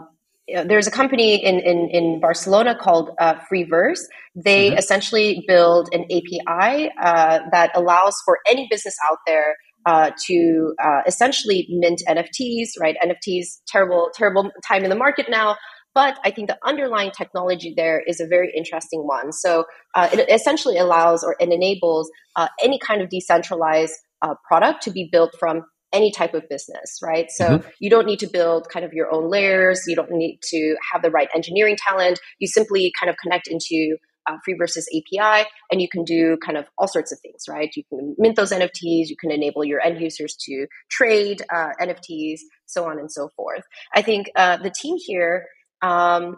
there's 0.49 0.87
a 0.87 0.91
company 0.91 1.43
in, 1.45 1.61
in, 1.61 1.89
in 1.91 2.21
Barcelona 2.21 2.75
called 2.75 3.11
uh, 3.19 3.35
Freeverse. 3.51 4.01
They 4.35 4.71
mm-hmm. 4.71 4.79
essentially 4.79 5.45
build 5.47 5.89
an 5.93 6.05
API 6.05 6.91
uh, 7.01 7.41
that 7.53 7.71
allows 7.75 8.15
for 8.25 8.39
any 8.47 8.67
business 8.71 8.97
out 9.09 9.19
there 9.27 9.57
uh, 9.87 10.11
to 10.27 10.75
uh, 10.83 11.01
essentially 11.07 11.67
mint 11.71 12.03
NFTs, 12.09 12.71
right? 12.81 12.97
NFTs, 13.05 13.63
terrible, 13.67 14.11
terrible 14.15 14.51
time 14.67 14.85
in 14.85 14.91
the 14.91 14.97
market 14.97 15.27
now. 15.29 15.57
But 15.95 16.19
I 16.25 16.31
think 16.31 16.49
the 16.49 16.59
underlying 16.65 17.11
technology 17.11 17.75
there 17.77 18.03
is 18.07 18.19
a 18.19 18.27
very 18.27 18.51
interesting 18.57 19.07
one. 19.07 19.33
So 19.33 19.67
uh, 19.95 20.09
it 20.13 20.31
essentially 20.31 20.79
allows 20.79 21.23
or 21.23 21.37
it 21.39 21.51
enables 21.51 22.11
uh, 22.37 22.49
any 22.63 22.79
kind 22.79 23.03
of 23.03 23.11
decentralized 23.11 23.95
product 24.49 24.83
to 24.85 24.91
be 24.93 25.09
built 25.11 25.35
from 25.39 25.65
any 25.93 26.11
type 26.11 26.35
of 26.35 26.49
business, 26.49 26.99
right? 27.03 27.31
So 27.31 27.59
mm-hmm. 27.59 27.69
you 27.81 27.91
don't 27.91 28.07
need 28.07 28.19
to 28.21 28.27
build 28.27 28.69
kind 28.69 28.85
of 28.85 28.93
your 28.93 29.13
own 29.15 29.31
layers. 29.31 29.83
You 29.87 29.97
don't 29.97 30.11
need 30.11 30.41
to 30.45 30.77
have 30.93 31.03
the 31.03 31.11
right 31.11 31.29
engineering 31.35 31.77
talent. 31.89 32.19
You 32.39 32.49
simply 32.49 32.93
kind 32.99 33.11
of 33.11 33.17
connect 33.23 33.49
into 33.49 33.97
uh, 34.27 34.37
Freeverse's 34.49 34.89
API, 34.95 35.49
and 35.71 35.83
you 35.83 35.89
can 35.89 36.05
do 36.05 36.37
kind 36.45 36.57
of 36.57 36.67
all 36.79 36.89
sorts 36.89 37.13
of 37.13 37.19
things, 37.21 37.45
right? 37.49 37.71
You 37.77 37.83
can 37.89 38.15
mint 38.19 38.37
those 38.37 38.53
NFTs, 38.53 39.09
you 39.09 39.17
can 39.19 39.31
enable 39.31 39.65
your 39.65 39.81
end 39.81 40.01
users 40.01 40.37
to 40.43 40.67
trade 40.91 41.43
uh, 41.53 41.71
NFTs, 41.81 42.41
so 42.67 42.89
on 42.89 42.99
and 42.99 43.11
so 43.11 43.31
forth. 43.37 43.63
I 43.95 44.03
think 44.03 44.29
uh, 44.37 44.59
the 44.59 44.71
team 44.71 44.97
here, 44.99 45.47
um, 45.83 46.37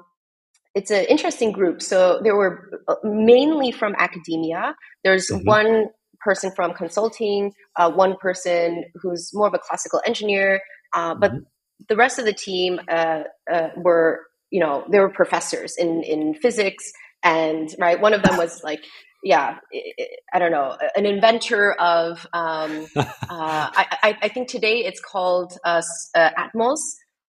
it's 0.75 0.90
an 0.90 1.05
interesting 1.05 1.53
group. 1.53 1.83
So 1.83 2.21
there 2.23 2.35
were 2.35 2.83
uh, 2.88 2.97
mainly 3.05 3.71
from 3.71 3.95
academia. 3.99 4.75
There's 5.05 5.31
mm-hmm. 5.31 5.47
one 5.47 5.87
person 6.24 6.50
from 6.56 6.72
consulting, 6.72 7.52
uh, 7.76 7.90
one 7.90 8.16
person 8.16 8.84
who's 8.94 9.30
more 9.34 9.46
of 9.46 9.54
a 9.54 9.58
classical 9.58 10.00
engineer, 10.06 10.60
uh, 10.94 11.14
but 11.14 11.30
mm-hmm. 11.30 11.42
the 11.88 11.96
rest 11.96 12.18
of 12.18 12.24
the 12.24 12.32
team 12.32 12.80
uh, 12.88 13.22
uh, 13.52 13.68
were, 13.76 14.22
you 14.50 14.60
know, 14.60 14.84
they 14.90 14.98
were 14.98 15.10
professors 15.10 15.76
in 15.76 16.02
in 16.02 16.34
physics, 16.34 16.90
and 17.22 17.68
right, 17.78 18.00
one 18.00 18.14
of 18.14 18.22
them 18.22 18.37
was 18.37 18.62
like. 18.64 18.80
Yeah, 19.26 19.56
I 20.34 20.38
don't 20.38 20.50
know, 20.50 20.76
an 20.96 21.06
inventor 21.06 21.72
of. 21.80 22.26
Um, 22.34 22.87
uh, 22.96 23.06
I, 23.30 24.18
I, 24.20 24.28
think 24.28 24.48
today 24.48 24.84
it's 24.84 25.00
called 25.00 25.56
Atmos, 25.64 26.76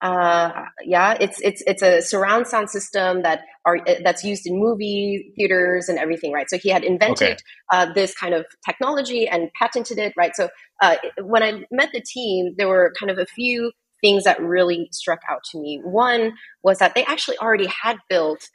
uh, 0.01 0.65
yeah, 0.83 1.17
it's 1.19 1.39
it's 1.41 1.63
it's 1.65 1.81
a 1.81 2.01
surround 2.01 2.47
sound 2.47 2.69
system 2.69 3.23
that 3.23 3.41
are 3.65 3.79
that's 4.03 4.23
used 4.23 4.45
in 4.45 4.59
movie 4.59 5.31
theaters 5.35 5.87
and 5.89 5.97
everything, 5.97 6.31
right? 6.31 6.49
So 6.49 6.57
he 6.57 6.69
had 6.69 6.83
invented 6.83 7.31
okay. 7.31 7.37
uh, 7.71 7.93
this 7.93 8.13
kind 8.13 8.33
of 8.33 8.45
technology 8.65 9.27
and 9.27 9.49
patented 9.59 9.97
it, 9.97 10.13
right? 10.17 10.35
So 10.35 10.49
uh, 10.81 10.97
when 11.21 11.43
I 11.43 11.63
met 11.71 11.89
the 11.93 12.01
team, 12.01 12.55
there 12.57 12.67
were 12.67 12.93
kind 12.99 13.09
of 13.09 13.17
a 13.17 13.25
few 13.25 13.71
things 14.01 14.25
that 14.25 14.39
really 14.41 14.89
struck 14.91 15.21
out 15.29 15.43
to 15.51 15.59
me. 15.59 15.79
One 15.83 16.33
was 16.61 16.79
that 16.79 16.93
they 16.93 17.05
actually 17.05 17.37
already 17.37 17.67
had 17.67 17.97
built 18.09 18.49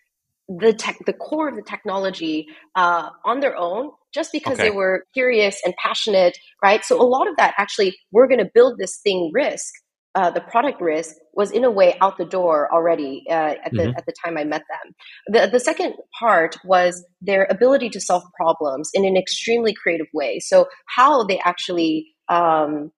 the 0.48 0.72
tech, 0.72 0.98
the 1.06 1.12
core 1.12 1.48
of 1.48 1.56
the 1.56 1.62
technology 1.62 2.48
uh, 2.74 3.08
on 3.24 3.40
their 3.40 3.56
own, 3.56 3.90
just 4.12 4.30
because 4.30 4.54
okay. 4.54 4.68
they 4.68 4.70
were 4.70 5.04
curious 5.14 5.60
and 5.64 5.74
passionate, 5.76 6.36
right? 6.62 6.84
So 6.84 7.00
a 7.00 7.06
lot 7.06 7.28
of 7.28 7.36
that 7.38 7.54
actually, 7.56 7.96
we're 8.12 8.26
going 8.28 8.40
to 8.40 8.50
build 8.52 8.78
this 8.78 8.98
thing 8.98 9.30
risk 9.32 9.72
uh, 10.14 10.30
the 10.30 10.40
product 10.40 10.80
risk 10.80 11.14
was 11.34 11.50
in 11.50 11.64
a 11.64 11.70
way 11.70 11.96
out 12.00 12.18
the 12.18 12.24
door 12.24 12.72
already 12.72 13.24
uh, 13.28 13.54
at 13.64 13.70
the 13.72 13.82
mm-hmm. 13.82 13.96
at 13.96 14.06
the 14.06 14.14
time 14.24 14.36
I 14.36 14.44
met 14.44 14.62
them. 14.68 14.94
The 15.28 15.50
the 15.50 15.60
second 15.60 15.94
part 16.18 16.56
was 16.64 17.04
their 17.20 17.46
ability 17.48 17.90
to 17.90 18.00
solve 18.00 18.24
problems 18.36 18.90
in 18.92 19.04
an 19.04 19.16
extremely 19.16 19.72
creative 19.72 20.08
way. 20.12 20.40
So 20.40 20.66
how 20.86 21.22
they 21.24 21.38
actually 21.44 22.08
um, 22.28 22.90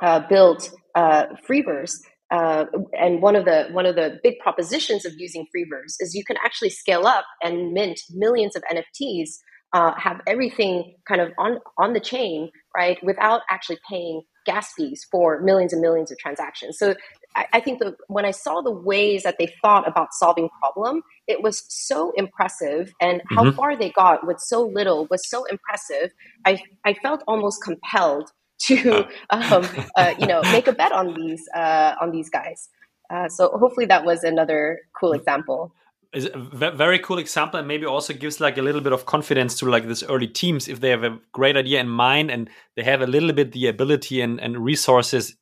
uh, 0.00 0.20
built 0.28 0.70
uh, 0.94 1.26
Freeverse. 1.48 1.94
Uh, 2.30 2.64
and 2.98 3.20
one 3.20 3.36
of 3.36 3.44
the 3.44 3.68
one 3.72 3.84
of 3.84 3.94
the 3.94 4.18
big 4.22 4.38
propositions 4.38 5.04
of 5.04 5.12
using 5.18 5.46
Freeverse 5.54 5.96
is 6.00 6.14
you 6.14 6.24
can 6.24 6.36
actually 6.44 6.70
scale 6.70 7.06
up 7.06 7.24
and 7.42 7.72
mint 7.72 8.00
millions 8.10 8.56
of 8.56 8.62
NFTs, 8.72 9.28
uh, 9.74 9.92
have 9.98 10.20
everything 10.26 10.94
kind 11.06 11.20
of 11.20 11.30
on 11.38 11.58
on 11.78 11.92
the 11.92 12.00
chain, 12.00 12.50
right, 12.74 12.98
without 13.02 13.42
actually 13.50 13.78
paying 13.88 14.22
gas 14.44 14.72
fees 14.72 15.06
for 15.10 15.40
millions 15.40 15.72
and 15.72 15.82
millions 15.82 16.10
of 16.10 16.18
transactions. 16.18 16.78
So 16.78 16.94
I, 17.34 17.46
I 17.54 17.60
think 17.60 17.78
that 17.80 17.94
when 18.08 18.24
I 18.24 18.30
saw 18.30 18.60
the 18.60 18.70
ways 18.70 19.22
that 19.22 19.36
they 19.38 19.52
thought 19.62 19.86
about 19.86 20.08
solving 20.12 20.48
problem, 20.60 21.02
it 21.26 21.42
was 21.42 21.64
so 21.68 22.12
impressive, 22.16 22.92
and 23.00 23.20
mm-hmm. 23.20 23.34
how 23.34 23.52
far 23.52 23.76
they 23.76 23.90
got 23.90 24.26
with 24.26 24.40
so 24.40 24.62
little 24.62 25.06
was 25.10 25.28
so 25.28 25.44
impressive. 25.44 26.12
I 26.44 26.62
I 26.84 26.94
felt 26.94 27.22
almost 27.26 27.62
compelled 27.62 28.30
to 28.62 29.06
um, 29.30 29.66
uh, 29.96 30.14
you 30.18 30.26
know 30.26 30.42
make 30.42 30.68
a 30.68 30.72
bet 30.72 30.92
on 30.92 31.14
these 31.14 31.42
uh, 31.54 31.94
on 32.00 32.10
these 32.10 32.30
guys. 32.30 32.68
Uh, 33.10 33.28
so 33.28 33.48
hopefully 33.48 33.86
that 33.86 34.04
was 34.04 34.24
another 34.24 34.80
cool 34.98 35.12
example 35.12 35.72
is 36.12 36.28
a 36.34 36.70
very 36.72 36.98
cool 36.98 37.18
example 37.18 37.58
and 37.58 37.66
maybe 37.66 37.86
also 37.86 38.12
gives 38.12 38.38
like 38.40 38.58
a 38.58 38.62
little 38.62 38.82
bit 38.82 38.92
of 38.92 39.06
confidence 39.06 39.58
to 39.58 39.68
like 39.68 39.88
this 39.88 40.02
early 40.02 40.28
teams 40.28 40.68
if 40.68 40.80
they 40.80 40.90
have 40.90 41.04
a 41.04 41.18
great 41.32 41.56
idea 41.56 41.80
in 41.80 41.88
mind 41.88 42.30
and 42.30 42.50
they 42.76 42.82
have 42.82 43.00
a 43.00 43.06
little 43.06 43.32
bit 43.32 43.52
the 43.52 43.66
ability 43.66 44.20
and, 44.20 44.38
and 44.40 44.58
resources 44.58 45.34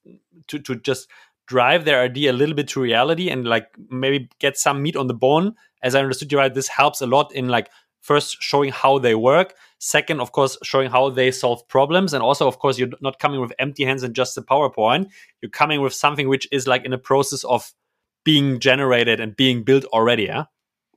to, 0.46 0.58
to 0.60 0.76
just 0.76 1.08
drive 1.48 1.84
their 1.84 2.00
idea 2.00 2.30
a 2.30 2.32
little 2.32 2.54
bit 2.54 2.68
to 2.68 2.80
reality 2.80 3.28
and 3.28 3.46
like 3.46 3.66
maybe 3.90 4.28
get 4.38 4.56
some 4.56 4.80
meat 4.80 4.94
on 4.94 5.08
the 5.08 5.14
bone. 5.14 5.54
As 5.82 5.94
i 5.94 6.00
understood 6.00 6.30
you 6.30 6.38
right 6.38 6.54
this 6.54 6.68
helps 6.68 7.00
a 7.00 7.06
lot 7.06 7.34
in 7.34 7.48
like 7.48 7.68
first 8.00 8.40
showing 8.40 8.70
how 8.70 8.98
they 8.98 9.16
work. 9.16 9.54
Second 9.80 10.20
of 10.20 10.30
course 10.30 10.56
showing 10.62 10.88
how 10.88 11.10
they 11.10 11.32
solve 11.32 11.66
problems. 11.66 12.14
And 12.14 12.22
also 12.22 12.46
of 12.46 12.60
course 12.60 12.78
you're 12.78 12.90
not 13.00 13.18
coming 13.18 13.40
with 13.40 13.52
empty 13.58 13.84
hands 13.84 14.04
and 14.04 14.14
just 14.14 14.38
a 14.38 14.42
powerpoint. 14.42 15.08
You're 15.42 15.50
coming 15.50 15.80
with 15.80 15.94
something 15.94 16.28
which 16.28 16.46
is 16.52 16.68
like 16.68 16.84
in 16.84 16.92
a 16.92 16.98
process 16.98 17.42
of 17.42 17.72
being 18.24 18.60
generated 18.60 19.18
and 19.18 19.34
being 19.34 19.64
built 19.64 19.84
already 19.86 20.24
yeah 20.24 20.44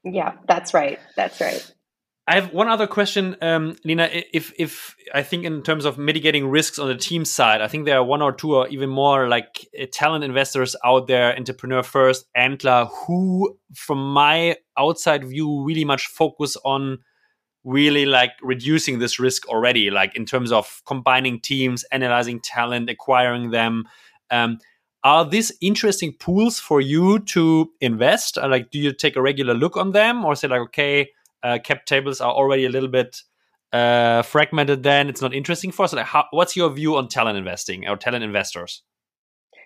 yeah, 0.03 0.33
that's 0.47 0.73
right. 0.73 0.99
That's 1.15 1.39
right. 1.39 1.71
I 2.25 2.35
have 2.35 2.53
one 2.53 2.69
other 2.69 2.87
question, 2.87 3.35
um, 3.41 3.75
Lina. 3.83 4.09
If 4.31 4.53
if 4.57 4.95
I 5.13 5.23
think 5.23 5.43
in 5.43 5.61
terms 5.61 5.83
of 5.83 5.97
mitigating 5.97 6.47
risks 6.47 6.79
on 6.79 6.87
the 6.87 6.95
team 6.95 7.25
side, 7.25 7.59
I 7.61 7.67
think 7.67 7.83
there 7.83 7.97
are 7.97 8.03
one 8.03 8.21
or 8.21 8.31
two 8.31 8.55
or 8.55 8.67
even 8.69 8.89
more 8.89 9.27
like 9.27 9.67
uh, 9.79 9.85
talent 9.91 10.23
investors 10.23 10.73
out 10.85 11.07
there, 11.07 11.35
entrepreneur 11.35 11.83
first, 11.83 12.25
Antler, 12.33 12.85
who, 12.85 13.57
from 13.75 14.13
my 14.13 14.55
outside 14.77 15.25
view, 15.25 15.65
really 15.65 15.83
much 15.83 16.07
focus 16.07 16.55
on 16.63 16.99
really 17.65 18.05
like 18.05 18.31
reducing 18.41 18.99
this 18.99 19.19
risk 19.19 19.47
already, 19.49 19.91
like 19.91 20.15
in 20.15 20.25
terms 20.25 20.53
of 20.53 20.81
combining 20.85 21.41
teams, 21.41 21.83
analyzing 21.91 22.39
talent, 22.39 22.89
acquiring 22.89 23.51
them. 23.51 23.83
Um, 24.31 24.59
are 25.03 25.25
these 25.25 25.51
interesting 25.61 26.13
pools 26.13 26.59
for 26.59 26.79
you 26.79 27.19
to 27.19 27.71
invest? 27.81 28.37
Uh, 28.37 28.47
like, 28.47 28.71
do 28.71 28.79
you 28.79 28.93
take 28.93 29.15
a 29.15 29.21
regular 29.21 29.53
look 29.53 29.75
on 29.77 29.91
them, 29.91 30.23
or 30.23 30.35
say 30.35 30.47
like, 30.47 30.61
okay, 30.61 31.11
uh, 31.43 31.59
cap 31.63 31.85
tables 31.85 32.21
are 32.21 32.31
already 32.31 32.65
a 32.65 32.69
little 32.69 32.89
bit 32.89 33.21
uh, 33.73 34.21
fragmented? 34.21 34.83
Then 34.83 35.09
it's 35.09 35.21
not 35.21 35.33
interesting 35.33 35.71
for 35.71 35.83
us. 35.83 35.93
Like, 35.93 36.05
how, 36.05 36.25
what's 36.31 36.55
your 36.55 36.69
view 36.69 36.95
on 36.95 37.07
talent 37.09 37.37
investing 37.37 37.87
or 37.87 37.97
talent 37.97 38.23
investors? 38.23 38.83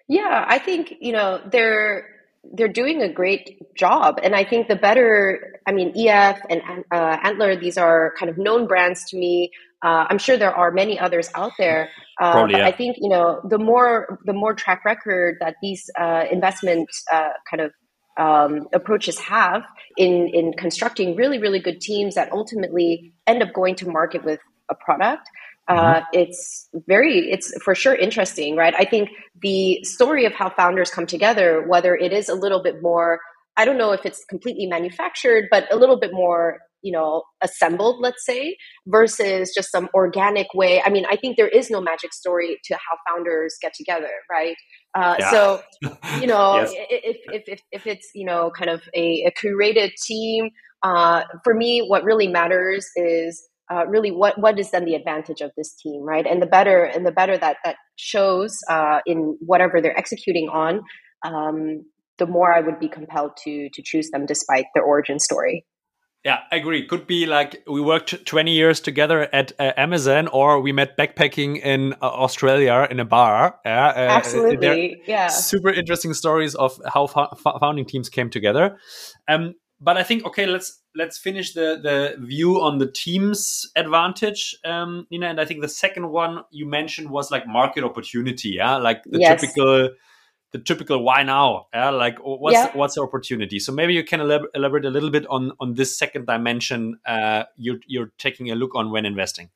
Yeah, 0.07 0.45
I 0.47 0.57
think 0.57 0.95
you 1.01 1.11
know 1.11 1.41
they're 1.51 2.07
they're 2.53 2.67
doing 2.67 3.01
a 3.01 3.11
great 3.11 3.75
job, 3.75 4.19
and 4.23 4.35
I 4.35 4.43
think 4.43 4.67
the 4.67 4.75
better. 4.75 5.59
I 5.67 5.71
mean, 5.71 5.93
EF 5.95 6.39
and 6.49 6.61
uh, 6.91 7.17
Antler; 7.23 7.55
these 7.55 7.77
are 7.77 8.13
kind 8.17 8.29
of 8.29 8.37
known 8.37 8.67
brands 8.67 9.03
to 9.09 9.17
me. 9.17 9.51
Uh, 9.83 10.05
I'm 10.09 10.17
sure 10.17 10.37
there 10.37 10.55
are 10.55 10.71
many 10.71 10.99
others 10.99 11.29
out 11.35 11.51
there. 11.57 11.89
Uh, 12.19 12.31
Probably, 12.31 12.57
yeah. 12.57 12.65
I 12.65 12.71
think 12.71 12.97
you 12.99 13.09
know 13.09 13.41
the 13.47 13.59
more 13.59 14.19
the 14.25 14.33
more 14.33 14.53
track 14.53 14.83
record 14.85 15.37
that 15.39 15.55
these 15.61 15.89
uh, 15.99 16.25
investment 16.31 16.89
uh, 17.11 17.29
kind 17.49 17.61
of 17.61 17.71
um, 18.17 18.67
approaches 18.73 19.19
have 19.19 19.63
in 19.95 20.27
in 20.33 20.53
constructing 20.53 21.15
really 21.15 21.37
really 21.37 21.59
good 21.59 21.79
teams 21.79 22.15
that 22.15 22.31
ultimately 22.31 23.13
end 23.27 23.43
up 23.43 23.53
going 23.53 23.75
to 23.75 23.87
market 23.89 24.23
with 24.23 24.39
a 24.69 24.75
product. 24.75 25.29
Uh, 25.67 25.95
mm-hmm. 25.95 26.03
it's 26.13 26.69
very 26.87 27.29
it's 27.29 27.53
for 27.61 27.75
sure 27.75 27.93
interesting 27.93 28.55
right 28.55 28.73
i 28.77 28.85
think 28.85 29.09
the 29.41 29.83
story 29.83 30.23
of 30.23 30.31
how 30.31 30.49
founders 30.49 30.89
come 30.89 31.05
together 31.05 31.61
whether 31.67 31.93
it 31.93 32.13
is 32.13 32.29
a 32.29 32.33
little 32.33 32.63
bit 32.63 32.81
more 32.81 33.19
i 33.57 33.65
don't 33.65 33.77
know 33.77 33.91
if 33.91 34.05
it's 34.05 34.23
completely 34.29 34.65
manufactured 34.65 35.43
but 35.51 35.69
a 35.69 35.75
little 35.75 35.99
bit 35.99 36.13
more 36.13 36.59
you 36.81 36.91
know 36.91 37.23
assembled 37.41 37.97
let's 37.99 38.25
say 38.25 38.55
versus 38.87 39.51
just 39.55 39.71
some 39.71 39.89
organic 39.93 40.47
way 40.53 40.81
i 40.85 40.89
mean 40.89 41.05
i 41.09 41.15
think 41.15 41.37
there 41.37 41.47
is 41.47 41.69
no 41.69 41.81
magic 41.81 42.13
story 42.13 42.57
to 42.63 42.73
how 42.75 42.97
founders 43.07 43.55
get 43.61 43.73
together 43.73 44.11
right 44.29 44.55
uh, 44.95 45.15
yeah. 45.19 45.31
so 45.31 45.61
you 46.19 46.27
know 46.27 46.57
yes. 46.57 46.73
if, 46.89 47.17
if, 47.31 47.43
if, 47.47 47.61
if 47.71 47.87
it's 47.87 48.09
you 48.13 48.25
know 48.25 48.51
kind 48.57 48.69
of 48.69 48.81
a, 48.95 49.23
a 49.27 49.31
curated 49.31 49.91
team 50.05 50.49
uh, 50.83 51.23
for 51.43 51.53
me 51.53 51.85
what 51.87 52.03
really 52.03 52.27
matters 52.27 52.87
is 52.95 53.47
uh, 53.71 53.85
really 53.87 54.11
what 54.11 54.39
what 54.39 54.57
is 54.59 54.71
then 54.71 54.85
the 54.85 54.95
advantage 54.95 55.41
of 55.41 55.51
this 55.57 55.75
team 55.75 56.01
right 56.03 56.25
and 56.25 56.41
the 56.41 56.45
better 56.45 56.83
and 56.83 57.05
the 57.05 57.11
better 57.11 57.37
that 57.37 57.57
that 57.65 57.75
shows 57.97 58.57
uh, 58.69 58.99
in 59.05 59.37
whatever 59.41 59.81
they're 59.81 59.97
executing 59.97 60.49
on 60.49 60.81
um, 61.25 61.83
the 62.17 62.25
more 62.25 62.53
i 62.53 62.61
would 62.61 62.79
be 62.79 62.87
compelled 62.87 63.31
to 63.43 63.69
to 63.73 63.81
choose 63.83 64.09
them 64.11 64.25
despite 64.25 64.65
their 64.73 64.83
origin 64.83 65.19
story 65.19 65.65
yeah, 66.25 66.39
I 66.51 66.57
agree. 66.57 66.85
Could 66.85 67.07
be 67.07 67.25
like 67.25 67.63
we 67.67 67.79
worked 67.79 68.25
20 68.25 68.51
years 68.51 68.79
together 68.79 69.33
at 69.33 69.53
uh, 69.59 69.71
Amazon, 69.77 70.27
or 70.27 70.59
we 70.59 70.71
met 70.71 70.97
backpacking 70.97 71.61
in 71.61 71.93
uh, 71.93 72.07
Australia 72.07 72.87
in 72.89 72.99
a 72.99 73.05
bar. 73.05 73.59
Yeah, 73.63 73.87
uh, 73.87 73.99
absolutely. 73.99 75.01
Yeah, 75.07 75.27
super 75.27 75.69
interesting 75.69 76.13
stories 76.13 76.55
of 76.55 76.79
how 76.93 77.07
founding 77.07 77.85
teams 77.85 78.09
came 78.09 78.29
together. 78.29 78.77
Um, 79.27 79.53
but 79.79 79.97
I 79.97 80.03
think 80.03 80.25
okay, 80.25 80.47
let's 80.47 80.81
let's 80.95 81.17
finish 81.17 81.53
the 81.53 81.79
the 81.81 82.15
view 82.25 82.59
on 82.61 82.79
the 82.79 82.91
team's 82.91 83.69
advantage, 83.75 84.55
um, 84.65 85.05
Lina. 85.11 85.27
And 85.27 85.39
I 85.39 85.45
think 85.45 85.61
the 85.61 85.69
second 85.69 86.09
one 86.09 86.41
you 86.51 86.65
mentioned 86.65 87.09
was 87.09 87.31
like 87.31 87.47
market 87.47 87.83
opportunity. 87.83 88.49
Yeah, 88.49 88.77
like 88.77 89.03
the 89.05 89.19
yes. 89.19 89.39
typical 89.39 89.91
the 90.53 90.59
typical 90.59 91.03
why 91.03 91.23
now 91.23 91.67
yeah 91.73 91.89
like 91.89 92.17
what's 92.19 92.53
yeah. 92.53 92.71
what's 92.73 92.95
the 92.95 93.01
opportunity 93.01 93.59
so 93.59 93.71
maybe 93.71 93.93
you 93.93 94.03
can 94.03 94.21
elaborate 94.21 94.85
a 94.85 94.89
little 94.89 95.09
bit 95.09 95.25
on 95.29 95.51
on 95.59 95.73
this 95.73 95.97
second 95.97 96.25
dimension 96.25 96.99
uh, 97.05 97.43
you're 97.57 97.79
you're 97.85 98.11
taking 98.17 98.49
a 98.51 98.55
look 98.55 98.75
on 98.75 98.91
when 98.91 99.05
investing 99.05 99.49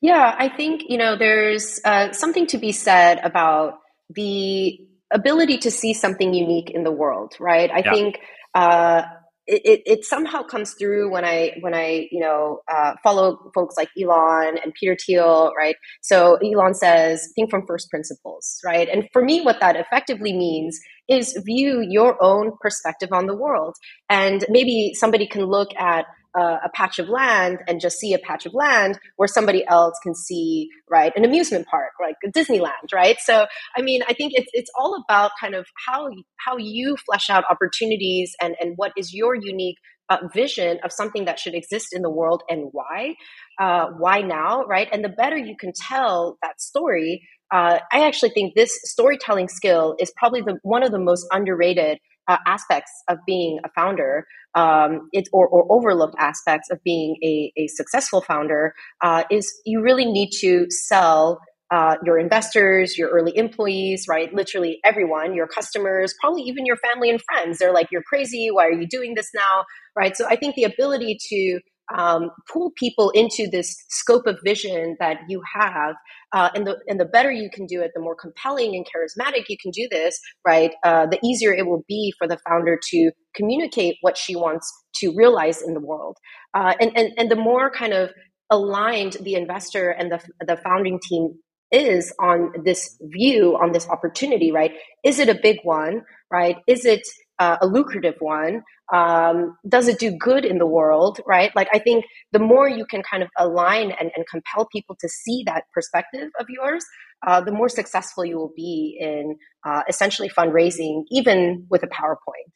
yeah 0.00 0.34
i 0.38 0.48
think 0.48 0.82
you 0.88 0.98
know 0.98 1.16
there's 1.16 1.80
uh, 1.84 2.12
something 2.12 2.46
to 2.46 2.58
be 2.58 2.72
said 2.72 3.20
about 3.22 3.78
the 4.10 4.80
ability 5.12 5.58
to 5.58 5.70
see 5.70 5.94
something 5.94 6.34
unique 6.34 6.70
in 6.70 6.82
the 6.82 6.92
world 6.92 7.34
right 7.38 7.70
i 7.70 7.78
yeah. 7.78 7.92
think 7.92 8.18
uh, 8.54 9.02
it, 9.46 9.62
it, 9.64 9.82
it, 9.86 10.04
somehow 10.04 10.42
comes 10.42 10.74
through 10.74 11.10
when 11.10 11.24
I 11.24 11.52
when 11.60 11.74
I 11.74 12.08
you 12.10 12.20
know 12.20 12.60
uh, 12.72 12.94
follow 13.02 13.50
folks 13.54 13.76
like 13.76 13.88
Elon 14.00 14.58
and 14.62 14.74
Peter 14.74 14.96
Thiel, 14.96 15.52
right? 15.56 15.76
So 16.02 16.36
Elon 16.36 16.74
says 16.74 17.28
think 17.34 17.50
from 17.50 17.66
first 17.66 17.88
principles, 17.90 18.58
right? 18.64 18.88
And 18.88 19.08
for 19.12 19.22
me, 19.22 19.42
what 19.42 19.60
that 19.60 19.76
effectively 19.76 20.32
means 20.32 20.78
is 21.08 21.40
view 21.44 21.84
your 21.88 22.22
own 22.22 22.52
perspective 22.60 23.10
on 23.12 23.26
the 23.26 23.36
world, 23.36 23.76
and 24.08 24.44
maybe 24.48 24.92
somebody 24.94 25.26
can 25.26 25.44
look 25.44 25.68
at 25.78 26.06
uh, 26.38 26.58
a 26.64 26.68
patch 26.74 26.98
of 26.98 27.08
land 27.08 27.58
and 27.66 27.80
just 27.80 27.98
see 27.98 28.12
a 28.14 28.18
patch 28.18 28.46
of 28.46 28.54
land 28.54 28.98
where 29.16 29.28
somebody 29.28 29.64
else 29.66 29.98
can 30.02 30.14
see 30.14 30.68
right 30.90 31.12
an 31.16 31.24
amusement 31.24 31.66
park 31.66 31.92
like 32.00 32.16
disneyland 32.34 32.92
right? 32.92 33.16
So 33.20 33.46
i 33.76 33.82
mean 33.82 34.02
i 34.08 34.12
think 34.12 34.32
it's, 34.34 34.50
it's 34.52 34.70
all 34.78 35.02
about 35.02 35.32
kind 35.40 35.54
of 35.54 35.66
how 35.86 36.08
how 36.36 36.56
you 36.56 36.96
flesh 37.06 37.30
out 37.30 37.44
opportunities 37.50 38.34
and 38.40 38.54
and 38.60 38.74
what 38.76 38.92
is 38.96 39.14
your 39.14 39.34
unique 39.34 39.76
uh, 40.08 40.18
vision 40.32 40.78
of 40.84 40.92
something 40.92 41.24
that 41.24 41.38
should 41.38 41.54
exist 41.54 41.88
in 41.92 42.02
the 42.02 42.10
world 42.10 42.42
and 42.48 42.68
why 42.72 43.14
uh, 43.58 43.86
why 43.98 44.20
now 44.20 44.64
right? 44.64 44.88
And 44.92 45.04
the 45.04 45.08
better 45.08 45.36
you 45.36 45.56
can 45.56 45.72
tell 45.72 46.38
that 46.42 46.60
story 46.60 47.22
uh, 47.52 47.78
i 47.92 48.06
actually 48.06 48.30
think 48.30 48.54
this 48.54 48.78
storytelling 48.84 49.48
skill 49.48 49.96
is 50.00 50.12
probably 50.16 50.40
the 50.40 50.58
one 50.62 50.82
of 50.82 50.90
the 50.90 50.98
most 50.98 51.26
underrated 51.30 51.98
uh, 52.28 52.38
aspects 52.46 52.90
of 53.08 53.18
being 53.26 53.58
a 53.64 53.68
founder 53.70 54.26
um, 54.54 55.08
it, 55.12 55.28
or, 55.32 55.46
or, 55.46 55.66
overlooked 55.70 56.14
aspects 56.18 56.70
of 56.70 56.82
being 56.82 57.16
a, 57.22 57.52
a 57.58 57.66
successful 57.68 58.22
founder 58.22 58.74
uh, 59.02 59.22
is 59.30 59.52
you 59.66 59.82
really 59.82 60.06
need 60.06 60.30
to 60.40 60.66
sell 60.70 61.40
uh, 61.70 61.96
your 62.04 62.18
investors, 62.18 62.96
your 62.96 63.10
early 63.10 63.36
employees, 63.36 64.06
right? 64.08 64.32
Literally 64.32 64.78
everyone, 64.84 65.34
your 65.34 65.48
customers, 65.48 66.14
probably 66.20 66.42
even 66.42 66.64
your 66.64 66.76
family 66.76 67.10
and 67.10 67.20
friends. 67.22 67.58
They're 67.58 67.72
like, 67.72 67.88
you're 67.90 68.04
crazy. 68.04 68.50
Why 68.50 68.66
are 68.66 68.72
you 68.72 68.86
doing 68.86 69.14
this 69.14 69.30
now? 69.34 69.64
Right. 69.96 70.16
So 70.16 70.26
I 70.26 70.36
think 70.36 70.54
the 70.54 70.64
ability 70.64 71.18
to 71.28 71.60
um, 71.94 72.30
pull 72.52 72.72
people 72.76 73.10
into 73.10 73.46
this 73.50 73.76
scope 73.88 74.26
of 74.26 74.38
vision 74.44 74.96
that 75.00 75.18
you 75.28 75.42
have. 75.54 75.94
Uh, 76.32 76.50
and 76.54 76.66
the 76.66 76.76
and 76.88 76.98
the 76.98 77.04
better 77.04 77.30
you 77.30 77.48
can 77.52 77.66
do 77.66 77.80
it, 77.80 77.92
the 77.94 78.00
more 78.00 78.16
compelling 78.16 78.74
and 78.74 78.84
charismatic 78.86 79.44
you 79.48 79.56
can 79.60 79.70
do 79.70 79.88
this, 79.90 80.18
right? 80.46 80.72
Uh, 80.84 81.06
the 81.06 81.18
easier 81.24 81.52
it 81.52 81.66
will 81.66 81.84
be 81.88 82.12
for 82.18 82.26
the 82.26 82.38
founder 82.48 82.78
to 82.90 83.10
communicate 83.34 83.96
what 84.00 84.16
she 84.16 84.34
wants 84.34 84.70
to 84.96 85.14
realize 85.16 85.62
in 85.62 85.74
the 85.74 85.80
world. 85.80 86.16
Uh, 86.54 86.74
and, 86.80 86.92
and 86.96 87.12
and 87.16 87.30
the 87.30 87.36
more 87.36 87.70
kind 87.70 87.92
of 87.92 88.10
aligned 88.50 89.16
the 89.22 89.34
investor 89.34 89.90
and 89.90 90.10
the 90.10 90.20
the 90.46 90.56
founding 90.56 91.00
team 91.00 91.34
is 91.72 92.12
on 92.20 92.52
this 92.64 92.96
view 93.02 93.56
on 93.60 93.72
this 93.72 93.88
opportunity, 93.88 94.52
right? 94.52 94.72
Is 95.04 95.18
it 95.18 95.28
a 95.28 95.34
big 95.34 95.58
one, 95.64 96.02
right? 96.30 96.56
Is 96.66 96.84
it 96.84 97.02
uh, 97.38 97.56
a 97.60 97.66
lucrative 97.66 98.16
one? 98.20 98.62
Um, 98.92 99.56
does 99.68 99.88
it 99.88 99.98
do 99.98 100.12
good 100.12 100.44
in 100.44 100.58
the 100.58 100.66
world, 100.66 101.20
right? 101.26 101.50
Like, 101.56 101.68
I 101.72 101.78
think 101.78 102.04
the 102.32 102.38
more 102.38 102.68
you 102.68 102.86
can 102.86 103.02
kind 103.02 103.22
of 103.22 103.28
align 103.36 103.90
and, 103.90 104.10
and 104.14 104.24
compel 104.30 104.68
people 104.70 104.96
to 105.00 105.08
see 105.08 105.42
that 105.46 105.64
perspective 105.74 106.28
of 106.38 106.46
yours, 106.48 106.84
uh, 107.26 107.40
the 107.40 107.52
more 107.52 107.68
successful 107.68 108.24
you 108.24 108.36
will 108.36 108.52
be 108.54 108.96
in 109.00 109.36
uh, 109.64 109.82
essentially 109.88 110.28
fundraising, 110.28 111.02
even 111.10 111.66
with 111.68 111.82
a 111.82 111.88
PowerPoint. 111.88 112.52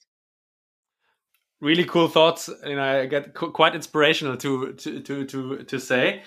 Really 1.61 1.85
cool 1.85 2.09
thoughts, 2.09 2.49
and 2.49 2.81
I 2.81 3.05
get 3.05 3.35
quite 3.35 3.75
inspirational 3.75 4.37
to 4.39 4.73
to 4.73 5.01
to 5.01 5.25
to, 5.27 5.65
to 5.65 5.79
say. 5.79 6.23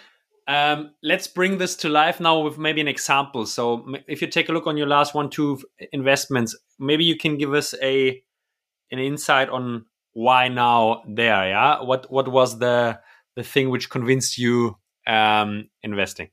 Um, 0.48 0.92
let's 1.02 1.28
bring 1.28 1.58
this 1.58 1.76
to 1.78 1.90
life 1.90 2.20
now 2.20 2.42
with 2.42 2.58
maybe 2.58 2.82
an 2.82 2.88
example. 2.88 3.46
So, 3.46 3.86
if 4.08 4.22
you 4.22 4.28
take 4.28 4.50
a 4.50 4.52
look 4.52 4.68
on 4.68 4.76
your 4.76 4.88
last 4.88 5.14
one, 5.14 5.30
two 5.30 5.62
investments, 5.94 6.56
maybe 6.80 7.06
you 7.06 7.18
can 7.18 7.38
give 7.38 7.54
us 7.54 7.74
a 7.82 8.22
an 8.92 9.00
insight 9.00 9.50
on 9.50 9.86
why 10.14 10.48
now 10.48 11.04
there 11.08 11.50
yeah 11.50 11.82
what 11.82 12.10
what 12.12 12.28
was 12.28 12.60
the 12.60 13.00
the 13.36 13.44
thing 13.44 13.70
which 13.70 13.90
convinced 13.90 14.38
you 14.38 14.78
um 15.08 15.68
investing 15.82 16.30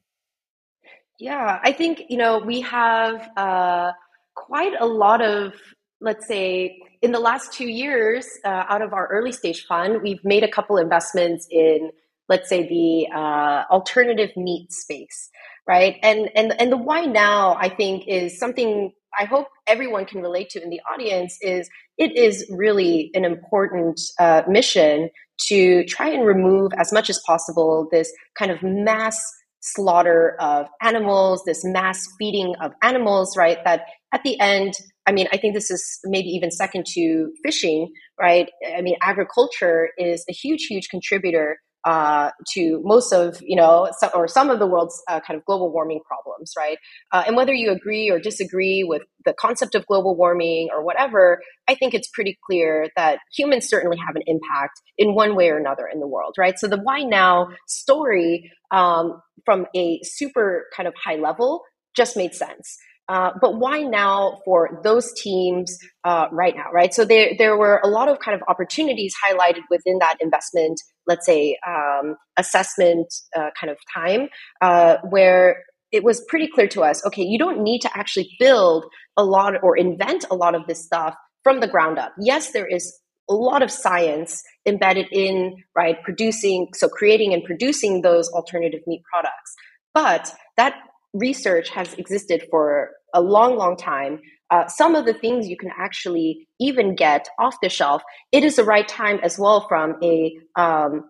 yeah 1.19 1.59
i 1.63 1.73
think 1.73 2.03
you 2.09 2.17
know 2.17 2.39
we 2.39 2.61
have 2.61 3.31
uh 3.37 3.91
quite 4.35 4.75
a 4.79 4.87
lot 4.87 5.23
of 5.23 5.55
let's 6.01 6.27
say 6.27 6.79
in 7.03 7.13
the 7.13 7.19
last 7.19 7.53
two 7.53 7.69
years 7.69 8.27
uh, 8.45 8.65
out 8.69 8.83
of 8.83 8.93
our 8.93 9.07
early 9.09 9.33
stage 9.33 9.65
fund 9.67 10.03
we've 10.03 10.23
made 10.25 10.45
a 10.45 10.51
couple 10.51 10.77
investments 10.77 11.47
in 11.51 11.91
let's 12.31 12.49
say 12.49 12.67
the 12.67 13.09
uh, 13.15 13.65
alternative 13.71 14.31
meat 14.37 14.73
space 14.73 15.29
right 15.69 15.97
and 16.03 16.31
and 16.35 16.59
and 16.59 16.73
the 16.73 16.79
why 16.79 17.05
now 17.05 17.55
i 17.61 17.69
think 17.69 18.05
is 18.09 18.39
something 18.39 18.93
I 19.19 19.25
hope 19.25 19.49
everyone 19.67 20.07
can 20.07 20.23
relate 20.23 20.51
to 20.51 20.63
in 20.63 20.71
the 20.71 20.81
audience 20.93 21.37
is 21.43 21.69
it 21.99 22.17
is 22.17 22.47
really 22.49 23.11
an 23.15 23.25
important 23.25 24.01
uh, 24.21 24.43
mission 24.49 25.11
to 25.49 25.85
try 25.85 26.09
and 26.09 26.25
remove 26.25 26.73
as 26.79 26.93
much 26.93 27.11
as 27.11 27.21
possible 27.27 27.89
this 27.91 28.13
kind 28.39 28.51
of 28.51 28.63
mass 28.63 29.21
slaughter 29.61 30.37
of 30.41 30.67
animals, 30.81 31.43
this 31.45 31.63
mass 31.65 32.07
feeding 32.19 32.55
of 32.63 32.73
animals, 32.83 33.37
right? 33.37 33.59
That 33.65 33.83
at 34.13 34.23
the 34.23 34.39
end, 34.41 34.75
I 35.07 35.13
mean, 35.13 35.29
I 35.33 35.37
think 35.37 35.55
this 35.55 35.71
is 35.71 35.99
maybe 36.05 36.29
even 36.29 36.51
second 36.51 36.87
to 36.95 37.31
fishing, 37.45 37.91
right? 38.19 38.49
I 38.77 38.81
mean, 38.81 38.97
agriculture 39.03 39.91
is 39.99 40.25
a 40.29 40.33
huge, 40.33 40.67
huge 40.67 40.89
contributor 40.89 41.59
uh, 41.85 42.31
to 42.55 42.81
most 42.85 43.13
of 43.13 43.39
you 43.41 43.57
know 43.57 43.89
some, 43.99 44.11
or 44.15 44.29
some 44.29 44.51
of 44.51 44.59
the 44.59 44.67
world's 44.67 45.03
uh, 45.09 45.21
kind 45.21 45.39
of 45.39 45.45
global 45.45 45.73
warming 45.73 46.01
problems, 46.07 46.53
right? 46.57 46.79
Uh, 47.13 47.25
and 47.27 47.37
whether 47.37 47.53
you 47.53 47.71
agree 47.71 48.11
or 48.11 48.19
disagree 48.19 48.85
with 48.85 49.03
the 49.25 49.33
concept 49.33 49.75
of 49.75 49.87
global 49.87 50.17
warming 50.17 50.69
or 50.73 50.85
whatever, 50.85 51.41
I 51.69 51.75
think 51.75 51.95
it's 51.95 52.09
pretty 52.09 52.39
clear 52.47 52.89
that 52.97 53.19
humans 53.35 53.69
certainly 53.69 53.97
have 53.97 54.17
an 54.17 54.23
impact 54.27 54.81
in 54.99 55.15
one 55.15 55.37
way 55.37 55.49
or 55.51 55.59
another 55.59 55.87
in 55.93 56.01
the 56.01 56.09
world, 56.09 56.35
right? 56.39 56.59
So 56.59 56.69
the 56.69 56.81
why 56.81 57.03
now 57.03 57.49
story 57.67 58.51
um, 58.71 59.21
from 59.45 59.67
a 59.75 60.01
super 60.03 60.67
kind 60.77 60.87
of 60.87 60.95
high 61.03 61.17
level 61.17 61.63
just 61.97 62.17
made 62.17 62.35
sense. 62.35 62.79
Uh, 63.11 63.33
but 63.41 63.59
why 63.59 63.81
now 63.81 64.41
for 64.45 64.81
those 64.85 65.13
teams 65.15 65.77
uh, 66.05 66.27
right 66.31 66.55
now, 66.55 66.71
right? 66.73 66.95
So 66.95 67.05
there, 67.05 67.33
there 67.37 67.57
were 67.57 67.81
a 67.83 67.89
lot 67.89 68.09
of 68.09 68.21
kind 68.21 68.37
of 68.37 68.43
opportunities 68.47 69.13
highlighted 69.27 69.63
within 69.69 69.99
that 69.99 70.19
investment, 70.21 70.81
let's 71.11 71.27
say, 71.27 71.59
um, 71.67 72.15
assessment 72.39 73.09
uh, 73.37 73.51
kind 73.61 73.71
of 73.71 73.77
time, 73.93 74.29
uh, 74.63 74.97
where 75.11 75.65
it 75.93 76.05
was 76.05 76.25
pretty 76.29 76.49
clear 76.55 76.69
to 76.69 76.83
us 76.83 77.05
okay, 77.05 77.23
you 77.23 77.39
don't 77.39 77.61
need 77.63 77.81
to 77.81 77.91
actually 77.99 78.29
build 78.39 78.85
a 79.17 79.25
lot 79.25 79.55
or 79.63 79.77
invent 79.77 80.25
a 80.31 80.35
lot 80.35 80.55
of 80.55 80.67
this 80.69 80.85
stuff 80.85 81.15
from 81.43 81.61
the 81.61 81.69
ground 81.69 81.99
up. 81.99 82.13
Yes, 82.19 82.53
there 82.53 82.67
is 82.67 82.85
a 83.29 83.35
lot 83.35 83.63
of 83.63 83.71
science 83.71 84.43
embedded 84.67 85.07
in, 85.13 85.57
right, 85.77 85.97
producing, 86.03 86.69
so 86.75 86.89
creating 86.89 87.33
and 87.35 87.45
producing 87.45 88.03
those 88.03 88.29
alternative 88.31 88.81
meat 88.87 89.03
products. 89.13 89.55
But 89.95 90.33
that 90.57 90.75
research 91.13 91.71
has 91.71 91.95
existed 91.95 92.47
for 92.51 92.91
a 93.15 93.21
long, 93.21 93.57
long 93.57 93.77
time. 93.77 94.21
Uh, 94.51 94.67
some 94.67 94.95
of 94.95 95.07
the 95.07 95.15
things 95.15 95.49
you 95.49 95.57
can 95.57 95.71
actually 95.79 96.47
even 96.59 96.95
get 96.95 97.29
off 97.39 97.57
the 97.63 97.69
shelf. 97.69 98.03
It 98.33 98.45
is 98.45 98.57
the 98.57 98.65
right 98.65 98.87
time 98.87 99.21
as 99.23 99.39
well 99.39 99.67
from 99.69 99.97
a 100.03 100.37
um, 100.57 101.05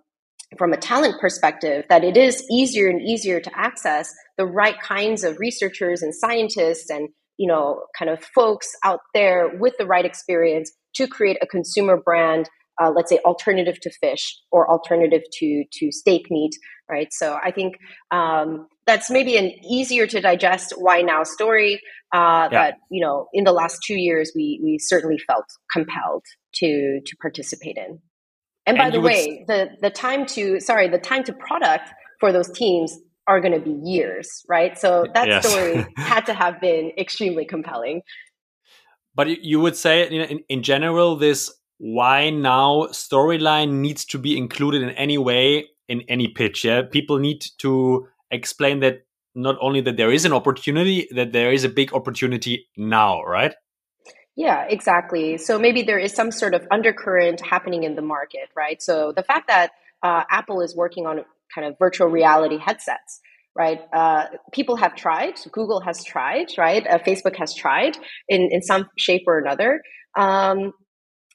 from 0.59 0.72
a 0.72 0.76
talent 0.76 1.20
perspective 1.20 1.84
that 1.88 2.05
it 2.05 2.16
is 2.16 2.45
easier 2.51 2.88
and 2.88 3.01
easier 3.01 3.41
to 3.41 3.51
access 3.59 4.12
the 4.36 4.47
right 4.47 4.80
kinds 4.80 5.22
of 5.22 5.38
researchers 5.38 6.03
and 6.03 6.14
scientists 6.14 6.91
and 6.91 7.09
you 7.36 7.47
know 7.47 7.82
kind 7.99 8.11
of 8.11 8.22
folks 8.34 8.72
out 8.84 9.01
there 9.14 9.57
with 9.59 9.74
the 9.78 9.86
right 9.86 10.05
experience 10.05 10.72
to 10.95 11.07
create 11.07 11.38
a 11.41 11.47
consumer 11.47 11.97
brand 11.97 12.49
uh, 12.82 12.91
let's 12.91 13.11
say 13.11 13.18
alternative 13.24 13.78
to 13.80 13.91
fish 14.01 14.38
or 14.51 14.68
alternative 14.70 15.22
to 15.32 15.64
to 15.72 15.93
steak 15.93 16.26
meat 16.30 16.53
right 16.88 17.12
so 17.12 17.38
i 17.45 17.51
think 17.51 17.76
um, 18.11 18.66
that's 18.91 19.11
maybe 19.11 19.36
an 19.36 19.53
easier 19.64 20.07
to 20.07 20.20
digest 20.20 20.74
why 20.76 21.01
now 21.01 21.22
story 21.22 21.80
uh, 22.12 22.18
yeah. 22.18 22.49
that 22.51 22.74
you 22.91 23.05
know 23.05 23.28
in 23.32 23.45
the 23.45 23.53
last 23.53 23.78
two 23.86 23.95
years 23.95 24.32
we 24.34 24.61
we 24.62 24.78
certainly 24.80 25.18
felt 25.18 25.45
compelled 25.72 26.24
to 26.55 27.01
to 27.07 27.16
participate 27.22 27.76
in 27.76 28.01
and 28.66 28.78
by 28.78 28.86
and 28.86 28.95
the 28.95 29.01
way 29.01 29.45
the 29.47 29.68
the 29.80 29.91
time 29.91 30.26
to 30.26 30.59
sorry 30.59 30.88
the 30.88 30.99
time 30.99 31.22
to 31.22 31.32
product 31.32 31.88
for 32.18 32.32
those 32.32 32.51
teams 32.51 32.99
are 33.28 33.41
going 33.41 33.55
to 33.55 33.61
be 33.61 33.78
years 33.84 34.43
right 34.49 34.76
so 34.76 35.07
that 35.14 35.28
yes. 35.28 35.47
story 35.47 35.86
had 35.97 36.26
to 36.26 36.34
have 36.34 36.61
been 36.61 36.91
extremely 36.99 37.45
compelling 37.45 38.03
but 39.14 39.28
you 39.45 39.61
would 39.61 39.76
say 39.76 40.09
in, 40.09 40.41
in 40.49 40.62
general 40.64 41.14
this 41.16 41.53
why 41.78 42.28
now 42.30 42.88
storyline 42.91 43.70
needs 43.80 44.05
to 44.05 44.18
be 44.18 44.36
included 44.36 44.82
in 44.82 44.91
any 44.91 45.16
way 45.16 45.68
in 45.91 46.03
any 46.09 46.28
pitch. 46.28 46.64
Yeah, 46.64 46.82
people 46.91 47.18
need 47.18 47.45
to 47.59 48.07
explain 48.31 48.81
that 48.81 49.01
not 49.35 49.57
only 49.61 49.81
that 49.83 49.97
there 49.97 50.11
is 50.11 50.24
an 50.24 50.33
opportunity, 50.33 51.09
that 51.12 51.33
there 51.33 51.53
is 51.53 51.64
a 51.64 51.68
big 51.68 51.95
opportunity 51.95 52.66
now, 52.76 53.22
right? 53.22 53.55
Yeah, 54.37 54.64
exactly. 54.68 55.39
So 55.39 55.59
maybe 55.59 55.83
there 55.83 55.99
is 55.99 56.14
some 56.14 56.31
sort 56.31 56.55
of 56.55 56.66
undercurrent 56.70 57.41
happening 57.41 57.85
in 57.85 57.95
the 57.95 58.03
market, 58.03 58.49
right? 58.57 58.81
So 58.83 59.12
the 59.14 59.22
fact 59.22 59.49
that 59.49 59.72
uh, 60.03 60.24
Apple 60.31 60.61
is 60.62 60.74
working 60.74 61.07
on 61.07 61.24
kind 61.55 61.66
of 61.66 61.76
virtual 61.78 62.09
reality 62.09 62.59
headsets, 62.59 63.20
right? 63.57 63.81
Uh, 63.93 64.26
people 64.53 64.76
have 64.76 64.95
tried, 64.95 65.35
Google 65.53 65.81
has 65.81 66.05
tried, 66.05 66.47
right? 66.57 66.87
Uh, 66.87 66.99
Facebook 66.99 67.37
has 67.37 67.55
tried 67.55 67.99
in, 68.28 68.49
in 68.51 68.62
some 68.62 68.89
shape 68.97 69.22
or 69.26 69.39
another. 69.39 69.83
Um, 70.16 70.72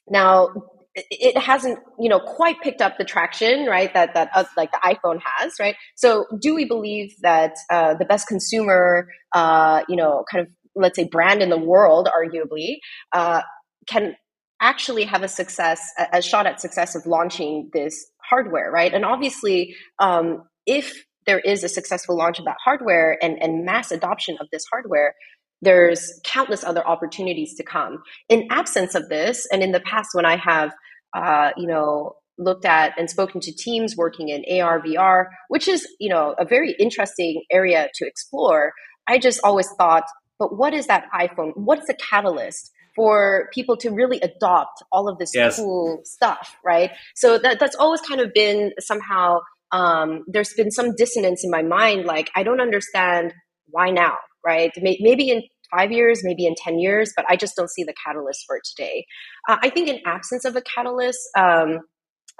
now, 0.08 0.48
it 0.96 1.36
hasn't, 1.36 1.78
you 1.98 2.08
know, 2.08 2.20
quite 2.20 2.60
picked 2.62 2.80
up 2.80 2.96
the 2.96 3.04
traction, 3.04 3.66
right? 3.66 3.92
That 3.92 4.14
that 4.14 4.30
uh, 4.34 4.44
like 4.56 4.70
the 4.72 4.80
iPhone 4.82 5.20
has, 5.22 5.54
right? 5.60 5.76
So, 5.94 6.24
do 6.40 6.54
we 6.54 6.64
believe 6.64 7.14
that 7.20 7.54
uh, 7.70 7.94
the 7.94 8.06
best 8.06 8.26
consumer, 8.26 9.08
uh, 9.34 9.82
you 9.88 9.96
know, 9.96 10.24
kind 10.30 10.46
of 10.46 10.52
let's 10.74 10.96
say 10.96 11.08
brand 11.10 11.42
in 11.42 11.50
the 11.50 11.58
world, 11.58 12.08
arguably, 12.08 12.78
uh, 13.12 13.42
can 13.86 14.16
actually 14.60 15.04
have 15.04 15.22
a 15.22 15.28
success, 15.28 15.80
a, 15.98 16.18
a, 16.18 16.22
shot 16.22 16.46
at 16.46 16.60
success 16.60 16.94
of 16.94 17.04
launching 17.06 17.68
this 17.72 18.06
hardware, 18.22 18.70
right? 18.70 18.92
And 18.94 19.04
obviously, 19.04 19.74
um, 19.98 20.44
if 20.64 21.04
there 21.26 21.40
is 21.40 21.64
a 21.64 21.68
successful 21.68 22.16
launch 22.16 22.38
of 22.38 22.44
that 22.46 22.56
hardware 22.64 23.18
and, 23.22 23.42
and 23.42 23.64
mass 23.64 23.90
adoption 23.90 24.38
of 24.40 24.48
this 24.52 24.64
hardware, 24.70 25.14
there's 25.62 26.20
countless 26.24 26.64
other 26.64 26.86
opportunities 26.86 27.54
to 27.54 27.64
come. 27.64 28.02
In 28.28 28.48
absence 28.50 28.94
of 28.94 29.08
this, 29.08 29.46
and 29.50 29.62
in 29.62 29.72
the 29.72 29.80
past 29.80 30.10
when 30.12 30.26
I 30.26 30.36
have, 30.36 30.72
uh, 31.14 31.50
you 31.56 31.66
know, 31.66 32.16
looked 32.38 32.66
at 32.66 32.92
and 32.98 33.08
spoken 33.08 33.40
to 33.40 33.52
teams 33.52 33.96
working 33.96 34.28
in 34.28 34.44
AR, 34.60 34.80
VR, 34.82 35.26
which 35.48 35.68
is, 35.68 35.86
you 35.98 36.10
know, 36.10 36.34
a 36.38 36.44
very 36.44 36.74
interesting 36.78 37.42
area 37.50 37.88
to 37.94 38.06
explore, 38.06 38.72
I 39.08 39.18
just 39.18 39.40
always 39.42 39.68
thought, 39.78 40.04
but 40.38 40.56
what 40.56 40.74
is 40.74 40.86
that 40.88 41.06
iPhone? 41.14 41.52
What's 41.54 41.86
the 41.86 41.94
catalyst 41.94 42.72
for 42.94 43.48
people 43.52 43.76
to 43.76 43.90
really 43.90 44.20
adopt 44.20 44.82
all 44.90 45.08
of 45.08 45.18
this 45.18 45.30
yes. 45.34 45.56
cool 45.56 46.00
stuff, 46.04 46.56
right? 46.64 46.90
So 47.14 47.38
that, 47.38 47.58
that's 47.58 47.76
always 47.76 48.00
kind 48.00 48.20
of 48.20 48.32
been 48.34 48.72
somehow, 48.80 49.40
um, 49.72 50.24
there's 50.26 50.54
been 50.54 50.70
some 50.70 50.94
dissonance 50.96 51.44
in 51.44 51.50
my 51.50 51.62
mind. 51.62 52.04
Like, 52.04 52.30
I 52.34 52.42
don't 52.42 52.60
understand 52.60 53.34
why 53.68 53.90
now 53.90 54.16
right? 54.46 54.70
Maybe 54.80 55.30
in 55.30 55.42
five 55.76 55.90
years, 55.90 56.20
maybe 56.22 56.46
in 56.46 56.54
10 56.56 56.78
years, 56.78 57.12
but 57.16 57.24
I 57.28 57.36
just 57.36 57.56
don't 57.56 57.70
see 57.70 57.84
the 57.84 57.94
catalyst 58.04 58.44
for 58.46 58.60
today. 58.64 59.06
Uh, 59.48 59.56
I 59.60 59.70
think 59.70 59.88
in 59.88 60.00
absence 60.06 60.44
of 60.44 60.54
a 60.56 60.62
catalyst, 60.62 61.18
um, 61.36 61.80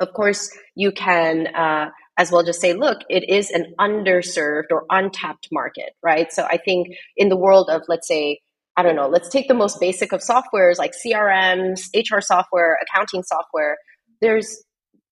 of 0.01 0.13
course, 0.13 0.51
you 0.75 0.93
can 0.93 1.49
uh, 1.49 1.91
as 2.19 2.31
well 2.31 2.43
just 2.43 2.61
say, 2.61 2.75
look, 2.75 2.99
it 3.09 3.29
is 3.29 3.51
an 3.51 3.75
underserved 3.81 4.71
or 4.71 4.85
untapped 4.91 5.49
market, 5.51 5.93
right? 6.03 6.33
So 6.33 6.45
I 6.45 6.59
think 6.59 6.89
in 7.17 7.29
the 7.29 7.37
world 7.37 7.69
of, 7.71 7.83
let's 7.89 8.07
say, 8.07 8.41
I 8.77 8.83
don't 8.83 8.97
know, 8.97 9.09
let's 9.09 9.31
take 9.31 9.49
the 9.49 9.55
most 9.55 9.81
basic 9.81 10.13
of 10.13 10.21
softwares 10.21 10.79
like 10.79 10.93
CRMs, 10.93 11.89
HR 11.95 12.21
software, 12.21 12.79
accounting 12.83 13.23
software. 13.23 13.79
There's 14.21 14.63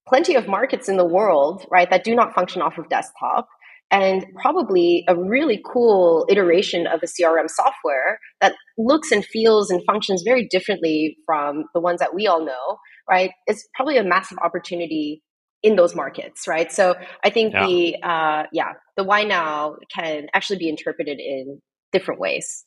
plenty 0.06 0.34
of 0.34 0.46
markets 0.46 0.88
in 0.88 0.98
the 0.98 1.04
world, 1.04 1.66
right, 1.70 1.88
that 1.90 2.04
do 2.04 2.14
not 2.14 2.34
function 2.34 2.60
off 2.60 2.76
of 2.76 2.88
desktop 2.90 3.48
and 3.90 4.26
probably 4.40 5.04
a 5.08 5.14
really 5.14 5.62
cool 5.64 6.26
iteration 6.28 6.86
of 6.86 7.00
a 7.02 7.06
CRM 7.06 7.48
software 7.48 8.18
that 8.40 8.54
looks 8.76 9.12
and 9.12 9.24
feels 9.24 9.70
and 9.70 9.82
functions 9.86 10.22
very 10.24 10.48
differently 10.50 11.16
from 11.26 11.64
the 11.74 11.80
ones 11.80 12.00
that 12.00 12.14
we 12.14 12.26
all 12.26 12.44
know, 12.44 12.78
right? 13.08 13.30
It's 13.46 13.66
probably 13.74 13.96
a 13.98 14.04
massive 14.04 14.38
opportunity 14.38 15.22
in 15.62 15.76
those 15.76 15.94
markets, 15.94 16.46
right? 16.48 16.70
So 16.72 16.94
I 17.24 17.30
think 17.30 17.54
yeah. 17.54 17.66
the 17.66 17.96
uh, 18.02 18.42
yeah 18.52 18.72
the 18.96 19.04
why 19.04 19.24
now 19.24 19.76
can 19.94 20.26
actually 20.34 20.58
be 20.58 20.68
interpreted 20.68 21.18
in 21.18 21.60
different 21.92 22.20
ways 22.20 22.64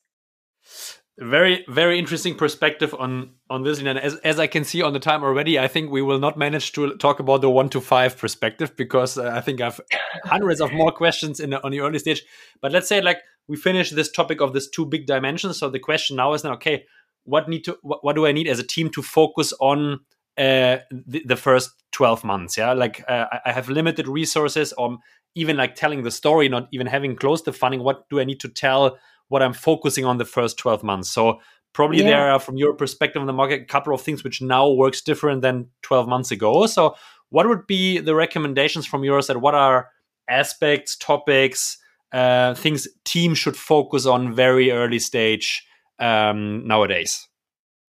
very 1.20 1.66
very 1.68 1.98
interesting 1.98 2.36
perspective 2.36 2.94
on 2.98 3.32
on 3.50 3.64
this. 3.64 3.80
And 3.80 3.88
as, 3.88 4.16
as 4.18 4.40
i 4.40 4.46
can 4.46 4.64
see 4.64 4.82
on 4.84 4.94
the 4.94 5.00
time 5.00 5.24
already 5.24 5.58
i 5.58 5.68
think 5.68 5.90
we 5.90 6.02
will 6.02 6.20
not 6.20 6.38
manage 6.38 6.74
to 6.74 6.96
talk 6.98 7.20
about 7.20 7.42
the 7.42 7.50
one 7.50 7.70
to 7.70 7.82
five 7.82 8.18
perspective 8.18 8.76
because 8.78 9.18
uh, 9.18 9.32
i 9.34 9.42
think 9.42 9.60
i've 9.60 9.82
hundreds 10.26 10.62
of 10.62 10.72
more 10.72 10.92
questions 10.92 11.40
in 11.40 11.52
the, 11.52 11.64
on 11.64 11.72
the 11.72 11.80
early 11.80 12.00
stage. 12.00 12.24
But 12.62 12.72
let's 12.72 12.88
say 12.88 13.02
like 13.02 13.20
we 13.48 13.58
finish 13.58 13.90
this 13.90 14.12
topic 14.12 14.42
of 14.42 14.54
this 14.54 14.70
two 14.70 14.86
big 14.86 15.08
dimensions. 15.08 15.58
So 15.58 15.70
the 15.70 15.80
question 15.80 16.18
now 16.18 16.34
is 16.34 16.44
now 16.44 16.54
okay 16.54 16.86
what 17.24 17.50
need 17.50 17.64
to 17.66 17.78
what, 17.82 18.04
what 18.04 18.16
do 18.16 18.28
i 18.28 18.32
need 18.32 18.48
as 18.48 18.60
a 18.60 18.64
team 18.64 18.90
to 18.92 19.02
focus 19.02 19.54
on 19.60 20.00
uh, 20.38 20.78
the, 20.92 21.24
the, 21.26 21.36
first 21.36 21.72
12 21.94 22.24
months? 22.24 22.58
Yeah 22.58 22.74
like 22.74 23.04
uh, 23.10 23.26
i 23.44 23.52
have 23.52 23.70
limited 23.70 24.08
resources. 24.08 24.72
Or 24.74 24.98
even 25.34 25.56
like 25.56 25.76
telling 25.76 26.04
the 26.04 26.12
story 26.12 26.50
not 26.50 26.68
even 26.72 26.88
having 26.88 27.16
closed 27.16 27.46
the 27.46 27.54
funding 27.54 27.84
what 27.84 28.10
do 28.10 28.20
i 28.20 28.24
need 28.24 28.40
to 28.40 28.50
tell 28.50 28.98
what 29.30 29.44
I'm 29.44 29.54
focusing 29.54 30.06
on 30.06 30.18
the 30.18 30.26
first 30.26 30.58
12 30.58 30.84
months. 30.84 31.10
So 31.10 31.40
probably 31.74 32.00
yeah. 32.00 32.06
there 32.06 32.32
are, 32.32 32.40
from 32.40 32.58
your 32.58 32.74
perspective 32.74 33.20
on 33.20 33.28
the 33.28 33.34
market, 33.34 33.62
a 33.62 33.66
couple 33.66 33.94
of 33.94 34.02
things 34.02 34.24
which 34.24 34.42
now 34.42 34.70
works 34.70 35.02
different 35.02 35.42
than 35.42 35.68
12 35.84 36.08
months 36.08 36.32
ago. 36.32 36.66
So 36.66 36.96
what 37.30 37.48
would 37.48 37.68
be 37.68 38.00
the 38.00 38.16
recommendations 38.16 38.86
from 38.86 39.04
yours 39.04 39.28
side? 39.28 39.38
What 39.38 39.56
are 39.56 39.90
aspects, 40.30 40.96
topics, 40.96 41.78
uh, 42.14 42.54
things 42.56 42.88
teams 43.04 43.38
should 43.38 43.58
focus 43.58 44.06
on 44.06 44.34
very 44.34 44.72
early 44.72 45.00
stage 45.00 45.66
um, 46.00 46.66
nowadays? 46.68 47.28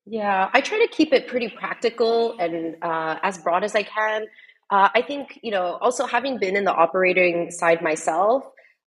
Yeah, 0.06 0.50
I 0.52 0.62
try 0.62 0.80
to 0.80 0.88
keep 0.88 1.14
it 1.14 1.28
pretty 1.28 1.48
practical 1.48 2.38
and 2.40 2.76
uh, 2.82 3.18
as 3.24 3.38
broad 3.38 3.64
as 3.64 3.76
I 3.76 3.84
can. 3.84 4.26
Uh, 4.70 4.90
I 4.96 5.02
think, 5.02 5.40
you 5.44 5.52
know, 5.52 5.78
also 5.82 6.06
having 6.06 6.40
been 6.40 6.56
in 6.56 6.64
the 6.64 6.74
operating 6.74 7.52
side 7.52 7.82
myself, 7.82 8.46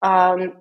um, 0.02 0.54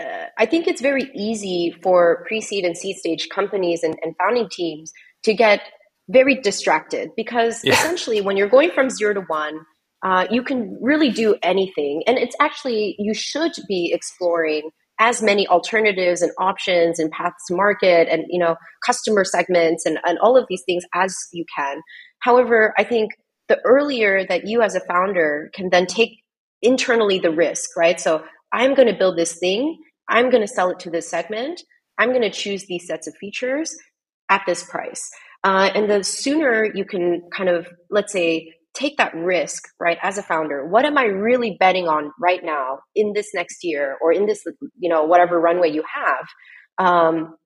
uh, 0.00 0.26
I 0.36 0.46
think 0.46 0.66
it's 0.66 0.80
very 0.80 1.10
easy 1.14 1.74
for 1.82 2.24
pre 2.26 2.40
seed 2.40 2.64
and 2.64 2.76
seed 2.76 2.96
stage 2.96 3.28
companies 3.28 3.82
and, 3.82 3.98
and, 4.02 4.14
founding 4.18 4.48
teams 4.50 4.92
to 5.24 5.32
get 5.32 5.62
very 6.08 6.34
distracted 6.34 7.10
because 7.16 7.62
yeah. 7.64 7.72
essentially, 7.72 8.20
when 8.20 8.36
you're 8.36 8.48
going 8.48 8.70
from 8.70 8.90
zero 8.90 9.14
to 9.14 9.20
one, 9.22 9.60
uh, 10.04 10.26
you 10.30 10.42
can 10.42 10.78
really 10.82 11.10
do 11.10 11.36
anything. 11.42 12.02
And 12.06 12.18
it's 12.18 12.36
actually, 12.40 12.94
you 12.98 13.14
should 13.14 13.52
be 13.66 13.90
exploring 13.94 14.70
as 14.98 15.22
many 15.22 15.46
alternatives 15.48 16.22
and 16.22 16.32
options 16.38 16.98
and 16.98 17.10
paths 17.10 17.44
to 17.48 17.54
market 17.54 18.08
and 18.10 18.24
you 18.28 18.38
know 18.38 18.56
customer 18.84 19.24
segments 19.24 19.84
and, 19.84 19.98
and 20.04 20.18
all 20.18 20.36
of 20.36 20.46
these 20.48 20.62
things 20.64 20.84
as 20.94 21.14
you 21.32 21.44
can 21.54 21.80
however 22.20 22.72
i 22.78 22.84
think 22.84 23.10
the 23.48 23.58
earlier 23.64 24.26
that 24.26 24.46
you 24.46 24.62
as 24.62 24.74
a 24.74 24.80
founder 24.80 25.50
can 25.54 25.68
then 25.70 25.86
take 25.86 26.22
internally 26.62 27.18
the 27.18 27.30
risk 27.30 27.76
right 27.76 28.00
so 28.00 28.24
i'm 28.52 28.74
going 28.74 28.88
to 28.88 28.98
build 28.98 29.16
this 29.16 29.38
thing 29.38 29.78
i'm 30.08 30.30
going 30.30 30.42
to 30.42 30.52
sell 30.52 30.70
it 30.70 30.78
to 30.78 30.90
this 30.90 31.08
segment 31.08 31.62
i'm 31.98 32.10
going 32.10 32.22
to 32.22 32.30
choose 32.30 32.66
these 32.66 32.86
sets 32.86 33.06
of 33.06 33.14
features 33.16 33.74
at 34.30 34.42
this 34.46 34.64
price 34.64 35.10
uh, 35.44 35.70
and 35.74 35.88
the 35.90 36.02
sooner 36.02 36.64
you 36.74 36.84
can 36.84 37.22
kind 37.32 37.48
of 37.48 37.68
let's 37.90 38.12
say 38.12 38.52
take 38.76 38.98
that 38.98 39.14
risk, 39.14 39.64
right, 39.80 39.98
as 40.02 40.18
a 40.18 40.22
founder. 40.22 40.66
What 40.66 40.84
am 40.84 40.98
I 40.98 41.04
really 41.04 41.56
betting 41.58 41.88
on 41.88 42.12
right 42.20 42.44
now 42.44 42.80
in 42.94 43.14
this 43.14 43.30
next 43.34 43.64
year 43.64 43.96
or 44.02 44.12
in 44.12 44.26
this, 44.26 44.44
you 44.78 44.88
know, 44.88 45.04
whatever 45.04 45.40
runway 45.40 45.70
you 45.70 45.82
have? 45.92 46.26
Um, 46.78 47.36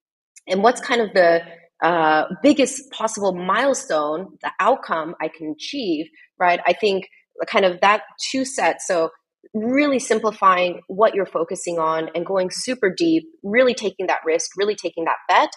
and 0.49 0.63
what's 0.63 0.81
kind 0.81 1.01
of 1.01 1.13
the 1.15 1.43
uh, 1.83 2.25
biggest 2.43 2.91
possible 2.91 3.33
milestone, 3.33 4.37
the 4.43 4.51
outcome 4.59 5.15
I 5.21 5.29
can 5.29 5.55
achieve, 5.57 6.07
right? 6.39 6.61
I 6.67 6.73
think 6.73 7.07
kind 7.47 7.65
of 7.65 7.81
that 7.81 8.03
two 8.31 8.45
sets. 8.45 8.87
So 8.87 9.11
really 9.55 9.99
simplifying 9.99 10.81
what 10.87 11.15
you're 11.15 11.27
focusing 11.27 11.79
on 11.79 12.09
and 12.15 12.25
going 12.27 12.51
super 12.51 12.93
deep, 12.95 13.25
really 13.43 13.75
taking 13.75 14.07
that 14.07 14.21
risk, 14.25 14.51
really 14.57 14.77
taking 14.77 15.05
that 15.05 15.17
bet, 15.29 15.51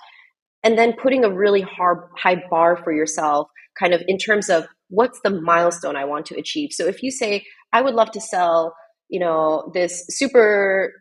and 0.63 0.77
then 0.77 0.93
putting 0.93 1.23
a 1.23 1.29
really 1.29 1.61
hard, 1.61 2.09
high 2.17 2.41
bar 2.49 2.77
for 2.77 2.93
yourself, 2.93 3.47
kind 3.77 3.93
of 3.93 4.01
in 4.07 4.17
terms 4.17 4.49
of 4.49 4.65
what's 4.89 5.19
the 5.23 5.29
milestone 5.29 5.95
I 5.95 6.05
want 6.05 6.25
to 6.27 6.35
achieve. 6.35 6.69
So 6.71 6.85
if 6.85 7.03
you 7.03 7.11
say, 7.11 7.45
I 7.71 7.81
would 7.81 7.95
love 7.95 8.11
to 8.11 8.21
sell, 8.21 8.73
you 9.09 9.19
know, 9.19 9.71
this 9.73 10.05
super 10.09 10.93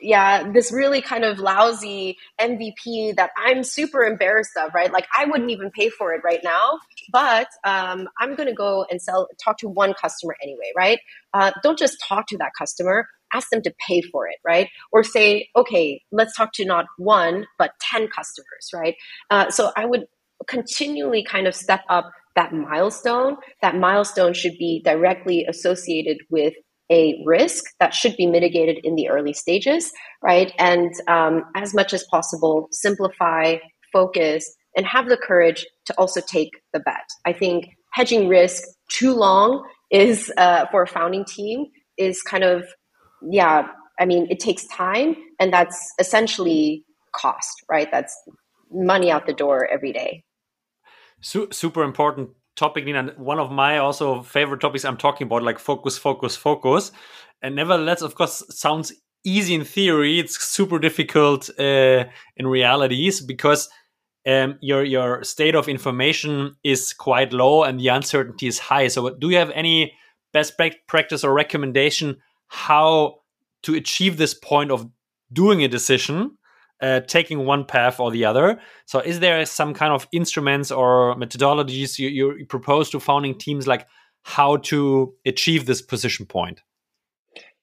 yeah, 0.00 0.50
this 0.52 0.72
really 0.72 1.00
kind 1.00 1.24
of 1.24 1.38
lousy 1.38 2.16
MVP 2.40 3.16
that 3.16 3.30
I'm 3.36 3.62
super 3.62 4.02
embarrassed 4.02 4.56
of, 4.56 4.74
right? 4.74 4.92
Like 4.92 5.06
I 5.16 5.24
wouldn't 5.24 5.50
even 5.50 5.70
pay 5.70 5.88
for 5.88 6.12
it 6.14 6.22
right 6.24 6.40
now, 6.42 6.78
but 7.12 7.48
um, 7.64 8.08
I'm 8.18 8.34
going 8.34 8.48
to 8.48 8.54
go 8.54 8.86
and 8.90 9.00
sell, 9.00 9.28
talk 9.42 9.58
to 9.58 9.68
one 9.68 9.94
customer 9.94 10.36
anyway, 10.42 10.72
right? 10.76 10.98
Uh, 11.34 11.52
don't 11.62 11.78
just 11.78 11.98
talk 12.06 12.26
to 12.28 12.38
that 12.38 12.52
customer, 12.58 13.06
ask 13.32 13.48
them 13.50 13.62
to 13.62 13.74
pay 13.86 14.00
for 14.00 14.26
it, 14.28 14.36
right? 14.44 14.68
Or 14.92 15.02
say, 15.02 15.48
okay, 15.56 16.02
let's 16.12 16.36
talk 16.36 16.52
to 16.54 16.64
not 16.64 16.86
one, 16.96 17.46
but 17.58 17.72
10 17.80 18.08
customers, 18.08 18.70
right? 18.74 18.94
Uh, 19.30 19.50
so 19.50 19.72
I 19.76 19.86
would 19.86 20.06
continually 20.46 21.24
kind 21.24 21.46
of 21.46 21.54
step 21.54 21.80
up 21.88 22.10
that 22.36 22.52
milestone, 22.52 23.36
that 23.62 23.74
milestone 23.74 24.32
should 24.32 24.56
be 24.58 24.80
directly 24.84 25.44
associated 25.48 26.18
with 26.30 26.54
a 26.90 27.22
risk 27.24 27.64
that 27.80 27.94
should 27.94 28.16
be 28.16 28.26
mitigated 28.26 28.78
in 28.84 28.94
the 28.94 29.08
early 29.08 29.32
stages, 29.32 29.92
right? 30.22 30.52
And 30.58 30.92
um, 31.06 31.44
as 31.54 31.74
much 31.74 31.92
as 31.92 32.04
possible, 32.04 32.68
simplify, 32.72 33.56
focus, 33.92 34.50
and 34.76 34.86
have 34.86 35.08
the 35.08 35.16
courage 35.16 35.66
to 35.86 35.94
also 35.98 36.20
take 36.20 36.50
the 36.72 36.80
bet. 36.80 37.04
I 37.26 37.32
think 37.32 37.68
hedging 37.92 38.28
risk 38.28 38.62
too 38.90 39.14
long 39.14 39.64
is 39.90 40.32
uh, 40.36 40.66
for 40.70 40.82
a 40.82 40.86
founding 40.86 41.24
team 41.24 41.66
is 41.96 42.22
kind 42.22 42.44
of 42.44 42.64
yeah. 43.22 43.68
I 44.00 44.04
mean, 44.04 44.28
it 44.30 44.38
takes 44.38 44.64
time, 44.68 45.16
and 45.40 45.52
that's 45.52 45.92
essentially 45.98 46.84
cost, 47.16 47.64
right? 47.68 47.88
That's 47.90 48.16
money 48.70 49.10
out 49.10 49.26
the 49.26 49.32
door 49.32 49.66
every 49.66 49.92
day. 49.92 50.22
Su- 51.20 51.48
super 51.50 51.82
important 51.82 52.30
topic, 52.58 52.84
Lina. 52.84 53.14
One 53.16 53.38
of 53.38 53.50
my 53.50 53.78
also 53.78 54.22
favorite 54.22 54.60
topics 54.60 54.84
I'm 54.84 54.96
talking 54.96 55.26
about, 55.26 55.42
like 55.42 55.58
focus, 55.58 55.96
focus, 55.96 56.36
focus. 56.36 56.92
And 57.40 57.54
nevertheless, 57.54 58.02
of 58.02 58.14
course, 58.14 58.42
sounds 58.50 58.92
easy 59.24 59.54
in 59.54 59.64
theory. 59.64 60.18
It's 60.18 60.42
super 60.42 60.78
difficult 60.78 61.48
uh, 61.58 62.04
in 62.36 62.46
realities 62.46 63.20
because 63.20 63.68
um, 64.26 64.58
your 64.60 64.84
your 64.84 65.24
state 65.24 65.54
of 65.54 65.68
information 65.68 66.56
is 66.64 66.92
quite 66.92 67.32
low 67.32 67.62
and 67.62 67.78
the 67.78 67.88
uncertainty 67.88 68.46
is 68.46 68.58
high. 68.58 68.88
So, 68.88 69.10
do 69.10 69.30
you 69.30 69.36
have 69.36 69.50
any 69.50 69.94
best 70.32 70.54
practice 70.86 71.24
or 71.24 71.32
recommendation 71.32 72.16
how 72.48 73.20
to 73.62 73.74
achieve 73.74 74.16
this 74.16 74.34
point 74.34 74.70
of 74.70 74.88
doing 75.32 75.62
a 75.62 75.68
decision 75.68 76.37
uh, 76.80 77.00
taking 77.00 77.44
one 77.44 77.64
path 77.64 78.00
or 78.00 78.10
the 78.10 78.24
other. 78.24 78.60
So, 78.86 79.00
is 79.00 79.20
there 79.20 79.44
some 79.46 79.74
kind 79.74 79.92
of 79.92 80.06
instruments 80.12 80.70
or 80.70 81.14
methodologies 81.16 81.98
you, 81.98 82.08
you 82.08 82.46
propose 82.46 82.90
to 82.90 83.00
founding 83.00 83.36
teams, 83.36 83.66
like 83.66 83.86
how 84.22 84.56
to 84.56 85.14
achieve 85.26 85.66
this 85.66 85.82
position 85.82 86.26
point? 86.26 86.62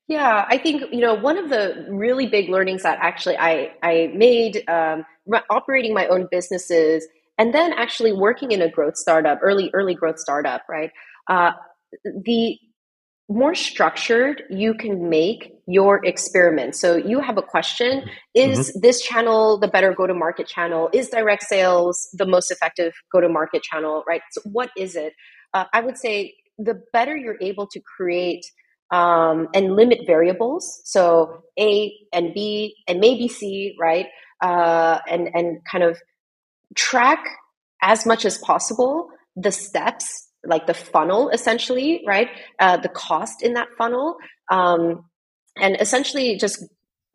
Yeah, 0.07 0.45
I 0.47 0.57
think 0.57 0.84
you 0.91 1.01
know 1.01 1.16
one 1.16 1.38
of 1.38 1.49
the 1.49 1.88
really 1.89 2.28
big 2.28 2.49
learnings 2.49 2.84
that 2.84 2.99
actually 3.01 3.38
I 3.38 3.72
I 3.82 4.11
made 4.13 4.63
um, 4.70 5.05
operating 5.49 5.93
my 5.93 6.07
own 6.07 6.28
businesses 6.30 7.07
and 7.38 7.53
then 7.53 7.74
actually 7.74 8.13
working 8.13 8.51
in 8.51 8.61
a 8.61 8.70
growth 8.70 8.97
startup, 8.97 9.39
early 9.41 9.72
early 9.74 9.95
growth 9.95 10.20
startup, 10.20 10.63
right? 10.70 10.91
Uh, 11.28 11.51
the 12.03 12.57
more 13.30 13.55
structured 13.55 14.43
you 14.49 14.76
can 14.76 15.09
make 15.09 15.54
your 15.68 16.05
experiment. 16.05 16.76
So 16.76 16.95
you 16.95 17.20
have 17.22 17.38
a 17.38 17.41
question 17.41 18.09
Is 18.34 18.70
mm-hmm. 18.70 18.80
this 18.82 19.01
channel 19.01 19.59
the 19.59 19.68
better 19.68 19.93
go 19.93 20.07
to 20.07 20.13
market 20.13 20.47
channel? 20.47 20.89
Is 20.93 21.09
direct 21.09 21.43
sales 21.43 22.07
the 22.13 22.26
most 22.26 22.51
effective 22.51 22.93
go 23.11 23.22
to 23.22 23.30
market 23.30 23.63
channel, 23.63 24.03
right? 24.07 24.22
So 24.32 24.41
what 24.45 24.70
is 24.78 24.95
it? 24.95 25.13
Uh, 25.53 25.66
I 25.74 25.82
would 25.82 25.97
say 25.97 26.36
the 26.57 26.82
better 26.93 27.16
you're 27.16 27.38
able 27.41 27.68
to 27.68 27.82
create 27.97 28.45
um, 28.91 29.47
and 29.53 29.76
limit 29.76 30.01
variables. 30.05 30.82
So 30.86 31.43
A 31.59 31.93
and 32.13 32.34
B 32.34 32.76
and 32.88 32.99
maybe 32.99 33.28
C, 33.28 33.76
right? 33.80 34.07
Uh, 34.41 34.99
and, 35.09 35.30
and 35.34 35.59
kind 35.70 35.84
of 35.84 35.97
track 36.76 37.26
as 37.82 38.05
much 38.05 38.26
as 38.26 38.38
possible 38.38 39.09
the 39.36 39.51
steps 39.51 40.30
like 40.45 40.68
the 40.68 40.74
funnel 40.74 41.30
essentially, 41.30 42.03
right? 42.05 42.30
Uh, 42.59 42.78
the 42.78 42.89
cost 42.89 43.41
in 43.41 43.53
that 43.53 43.68
funnel. 43.78 44.18
Um, 44.51 45.05
and 45.57 45.77
essentially 45.79 46.37
just 46.37 46.63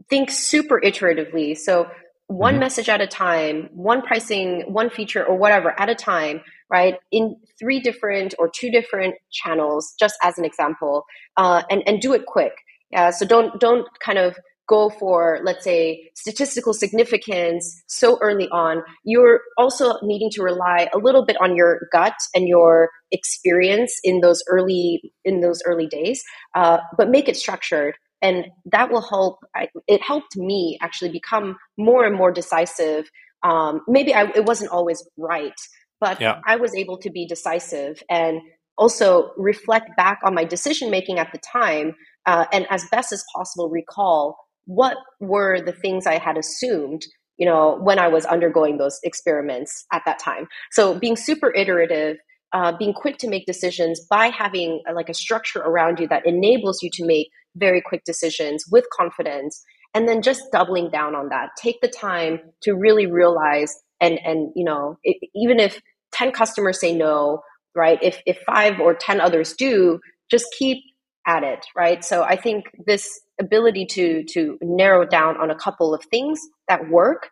think 0.08 0.30
super 0.30 0.80
iteratively. 0.80 1.56
So 1.56 1.88
one 2.26 2.54
mm-hmm. 2.54 2.60
message 2.60 2.88
at 2.88 3.00
a 3.00 3.06
time, 3.06 3.68
one 3.72 4.02
pricing, 4.02 4.64
one 4.68 4.90
feature 4.90 5.24
or 5.24 5.36
whatever 5.36 5.78
at 5.78 5.88
a 5.88 5.94
time, 5.94 6.40
right? 6.70 6.94
In 7.10 7.36
three 7.58 7.80
different 7.80 8.34
or 8.38 8.48
two 8.48 8.70
different 8.70 9.14
channels, 9.32 9.94
just 9.98 10.14
as 10.22 10.38
an 10.38 10.44
example, 10.44 11.04
uh, 11.36 11.62
and, 11.70 11.82
and 11.86 12.00
do 12.00 12.12
it 12.12 12.26
quick. 12.26 12.52
Yeah. 12.90 13.10
So 13.10 13.26
don't, 13.26 13.60
don't 13.60 13.86
kind 14.04 14.18
of 14.18 14.36
go 14.68 14.88
for, 14.88 15.40
let's 15.42 15.64
say, 15.64 16.10
statistical 16.14 16.72
significance 16.72 17.82
so 17.88 18.16
early 18.22 18.48
on, 18.50 18.84
you're 19.04 19.40
also 19.58 19.94
needing 20.02 20.30
to 20.30 20.42
rely 20.44 20.88
a 20.94 20.98
little 20.98 21.26
bit 21.26 21.36
on 21.40 21.56
your 21.56 21.80
gut 21.92 22.14
and 22.36 22.46
your 22.46 22.90
experience 23.10 23.98
in 24.04 24.20
those 24.20 24.40
early 24.48 25.12
in 25.24 25.40
those 25.40 25.60
early 25.66 25.88
days, 25.88 26.22
uh, 26.54 26.78
but 26.96 27.10
make 27.10 27.28
it 27.28 27.36
structured. 27.36 27.96
And 28.22 28.46
that 28.66 28.90
will 28.90 29.02
help. 29.02 29.38
I, 29.54 29.68
it 29.86 30.02
helped 30.02 30.36
me 30.36 30.78
actually 30.82 31.10
become 31.10 31.56
more 31.78 32.04
and 32.04 32.14
more 32.14 32.30
decisive. 32.30 33.10
Um, 33.42 33.80
maybe 33.88 34.14
I, 34.14 34.24
it 34.34 34.44
wasn't 34.44 34.70
always 34.70 35.06
right, 35.16 35.58
but 36.00 36.20
yeah. 36.20 36.40
I 36.46 36.56
was 36.56 36.74
able 36.74 36.98
to 36.98 37.10
be 37.10 37.26
decisive 37.26 38.02
and 38.10 38.40
also 38.76 39.32
reflect 39.36 39.90
back 39.96 40.20
on 40.24 40.34
my 40.34 40.44
decision 40.44 40.90
making 40.90 41.18
at 41.18 41.32
the 41.32 41.38
time 41.38 41.94
uh, 42.26 42.46
and 42.52 42.66
as 42.70 42.84
best 42.90 43.12
as 43.12 43.24
possible 43.34 43.68
recall 43.68 44.36
what 44.64 44.96
were 45.20 45.60
the 45.60 45.72
things 45.72 46.06
I 46.06 46.18
had 46.18 46.36
assumed, 46.36 47.02
you 47.38 47.46
know, 47.46 47.78
when 47.80 47.98
I 47.98 48.08
was 48.08 48.24
undergoing 48.24 48.78
those 48.78 48.98
experiments 49.02 49.84
at 49.92 50.02
that 50.06 50.18
time. 50.18 50.46
So 50.70 50.98
being 50.98 51.16
super 51.16 51.52
iterative, 51.54 52.18
uh, 52.52 52.76
being 52.76 52.92
quick 52.92 53.18
to 53.18 53.28
make 53.28 53.46
decisions 53.46 54.00
by 54.08 54.28
having 54.28 54.82
a, 54.88 54.92
like 54.92 55.08
a 55.08 55.14
structure 55.14 55.60
around 55.60 55.98
you 55.98 56.08
that 56.08 56.26
enables 56.26 56.82
you 56.82 56.90
to 56.94 57.06
make 57.06 57.30
very 57.56 57.82
quick 57.84 58.04
decisions 58.04 58.64
with 58.70 58.84
confidence, 58.96 59.62
and 59.94 60.08
then 60.08 60.22
just 60.22 60.42
doubling 60.52 60.90
down 60.90 61.14
on 61.14 61.28
that. 61.30 61.50
Take 61.60 61.80
the 61.80 61.88
time 61.88 62.40
to 62.62 62.74
really 62.74 63.06
realize, 63.06 63.74
and 64.00 64.18
and 64.24 64.50
you 64.54 64.64
know, 64.64 64.98
it, 65.04 65.16
even 65.34 65.60
if 65.60 65.80
ten 66.12 66.32
customers 66.32 66.80
say 66.80 66.94
no, 66.94 67.42
right? 67.74 67.98
If 68.02 68.22
if 68.26 68.38
five 68.46 68.80
or 68.80 68.94
ten 68.94 69.20
others 69.20 69.54
do, 69.54 70.00
just 70.30 70.46
keep 70.58 70.78
at 71.26 71.42
it, 71.42 71.66
right? 71.76 72.04
So 72.04 72.22
I 72.22 72.36
think 72.36 72.64
this 72.86 73.20
ability 73.40 73.86
to 73.86 74.24
to 74.24 74.58
narrow 74.62 75.06
down 75.06 75.36
on 75.36 75.50
a 75.50 75.54
couple 75.54 75.94
of 75.94 76.04
things 76.04 76.40
that 76.68 76.88
work 76.90 77.30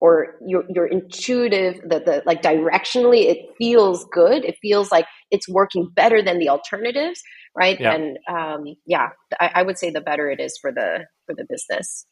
or 0.00 0.36
your 0.46 0.64
your 0.68 0.86
intuitive 0.86 1.80
the, 1.82 2.00
the 2.00 2.22
like 2.26 2.42
directionally 2.42 3.26
it 3.26 3.38
feels 3.58 4.04
good 4.12 4.44
it 4.44 4.56
feels 4.60 4.90
like 4.90 5.06
it's 5.30 5.48
working 5.48 5.88
better 5.94 6.22
than 6.22 6.38
the 6.38 6.48
alternatives 6.48 7.22
right 7.56 7.80
yeah. 7.80 7.94
and 7.94 8.18
um, 8.28 8.64
yeah 8.86 9.08
I, 9.40 9.50
I, 9.56 9.62
would 9.62 9.78
say 9.78 9.90
the 9.90 10.00
better 10.00 10.30
it 10.30 10.40
is 10.40 10.58
for 10.60 10.72
the 10.72 11.06
for 11.26 11.34
the 11.34 11.44
business 11.48 12.06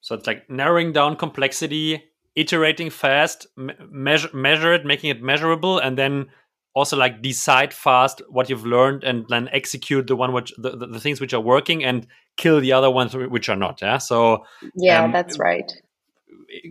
so 0.00 0.14
it's 0.14 0.26
like 0.26 0.48
narrowing 0.50 0.92
down 0.92 1.16
complexity 1.16 2.04
iterating 2.34 2.90
fast 2.90 3.46
me- 3.56 3.74
measure, 3.90 4.30
measure 4.32 4.72
it 4.72 4.84
making 4.84 5.10
it 5.10 5.22
measurable 5.22 5.78
and 5.78 5.96
then 5.96 6.26
also 6.74 6.96
like 6.96 7.22
decide 7.22 7.74
fast 7.74 8.22
what 8.28 8.48
you've 8.48 8.66
learned 8.66 9.02
and 9.02 9.26
then 9.28 9.48
execute 9.52 10.06
the 10.06 10.14
one 10.14 10.32
which 10.32 10.52
the, 10.58 10.76
the, 10.76 10.86
the 10.86 11.00
things 11.00 11.20
which 11.20 11.34
are 11.34 11.40
working 11.40 11.82
and 11.82 12.06
kill 12.36 12.60
the 12.60 12.72
other 12.72 12.90
ones 12.90 13.16
which 13.16 13.48
are 13.48 13.56
not. 13.56 13.80
Yeah. 13.82 13.98
So 13.98 14.44
yeah, 14.76 15.04
um, 15.04 15.12
that's 15.12 15.38
right. 15.38 15.70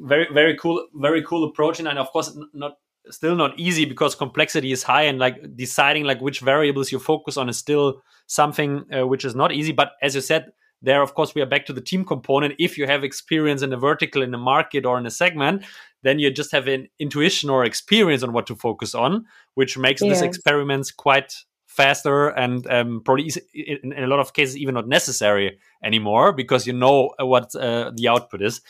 Very 0.01 0.27
very 0.33 0.55
cool 0.57 0.87
very 0.93 1.23
cool 1.23 1.43
approach. 1.43 1.79
And 1.79 1.87
of 1.87 2.11
course 2.11 2.37
not 2.53 2.77
still 3.09 3.35
not 3.35 3.57
easy 3.57 3.85
because 3.85 4.15
complexity 4.15 4.71
is 4.71 4.83
high 4.83 5.03
and 5.03 5.19
like 5.19 5.55
deciding 5.55 6.03
like 6.03 6.21
which 6.21 6.41
variables 6.41 6.91
you 6.91 6.99
focus 6.99 7.37
on 7.37 7.47
is 7.47 7.57
still 7.57 8.01
something 8.25 8.83
uh, 8.93 9.07
which 9.07 9.23
is 9.23 9.35
not 9.35 9.51
easy. 9.51 9.71
But 9.71 9.93
as 10.01 10.15
you 10.15 10.21
said 10.21 10.51
there 10.81 11.01
of 11.01 11.15
course 11.15 11.33
we 11.33 11.41
are 11.41 11.47
back 11.47 11.65
to 11.65 11.73
the 11.73 11.81
team 11.81 12.05
component. 12.05 12.55
If 12.59 12.77
you 12.77 12.85
have 12.85 13.03
experience 13.03 13.61
in 13.61 13.73
a 13.73 13.77
vertical 13.77 14.21
in 14.21 14.33
a 14.33 14.37
market 14.37 14.85
or 14.85 14.97
in 14.97 15.05
a 15.05 15.11
segment 15.11 15.63
then 16.03 16.19
you 16.19 16.31
just 16.31 16.51
have 16.51 16.67
an 16.67 16.87
intuition 16.99 17.49
or 17.49 17.65
experience 17.65 18.23
on 18.23 18.33
what 18.33 18.47
to 18.47 18.55
focus 18.55 18.93
on 18.93 19.25
which 19.55 19.77
makes 19.77 20.01
yes. 20.01 20.19
these 20.19 20.21
experiments 20.21 20.91
quite 20.91 21.33
faster 21.65 22.29
and 22.29 22.65
um, 22.71 23.01
probably 23.03 23.31
in, 23.53 23.93
in, 23.93 24.03
a 24.03 24.07
lot 24.07 24.19
of 24.19 24.33
cases 24.33 24.57
even 24.57 24.73
not 24.73 24.87
necessary 24.87 25.59
anymore 25.83 26.33
because 26.33 26.65
you 26.65 26.73
know 26.73 27.13
what 27.19 27.53
uh, 27.55 27.91
the 27.95 28.07
output 28.07 28.41
is 28.41 28.61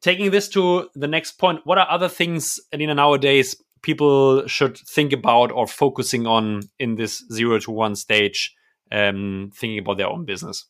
taking 0.00 0.30
this 0.30 0.48
to 0.50 0.88
the 0.94 1.08
next 1.08 1.32
point, 1.32 1.60
what 1.64 1.78
are 1.78 1.90
other 1.90 2.08
things, 2.08 2.58
Alina, 2.72 2.94
nowadays 2.94 3.56
people 3.82 4.46
should 4.46 4.76
think 4.76 5.12
about 5.12 5.50
or 5.52 5.66
focusing 5.66 6.26
on 6.26 6.62
in 6.78 6.96
this 6.96 7.24
zero 7.32 7.58
to 7.58 7.70
one 7.70 7.94
stage, 7.94 8.54
um, 8.92 9.50
thinking 9.54 9.78
about 9.78 9.98
their 9.98 10.08
own 10.08 10.24
business? 10.24 10.66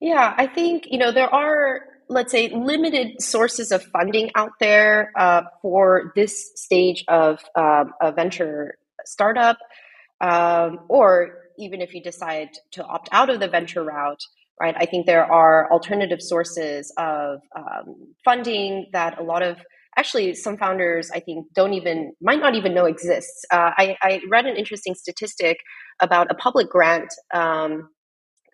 Yeah, 0.00 0.34
I 0.36 0.46
think, 0.46 0.84
you 0.90 0.98
know, 0.98 1.12
there 1.12 1.32
are, 1.32 1.80
let's 2.08 2.32
say, 2.32 2.48
limited 2.48 3.20
sources 3.22 3.70
of 3.72 3.82
funding 3.82 4.30
out 4.34 4.52
there 4.60 5.12
uh, 5.16 5.42
for 5.62 6.12
this 6.16 6.52
stage 6.54 7.04
of 7.08 7.44
um, 7.54 7.92
a 8.00 8.12
venture 8.12 8.78
startup. 9.04 9.58
Um, 10.22 10.80
or 10.88 11.38
even 11.58 11.80
if 11.80 11.94
you 11.94 12.02
decide 12.02 12.50
to 12.72 12.84
opt 12.84 13.08
out 13.10 13.30
of 13.30 13.40
the 13.40 13.48
venture 13.48 13.82
route, 13.82 14.22
right? 14.60 14.74
I 14.78 14.86
think 14.86 15.06
there 15.06 15.24
are 15.24 15.70
alternative 15.72 16.20
sources 16.20 16.92
of 16.98 17.40
um, 17.56 18.14
funding 18.24 18.86
that 18.92 19.18
a 19.18 19.22
lot 19.22 19.42
of 19.42 19.56
actually 19.96 20.34
some 20.34 20.56
founders 20.56 21.10
I 21.12 21.20
think 21.20 21.46
don't 21.54 21.72
even 21.72 22.12
might 22.20 22.38
not 22.38 22.54
even 22.54 22.74
know 22.74 22.84
exists. 22.84 23.44
Uh, 23.50 23.70
I, 23.76 23.96
I, 24.02 24.20
read 24.30 24.46
an 24.46 24.56
interesting 24.56 24.94
statistic 24.94 25.58
about 26.00 26.30
a 26.30 26.34
public 26.34 26.68
grant 26.68 27.12
um, 27.34 27.88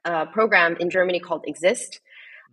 uh, 0.04 0.26
program 0.26 0.76
in 0.80 0.88
Germany 0.88 1.20
called 1.20 1.44
Exist. 1.46 2.00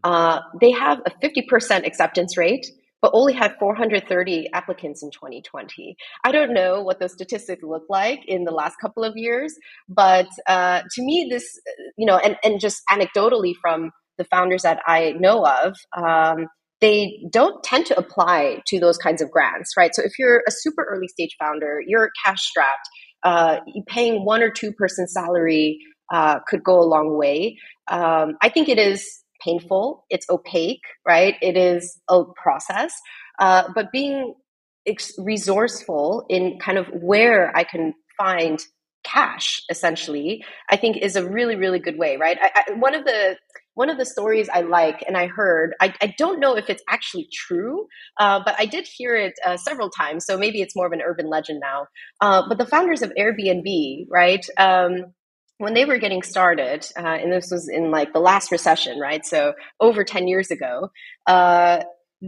Uh, 0.04 0.41
they 0.60 0.72
have 0.72 0.99
a 1.06 1.12
50% 1.26 1.88
acceptance 1.88 2.36
rate 2.38 2.66
but 3.04 3.12
only 3.14 3.34
had 3.34 3.54
430 3.60 4.49
applicants 4.54 5.04
in 5.04 5.12
2020. 5.12 5.97
I 6.24 6.32
don't 6.32 6.54
know 6.54 6.82
what 6.82 7.01
those 7.01 7.12
statistics 7.12 7.62
look 7.62 7.84
like 7.89 8.22
in 8.26 8.45
the 8.45 8.51
last 8.51 8.78
couple 8.82 9.04
of 9.04 9.18
years, 9.18 9.54
but 9.89 10.28
uh, 10.47 10.84
to 10.89 11.04
me, 11.04 11.28
this, 11.30 11.60
you 11.97 12.06
know, 12.06 12.18
and, 12.18 12.38
and 12.45 12.62
just 12.62 12.82
anecdotally 12.89 13.56
from 13.62 13.91
the 14.18 14.24
founders 14.24 14.62
that 14.62 14.80
I 14.88 15.16
know 15.20 15.45
of, 15.45 15.76
um, 15.97 16.47
they 16.80 17.20
don't 17.30 17.62
tend 17.62 17.88
to 17.88 17.97
apply 17.97 18.62
to 18.68 18.80
those 18.80 18.97
kinds 18.97 19.22
of 19.22 19.30
grants, 19.30 19.72
right? 19.78 19.93
So 19.93 20.01
if 20.01 20.18
you're 20.18 20.41
a 20.47 20.51
super 20.51 20.88
early 20.89 21.10
stage 21.10 21.36
founder, 21.38 21.82
you're 21.86 22.10
cash 22.26 22.41
strapped, 22.41 22.88
uh, 23.24 23.58
paying 23.88 24.24
one 24.24 24.41
or 24.41 24.49
two 24.49 24.72
person 24.72 25.08
salary 25.08 25.78
uh, 26.14 26.39
could 26.47 26.64
go 26.64 26.80
a 26.80 26.88
long 26.88 27.18
way. 27.18 27.58
Um, 27.89 28.38
I 28.41 28.47
think 28.47 28.70
it 28.70 28.78
is 28.78 29.22
painful, 29.43 30.05
it's 30.09 30.25
opaque, 30.29 30.83
right? 31.05 31.35
It 31.41 31.57
is 31.57 31.99
a 32.09 32.23
process. 32.41 32.93
Uh, 33.39 33.63
but 33.75 33.91
being 33.91 34.35
ex- 34.87 35.13
resourceful 35.17 36.25
in 36.29 36.59
kind 36.59 36.77
of 36.77 36.87
where 36.93 37.55
I 37.55 37.63
can 37.63 37.93
find 38.17 38.59
cash 39.03 39.61
essentially 39.69 40.43
i 40.69 40.77
think 40.77 40.97
is 40.97 41.15
a 41.15 41.27
really 41.27 41.55
really 41.55 41.79
good 41.79 41.97
way 41.97 42.17
right 42.17 42.37
I, 42.41 42.51
I, 42.55 42.73
one 42.73 42.95
of 42.95 43.03
the 43.03 43.35
one 43.73 43.89
of 43.89 43.97
the 43.97 44.05
stories 44.05 44.49
i 44.53 44.61
like 44.61 45.03
and 45.07 45.17
i 45.17 45.27
heard 45.27 45.73
i, 45.81 45.93
I 46.01 46.13
don't 46.17 46.39
know 46.39 46.55
if 46.55 46.69
it's 46.69 46.83
actually 46.89 47.27
true 47.33 47.87
uh, 48.19 48.39
but 48.45 48.55
i 48.57 48.65
did 48.65 48.87
hear 48.87 49.15
it 49.15 49.33
uh, 49.45 49.57
several 49.57 49.89
times 49.89 50.25
so 50.25 50.37
maybe 50.37 50.61
it's 50.61 50.75
more 50.75 50.87
of 50.87 50.93
an 50.93 51.01
urban 51.01 51.29
legend 51.29 51.59
now 51.59 51.87
uh, 52.21 52.43
but 52.47 52.57
the 52.57 52.65
founders 52.65 53.01
of 53.01 53.11
airbnb 53.19 54.05
right 54.09 54.45
um, 54.57 55.13
when 55.64 55.74
they 55.74 55.86
were 55.86 55.97
getting 55.97 56.22
started, 56.22 56.86
uh, 56.97 57.01
and 57.22 57.32
this 57.32 57.49
was 57.49 57.70
in 57.70 57.89
like 57.89 58.11
the 58.11 58.20
last 58.20 58.51
recession, 58.51 58.99
right? 58.99 59.26
So 59.26 59.53
over 59.80 60.03
10 60.03 60.28
years 60.28 60.51
ago, 60.51 60.89
uh, 61.26 61.84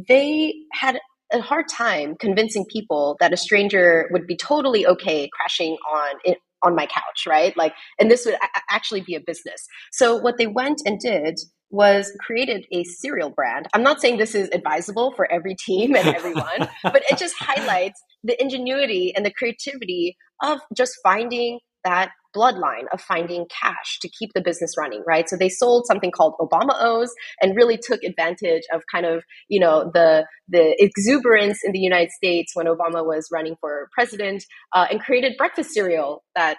they 0.07 0.53
had 0.71 0.99
a 1.33 1.41
hard 1.41 1.67
time 1.67 2.15
convincing 2.17 2.65
people 2.71 3.17
that 3.19 3.33
a 3.33 3.37
stranger 3.37 4.07
would 4.11 4.25
be 4.25 4.37
totally 4.37 4.87
okay 4.87 5.29
crashing 5.33 5.75
on 5.93 6.35
on 6.63 6.75
my 6.75 6.85
couch, 6.85 7.27
right? 7.27 7.55
Like, 7.57 7.73
and 7.99 8.09
this 8.09 8.25
would 8.25 8.35
a- 8.35 8.61
actually 8.71 9.01
be 9.01 9.15
a 9.15 9.19
business. 9.19 9.67
So 9.91 10.15
what 10.15 10.37
they 10.37 10.47
went 10.47 10.81
and 10.85 10.97
did 10.97 11.37
was 11.69 12.11
created 12.21 12.65
a 12.71 12.83
cereal 12.85 13.29
brand. 13.29 13.67
I'm 13.73 13.83
not 13.83 13.99
saying 13.99 14.17
this 14.17 14.33
is 14.33 14.49
advisable 14.53 15.11
for 15.11 15.29
every 15.29 15.55
team 15.55 15.95
and 15.95 16.07
everyone, 16.07 16.69
but 16.83 17.03
it 17.09 17.17
just 17.17 17.35
highlights 17.37 18.01
the 18.23 18.41
ingenuity 18.41 19.13
and 19.15 19.25
the 19.25 19.31
creativity 19.31 20.15
of 20.41 20.59
just 20.73 20.97
finding 21.03 21.59
that 21.83 22.11
bloodline 22.35 22.85
of 22.93 23.01
finding 23.01 23.45
cash 23.61 23.99
to 24.01 24.09
keep 24.09 24.31
the 24.33 24.41
business 24.41 24.73
running, 24.77 25.03
right? 25.07 25.29
So 25.29 25.37
they 25.37 25.49
sold 25.49 25.85
something 25.87 26.11
called 26.11 26.35
Obama 26.39 26.75
O's 26.79 27.13
and 27.41 27.55
really 27.55 27.77
took 27.77 28.03
advantage 28.03 28.63
of 28.73 28.81
kind 28.91 29.05
of, 29.05 29.23
you 29.47 29.59
know, 29.59 29.89
the 29.93 30.27
the 30.47 30.75
exuberance 30.77 31.59
in 31.63 31.71
the 31.71 31.79
United 31.79 32.11
States 32.11 32.51
when 32.53 32.67
Obama 32.67 33.05
was 33.05 33.29
running 33.31 33.55
for 33.59 33.89
president 33.93 34.43
uh, 34.73 34.85
and 34.89 34.99
created 34.99 35.33
breakfast 35.37 35.71
cereal 35.71 36.23
that 36.35 36.57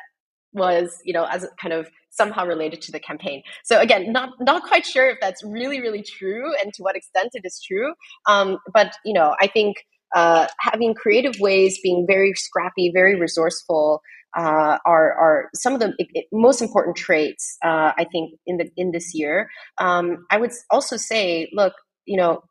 was, 0.52 1.00
you 1.04 1.12
know, 1.12 1.24
as 1.24 1.46
kind 1.60 1.74
of 1.74 1.88
somehow 2.10 2.46
related 2.46 2.80
to 2.80 2.92
the 2.92 3.00
campaign. 3.00 3.42
So 3.64 3.78
again, 3.78 4.12
not 4.12 4.30
not 4.40 4.62
quite 4.62 4.86
sure 4.86 5.08
if 5.10 5.18
that's 5.20 5.42
really 5.44 5.80
really 5.80 6.02
true 6.02 6.52
and 6.62 6.72
to 6.74 6.82
what 6.82 6.96
extent 6.96 7.30
it 7.34 7.42
is 7.44 7.60
true. 7.66 7.92
Um, 8.26 8.58
but 8.72 8.92
you 9.04 9.12
know, 9.12 9.34
I 9.40 9.46
think 9.46 9.76
uh, 10.14 10.46
having 10.60 10.94
creative 10.94 11.34
ways, 11.40 11.78
being 11.82 12.06
very 12.08 12.32
scrappy, 12.34 12.90
very 12.94 13.18
resourceful, 13.18 14.00
uh, 14.36 14.78
are 14.84 15.12
are 15.14 15.48
some 15.54 15.74
of 15.74 15.80
the 15.80 15.94
most 16.32 16.60
important 16.60 16.96
traits 16.96 17.56
uh, 17.64 17.92
I 17.96 18.06
think 18.10 18.34
in 18.46 18.58
the 18.58 18.70
in 18.76 18.92
this 18.92 19.14
year. 19.14 19.48
Um, 19.78 20.26
I 20.30 20.36
would 20.36 20.52
also 20.70 20.96
say, 20.96 21.48
look, 21.52 21.72
you 22.04 22.16
know, 22.16 22.42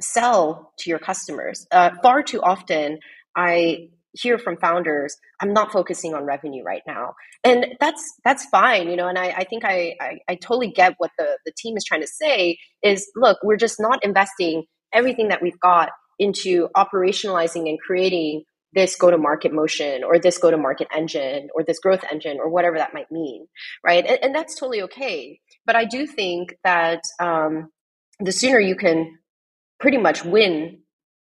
sell 0.00 0.72
to 0.78 0.90
your 0.90 0.98
customers. 0.98 1.66
Uh, 1.70 1.90
far 2.02 2.22
too 2.22 2.40
often, 2.42 2.98
I 3.36 3.88
hear 4.12 4.38
from 4.38 4.56
founders, 4.56 5.14
I'm 5.42 5.52
not 5.52 5.72
focusing 5.72 6.14
on 6.14 6.24
revenue 6.24 6.62
right 6.64 6.82
now, 6.86 7.14
and 7.44 7.66
that's 7.80 8.02
that's 8.24 8.46
fine, 8.46 8.88
you 8.88 8.96
know. 8.96 9.08
And 9.08 9.18
I, 9.18 9.28
I 9.28 9.44
think 9.44 9.64
I, 9.64 9.94
I 10.00 10.18
I 10.28 10.34
totally 10.36 10.70
get 10.70 10.94
what 10.98 11.10
the 11.18 11.38
the 11.44 11.52
team 11.56 11.76
is 11.76 11.84
trying 11.84 12.00
to 12.02 12.06
say. 12.08 12.58
Is 12.82 13.10
look, 13.14 13.38
we're 13.42 13.58
just 13.58 13.78
not 13.78 14.02
investing 14.02 14.64
everything 14.94 15.28
that 15.28 15.42
we've 15.42 15.60
got 15.60 15.90
into 16.18 16.68
operationalizing 16.74 17.68
and 17.68 17.78
creating 17.78 18.44
this 18.72 18.96
go 18.96 19.10
to 19.10 19.18
market 19.18 19.52
motion 19.52 20.04
or 20.04 20.18
this 20.18 20.38
go 20.38 20.50
to 20.50 20.56
market 20.56 20.88
engine 20.94 21.48
or 21.54 21.62
this 21.62 21.78
growth 21.78 22.04
engine 22.12 22.38
or 22.38 22.48
whatever 22.48 22.76
that 22.78 22.94
might 22.94 23.10
mean 23.10 23.46
right? 23.84 24.04
And, 24.06 24.18
and 24.22 24.34
that's 24.34 24.58
totally 24.58 24.82
okay. 24.82 25.40
But 25.64 25.76
i 25.76 25.84
do 25.84 26.06
think 26.06 26.56
that 26.64 27.00
um, 27.20 27.70
the 28.20 28.32
sooner 28.32 28.60
you 28.60 28.76
can 28.76 29.18
pretty 29.78 29.98
much 29.98 30.24
win 30.24 30.80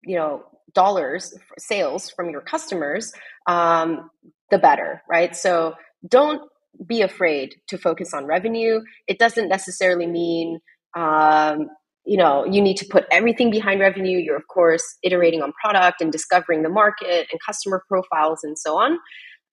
you 0.04 0.16
know 0.16 0.44
dollars 0.74 1.34
sales 1.58 2.10
from 2.10 2.30
your 2.30 2.42
customers 2.42 3.14
um, 3.48 4.10
the 4.52 4.58
better 4.58 5.02
right? 5.10 5.36
So 5.36 5.76
don't 6.08 6.42
be 6.86 7.02
afraid 7.02 7.56
to 7.68 7.78
focus 7.78 8.14
on 8.14 8.26
revenue. 8.26 8.82
It 9.08 9.20
doesn't 9.20 9.48
necessarily 9.48 10.08
mean 10.08 10.60
um, 10.96 11.70
you 12.06 12.18
know 12.18 12.46
you 12.46 12.62
need 12.62 12.78
to 12.78 12.86
put 12.86 13.06
everything 13.12 13.50
behind 13.50 13.80
revenue 13.80 14.18
you're 14.18 14.36
of 14.36 14.48
course 14.48 14.98
iterating 15.04 15.42
on 15.42 15.52
product 15.64 16.02
and 16.02 16.12
discovering 16.12 16.64
the 16.64 16.70
market 16.70 17.28
and 17.32 17.40
customer 17.46 17.84
profiles 17.88 18.44
and 18.44 18.58
so 18.58 18.78
on 18.78 18.98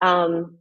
um, 0.03 0.57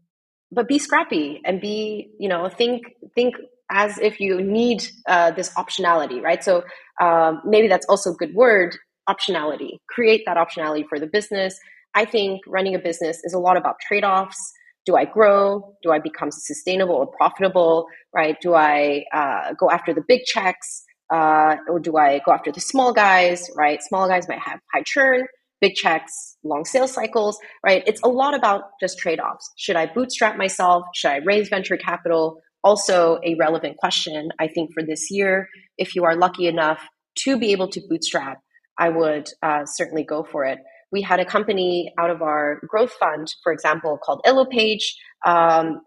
but 0.52 0.68
be 0.68 0.80
scrappy 0.80 1.42
and 1.46 1.62
be 1.62 2.10
you 2.20 2.30
know 2.30 2.50
think 2.50 2.84
think 3.16 3.36
as 3.70 3.98
if 4.00 4.20
you 4.20 4.42
need 4.42 4.84
uh, 5.08 5.32
this 5.32 5.50
optionality 5.56 6.22
right 6.22 6.44
so 6.44 6.64
um, 7.02 7.42
maybe 7.46 7.68
that's 7.68 7.86
also 7.88 8.12
a 8.12 8.16
good 8.16 8.34
word 8.34 8.76
optionality 9.10 9.78
create 9.90 10.24
that 10.26 10.38
optionality 10.38 10.86
for 10.88 11.00
the 11.00 11.08
business 11.08 11.60
i 11.96 12.06
think 12.06 12.42
running 12.48 12.76
a 12.76 12.80
business 12.80 13.20
is 13.24 13.34
a 13.34 13.40
lot 13.40 13.58
about 13.58 13.76
trade-offs 13.88 14.54
do 14.86 14.96
I 14.96 15.06
grow? 15.06 15.76
Do 15.84 15.92
I 15.92 16.00
become 16.00 16.32
sustainable 16.32 16.96
or 16.96 17.08
profitable? 17.08 17.86
Right? 18.14 18.36
Do 18.42 18.56
I 18.56 19.06
uh, 19.14 19.54
go 19.54 19.70
after 19.70 19.94
the 19.94 20.02
big 20.08 20.22
checks? 20.26 20.84
Uh, 21.12 21.58
or 21.68 21.80
do 21.80 21.98
I 21.98 22.22
go 22.26 22.32
after 22.32 22.52
the 22.52 22.62
small 22.62 22.94
guys, 22.94 23.50
right? 23.56 23.82
Small 23.84 24.08
guys 24.08 24.28
might 24.28 24.40
have 24.40 24.60
high 24.74 24.84
churn, 24.86 25.26
big 25.60 25.76
checks, 25.76 26.38
long 26.44 26.66
sales 26.66 26.94
cycles, 26.94 27.38
right? 27.66 27.84
It's 27.86 28.02
a 28.04 28.08
lot 28.08 28.34
about 28.34 28.64
just 28.80 28.98
trade 28.98 29.20
offs. 29.20 29.52
Should 29.58 29.76
I 29.76 29.86
bootstrap 29.88 30.38
myself? 30.38 30.84
Should 30.96 31.12
I 31.12 31.18
raise 31.18 31.50
venture 31.50 31.78
capital? 31.78 32.42
Also, 32.64 33.20
a 33.24 33.36
relevant 33.36 33.78
question, 33.78 34.30
I 34.40 34.48
think, 34.48 34.72
for 34.74 34.84
this 34.84 35.12
year. 35.12 35.50
If 35.78 35.96
you 35.96 36.04
are 36.06 36.16
lucky 36.16 36.48
enough 36.48 36.82
to 37.24 37.38
be 37.38 37.52
able 37.52 37.68
to 37.70 37.82
bootstrap, 37.90 38.40
I 38.78 38.90
would 38.90 39.28
uh, 39.44 39.66
certainly 39.66 40.04
go 40.04 40.24
for 40.24 40.46
it. 40.46 40.60
we 40.92 41.02
had 41.02 41.20
a 41.20 41.26
company 41.26 41.94
out 41.98 42.10
of 42.10 42.22
our 42.22 42.60
growth 42.68 42.92
fund, 42.94 43.34
for 43.44 43.54
example, 43.54 43.98
called 44.04 44.22
EloPage, 44.26 44.84
um, 45.26 45.82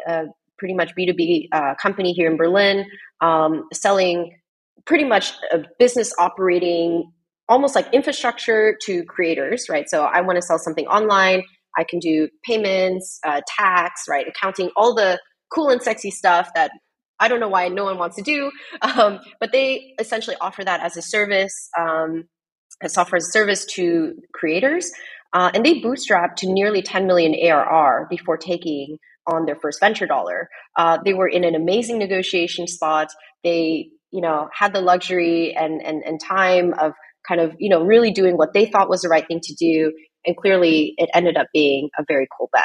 pretty 0.58 0.74
much 0.74 0.94
B2B 0.98 1.48
uh, 1.52 1.74
company 1.80 2.12
here 2.12 2.30
in 2.30 2.36
Berlin, 2.36 2.86
um, 3.20 3.64
selling 3.72 4.36
pretty 4.86 5.04
much 5.04 5.32
a 5.52 5.64
business 5.78 6.12
operating 6.18 7.10
almost 7.48 7.74
like 7.74 7.92
infrastructure 7.92 8.76
to 8.86 9.04
creators, 9.04 9.66
right? 9.68 9.88
So 9.88 10.04
I 10.04 10.20
want 10.22 10.36
to 10.36 10.42
sell 10.42 10.58
something 10.58 10.86
online. 10.86 11.42
I 11.76 11.84
can 11.84 11.98
do 11.98 12.28
payments, 12.44 13.18
uh, 13.26 13.42
tax, 13.46 14.02
right? 14.08 14.26
Accounting, 14.26 14.70
all 14.76 14.94
the 14.94 15.20
cool 15.52 15.68
and 15.68 15.82
sexy 15.82 16.10
stuff 16.10 16.50
that 16.54 16.70
I 17.20 17.28
don't 17.28 17.40
know 17.40 17.48
why 17.48 17.68
no 17.68 17.84
one 17.84 17.98
wants 17.98 18.16
to 18.16 18.22
do. 18.22 18.50
Um, 18.82 19.20
but 19.40 19.50
they 19.52 19.94
essentially 19.98 20.36
offer 20.40 20.62
that 20.64 20.80
as 20.80 20.96
a 20.96 21.02
service, 21.02 21.68
um, 21.78 22.24
a 22.82 22.88
software 22.88 23.16
as 23.16 23.28
a 23.28 23.32
service 23.32 23.64
to 23.74 24.14
creators. 24.32 24.90
Uh, 25.32 25.50
and 25.54 25.64
they 25.64 25.80
bootstrapped 25.80 26.36
to 26.36 26.52
nearly 26.52 26.82
10 26.82 27.06
million 27.06 27.34
ARR 27.34 28.06
before 28.10 28.36
taking 28.36 28.98
on 29.26 29.46
their 29.46 29.56
first 29.56 29.80
venture 29.80 30.06
dollar. 30.06 30.48
Uh, 30.76 30.98
they 31.04 31.14
were 31.14 31.28
in 31.28 31.44
an 31.44 31.54
amazing 31.54 31.98
negotiation 31.98 32.66
spot. 32.66 33.08
They, 33.42 33.88
you 34.14 34.20
know, 34.20 34.48
had 34.56 34.72
the 34.72 34.80
luxury 34.80 35.56
and, 35.56 35.82
and, 35.82 36.04
and 36.04 36.20
time 36.20 36.72
of 36.74 36.92
kind 37.28 37.40
of, 37.40 37.52
you 37.58 37.68
know, 37.68 37.82
really 37.82 38.12
doing 38.12 38.36
what 38.36 38.52
they 38.54 38.64
thought 38.64 38.88
was 38.88 39.02
the 39.02 39.08
right 39.08 39.26
thing 39.26 39.40
to 39.42 39.54
do. 39.54 39.92
And 40.24 40.36
clearly 40.36 40.94
it 40.98 41.10
ended 41.12 41.36
up 41.36 41.48
being 41.52 41.90
a 41.98 42.04
very 42.06 42.28
cool 42.38 42.48
bet 42.52 42.62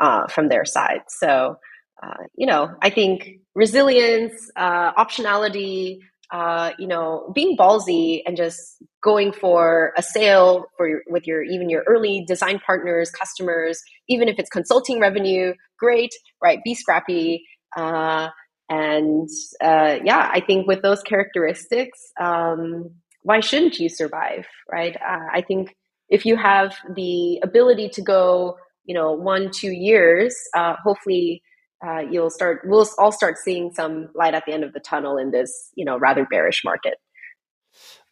uh, 0.00 0.26
from 0.26 0.48
their 0.48 0.64
side. 0.64 1.02
So, 1.08 1.54
uh, 2.02 2.24
you 2.34 2.48
know, 2.48 2.74
I 2.82 2.90
think 2.90 3.38
resilience, 3.54 4.50
uh, 4.56 4.92
optionality, 4.94 5.98
uh, 6.32 6.72
you 6.80 6.88
know, 6.88 7.30
being 7.32 7.56
ballsy 7.56 8.22
and 8.26 8.36
just 8.36 8.58
going 9.00 9.32
for 9.32 9.92
a 9.96 10.02
sale 10.02 10.66
for 10.76 10.88
your, 10.88 11.02
with 11.08 11.28
your 11.28 11.42
even 11.44 11.70
your 11.70 11.84
early 11.86 12.24
design 12.26 12.58
partners, 12.66 13.10
customers, 13.10 13.80
even 14.08 14.26
if 14.26 14.34
it's 14.38 14.50
consulting 14.50 14.98
revenue, 14.98 15.54
great, 15.78 16.10
right? 16.42 16.58
Be 16.64 16.74
scrappy. 16.74 17.44
Uh, 17.76 18.30
and 18.68 19.28
uh, 19.62 19.98
yeah, 20.04 20.30
I 20.32 20.40
think 20.40 20.66
with 20.66 20.82
those 20.82 21.02
characteristics, 21.02 21.98
um, 22.20 22.90
why 23.22 23.40
shouldn't 23.40 23.78
you 23.78 23.88
survive, 23.88 24.46
right? 24.70 24.96
Uh, 24.96 25.26
I 25.32 25.42
think 25.42 25.76
if 26.08 26.24
you 26.24 26.36
have 26.36 26.76
the 26.94 27.38
ability 27.42 27.88
to 27.90 28.02
go, 28.02 28.56
you 28.84 28.94
know, 28.94 29.12
one, 29.12 29.50
two 29.50 29.70
years, 29.70 30.36
uh, 30.54 30.76
hopefully 30.82 31.42
uh, 31.86 32.00
you'll 32.10 32.30
start, 32.30 32.62
we'll 32.64 32.88
all 32.98 33.12
start 33.12 33.36
seeing 33.38 33.72
some 33.72 34.08
light 34.14 34.34
at 34.34 34.44
the 34.46 34.52
end 34.52 34.64
of 34.64 34.72
the 34.72 34.80
tunnel 34.80 35.16
in 35.16 35.30
this, 35.30 35.70
you 35.74 35.84
know, 35.84 35.98
rather 35.98 36.26
bearish 36.26 36.62
market. 36.64 36.94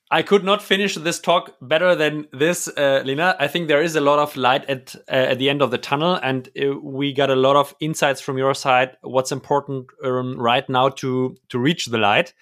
I 0.08 0.22
could 0.22 0.44
not 0.44 0.62
finish 0.62 0.94
this 0.94 1.18
talk 1.18 1.56
better 1.60 1.96
than 1.96 2.28
this, 2.32 2.68
uh, 2.68 3.02
Lina. 3.04 3.34
I 3.40 3.48
think 3.48 3.66
there 3.66 3.82
is 3.82 3.96
a 3.96 4.00
lot 4.00 4.20
of 4.20 4.36
light 4.36 4.64
at 4.70 4.94
uh, 5.08 5.32
at 5.32 5.38
the 5.38 5.50
end 5.50 5.62
of 5.62 5.72
the 5.72 5.78
tunnel, 5.78 6.14
and 6.22 6.48
uh, 6.60 6.78
we 6.80 7.12
got 7.12 7.28
a 7.28 7.34
lot 7.34 7.56
of 7.56 7.74
insights 7.80 8.20
from 8.20 8.38
your 8.38 8.54
side. 8.54 8.96
What's 9.02 9.32
important 9.32 9.88
um, 10.04 10.38
right 10.38 10.68
now 10.68 10.90
to 10.90 11.36
to 11.48 11.58
reach 11.58 11.86
the 11.86 11.98
light? 11.98 12.34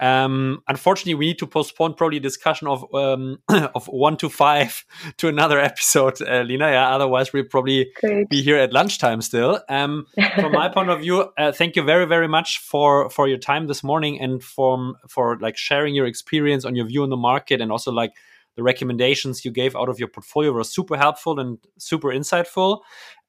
Um, 0.00 0.62
unfortunately, 0.66 1.14
we 1.14 1.26
need 1.26 1.38
to 1.40 1.46
postpone 1.46 1.94
probably 1.94 2.18
discussion 2.18 2.66
of 2.66 2.92
um, 2.94 3.38
of 3.48 3.86
one 3.86 4.16
to 4.16 4.28
five 4.28 4.84
to 5.18 5.28
another 5.28 5.60
episode, 5.60 6.20
uh, 6.22 6.40
Lina. 6.40 6.70
Yeah, 6.70 6.88
otherwise 6.88 7.32
we'll 7.32 7.44
probably 7.44 7.92
Great. 8.00 8.28
be 8.30 8.42
here 8.42 8.56
at 8.56 8.72
lunchtime 8.72 9.20
still. 9.20 9.60
Um, 9.68 10.06
from 10.34 10.52
my 10.52 10.68
point 10.74 10.88
of 10.88 11.00
view, 11.00 11.30
uh, 11.36 11.52
thank 11.52 11.76
you 11.76 11.82
very 11.82 12.06
very 12.06 12.28
much 12.28 12.58
for 12.58 13.10
for 13.10 13.28
your 13.28 13.38
time 13.38 13.66
this 13.66 13.84
morning 13.84 14.20
and 14.20 14.42
from 14.42 14.96
for 15.08 15.38
like 15.38 15.56
sharing 15.56 15.94
your 15.94 16.06
experience 16.06 16.64
on 16.64 16.74
your 16.74 16.86
view 16.86 17.02
on 17.02 17.10
the 17.10 17.16
market 17.16 17.60
and 17.60 17.70
also 17.70 17.92
like 17.92 18.12
the 18.56 18.62
recommendations 18.62 19.44
you 19.44 19.50
gave 19.50 19.76
out 19.76 19.88
of 19.88 19.98
your 19.98 20.08
portfolio 20.08 20.52
were 20.52 20.64
super 20.64 20.96
helpful 20.96 21.38
and 21.38 21.58
super 21.78 22.08
insightful. 22.08 22.80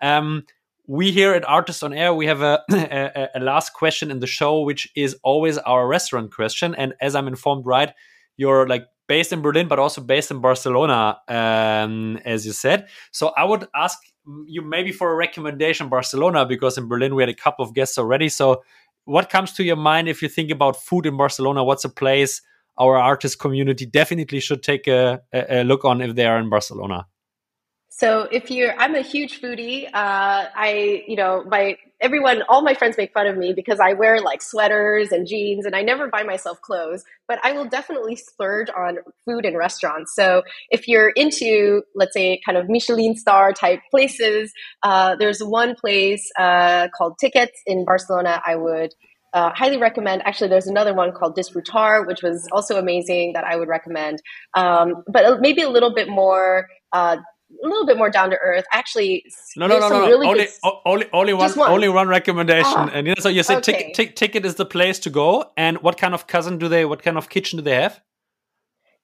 Um, 0.01 0.45
we 0.87 1.11
here 1.11 1.33
at 1.33 1.43
SaaS 1.45 1.83
on 1.83 1.93
Air, 1.93 2.13
we 2.13 2.25
have 2.25 2.41
a, 2.41 2.63
a, 2.71 3.29
a, 3.35 3.39
last 3.39 3.73
question 3.73 4.11
in 4.11 4.19
the 4.19 4.27
show, 4.27 4.61
which 4.61 4.89
is 4.95 5.15
always 5.23 5.57
our 5.59 5.87
restaurant 5.87 6.33
question. 6.33 6.75
And 6.75 6.93
as 7.01 7.15
I'm 7.15 7.27
informed, 7.27 7.65
right, 7.65 7.93
you're 8.37 8.67
like 8.67 8.85
based 9.07 9.33
in 9.33 9.41
Berlin, 9.41 9.67
but 9.67 9.79
also 9.79 10.01
based 10.01 10.31
in 10.31 10.39
Barcelona, 10.41 11.19
um, 11.27 12.17
as 12.25 12.45
you 12.45 12.51
said. 12.51 12.87
So 13.11 13.33
I 13.37 13.43
would 13.43 13.67
ask 13.75 13.99
you 14.45 14.61
maybe 14.61 14.91
for 14.91 15.11
a 15.11 15.15
recommendation, 15.15 15.89
Barcelona, 15.89 16.45
because 16.45 16.77
in 16.77 16.87
Berlin 16.87 17.15
we 17.15 17.23
had 17.23 17.29
a 17.29 17.35
couple 17.35 17.65
of 17.65 17.73
guests 17.73 17.97
already. 17.97 18.29
So 18.29 18.63
what 19.05 19.29
comes 19.29 19.53
to 19.53 19.63
your 19.63 19.75
mind 19.75 20.07
if 20.07 20.21
you 20.21 20.29
think 20.29 20.51
about 20.51 20.81
food 20.81 21.05
in 21.05 21.17
Barcelona? 21.17 21.63
What's 21.63 21.85
a 21.85 21.89
place 21.89 22.41
our 22.77 22.97
artist 22.97 23.39
community 23.39 23.85
definitely 23.85 24.39
should 24.39 24.63
take 24.63 24.87
a, 24.87 25.21
a 25.33 25.63
look 25.63 25.83
on 25.83 26.01
if 26.01 26.15
they 26.15 26.25
are 26.25 26.39
in 26.39 26.49
Barcelona? 26.49 27.05
So 27.93 28.21
if 28.31 28.49
you're, 28.49 28.73
I'm 28.79 28.95
a 28.95 29.01
huge 29.01 29.41
foodie. 29.41 29.85
Uh, 29.85 29.89
I, 29.93 31.03
you 31.07 31.17
know, 31.17 31.43
my 31.45 31.75
everyone, 31.99 32.41
all 32.47 32.61
my 32.61 32.73
friends 32.73 32.95
make 32.97 33.11
fun 33.13 33.27
of 33.27 33.37
me 33.37 33.51
because 33.53 33.81
I 33.81 33.93
wear 33.93 34.21
like 34.21 34.41
sweaters 34.41 35.11
and 35.11 35.27
jeans, 35.27 35.65
and 35.65 35.75
I 35.75 35.81
never 35.81 36.07
buy 36.07 36.23
myself 36.23 36.61
clothes. 36.61 37.03
But 37.27 37.39
I 37.43 37.51
will 37.51 37.65
definitely 37.65 38.15
splurge 38.15 38.69
on 38.69 38.99
food 39.25 39.45
and 39.45 39.57
restaurants. 39.57 40.15
So 40.15 40.43
if 40.69 40.87
you're 40.87 41.09
into, 41.09 41.83
let's 41.93 42.13
say, 42.13 42.39
kind 42.45 42.57
of 42.57 42.69
Michelin 42.69 43.15
star 43.17 43.51
type 43.51 43.81
places, 43.91 44.53
uh, 44.83 45.17
there's 45.17 45.41
one 45.41 45.75
place 45.75 46.31
uh, 46.39 46.87
called 46.97 47.17
Tickets 47.19 47.59
in 47.67 47.83
Barcelona. 47.83 48.41
I 48.45 48.55
would 48.55 48.93
uh, 49.33 49.51
highly 49.53 49.77
recommend. 49.77 50.21
Actually, 50.25 50.49
there's 50.49 50.67
another 50.67 50.93
one 50.93 51.11
called 51.11 51.35
Disfrutar, 51.35 52.07
which 52.07 52.23
was 52.23 52.47
also 52.53 52.79
amazing 52.79 53.33
that 53.33 53.43
I 53.43 53.57
would 53.57 53.67
recommend. 53.67 54.21
Um, 54.55 55.03
but 55.07 55.41
maybe 55.41 55.61
a 55.61 55.69
little 55.69 55.93
bit 55.93 56.07
more 56.07 56.67
uh, 56.93 57.17
a 57.63 57.67
little 57.67 57.85
bit 57.85 57.97
more 57.97 58.09
down 58.09 58.29
to 58.29 58.37
earth. 58.37 58.65
Actually, 58.71 59.25
no, 59.55 59.67
no, 59.67 59.79
no, 59.79 59.89
no, 59.89 60.07
really 60.07 60.27
only, 60.27 60.45
good... 60.45 60.71
only, 60.85 61.05
only 61.13 61.33
one, 61.33 61.51
one, 61.51 61.71
only 61.71 61.89
one 61.89 62.07
recommendation. 62.07 62.73
Oh, 62.75 62.89
and 62.93 63.07
you 63.07 63.13
know, 63.13 63.21
so 63.21 63.29
you 63.29 63.43
said 63.43 63.57
okay. 63.57 63.91
ticket, 63.93 64.15
ticket 64.15 64.45
is 64.45 64.55
the 64.55 64.65
place 64.65 64.99
to 64.99 65.09
go. 65.09 65.51
And 65.57 65.77
what 65.79 65.97
kind 65.97 66.13
of 66.13 66.27
cousin 66.27 66.57
do 66.57 66.67
they? 66.67 66.85
What 66.85 67.03
kind 67.03 67.17
of 67.17 67.29
kitchen 67.29 67.57
do 67.57 67.63
they 67.63 67.75
have? 67.75 68.01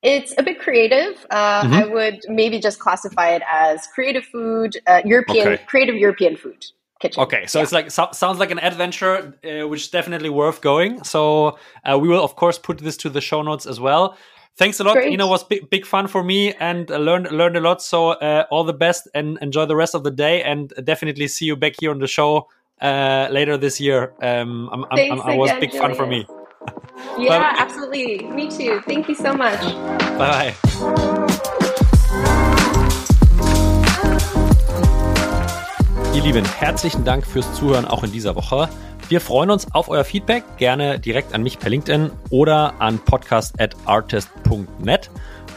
It's 0.04 0.34
a 0.38 0.44
bit 0.44 0.60
creative. 0.60 1.26
Uh, 1.30 1.64
mm-hmm. 1.64 1.74
I 1.74 1.86
would 1.86 2.20
maybe 2.28 2.60
just 2.60 2.80
classify 2.80 3.30
it 3.30 3.42
as 3.52 3.88
creative 3.94 4.26
food, 4.26 4.78
uh, 4.86 5.02
European, 5.04 5.48
okay. 5.48 5.64
creative 5.66 5.96
European 5.96 6.36
food. 6.36 6.66
Kitchen. 7.00 7.22
Okay, 7.22 7.46
so 7.46 7.60
yeah. 7.60 7.64
it's 7.64 7.72
like 7.72 7.92
so, 7.92 8.08
sounds 8.12 8.40
like 8.40 8.50
an 8.50 8.58
adventure, 8.58 9.36
uh, 9.44 9.68
which 9.68 9.82
is 9.82 9.90
definitely 9.90 10.30
worth 10.30 10.62
going. 10.62 11.04
So 11.04 11.60
uh, 11.84 12.00
we 12.00 12.08
will 12.08 12.24
of 12.24 12.36
course 12.36 12.58
put 12.58 12.80
this 12.80 12.98
to 12.98 13.10
the 13.10 13.22
show 13.22 13.44
notes 13.44 13.68
as 13.68 13.80
well. 13.80 14.18
Thanks 14.58 14.80
a 14.80 14.84
lot. 14.84 14.96
Great. 14.96 15.12
You 15.12 15.18
know, 15.18 15.28
it 15.28 15.30
was 15.30 15.44
big, 15.44 15.70
big 15.70 15.86
fun 15.86 16.08
for 16.08 16.24
me 16.24 16.54
and 16.56 16.90
uh, 16.90 16.98
learned 16.98 17.32
learned 17.32 17.58
a 17.58 17.62
lot. 17.62 17.80
So 17.82 18.10
uh, 18.10 18.46
all 18.50 18.64
the 18.64 18.74
best 18.74 19.08
and 19.14 19.38
enjoy 19.40 19.68
the 19.68 19.76
rest 19.76 19.94
of 19.94 20.04
the 20.04 20.10
day. 20.10 20.42
And 20.42 20.74
definitely 20.84 21.28
see 21.28 21.46
you 21.46 21.56
back 21.56 21.76
here 21.80 21.92
on 21.92 22.00
the 22.00 22.08
show 22.08 22.48
uh, 22.82 23.28
later 23.30 23.56
this 23.58 23.80
year. 23.80 24.14
Um, 24.20 24.68
I'm, 24.74 24.86
I'm, 24.90 25.12
I'm, 25.12 25.22
I 25.22 25.36
was 25.38 25.52
big 25.60 25.72
fun 25.74 25.94
for 25.94 26.08
me. 26.08 26.26
yeah, 27.20 27.54
absolutely. 27.58 28.26
Me 28.26 28.50
too. 28.50 28.82
Thank 28.88 29.08
you 29.08 29.16
so 29.16 29.34
much. 29.34 29.62
Bye 30.18 30.18
bye. 30.18 30.56
Ihr 36.16 36.24
Lieben, 36.24 36.46
herzlichen 36.46 37.06
Dank 37.06 37.28
fürs 37.28 37.54
Zuhören 37.54 37.86
auch 37.86 38.04
in 38.04 38.12
dieser 38.12 38.36
Woche. 38.36 38.68
Wir 39.10 39.22
freuen 39.22 39.52
uns 39.52 39.74
auf 39.74 39.88
euer 39.88 40.04
Feedback, 40.04 40.44
gerne 40.58 41.00
direkt 41.00 41.34
an 41.34 41.42
mich 41.42 41.60
per 41.60 41.70
LinkedIn 41.70 42.12
oder 42.30 42.74
an 42.80 43.00
podcast@artist.net. 43.00 45.10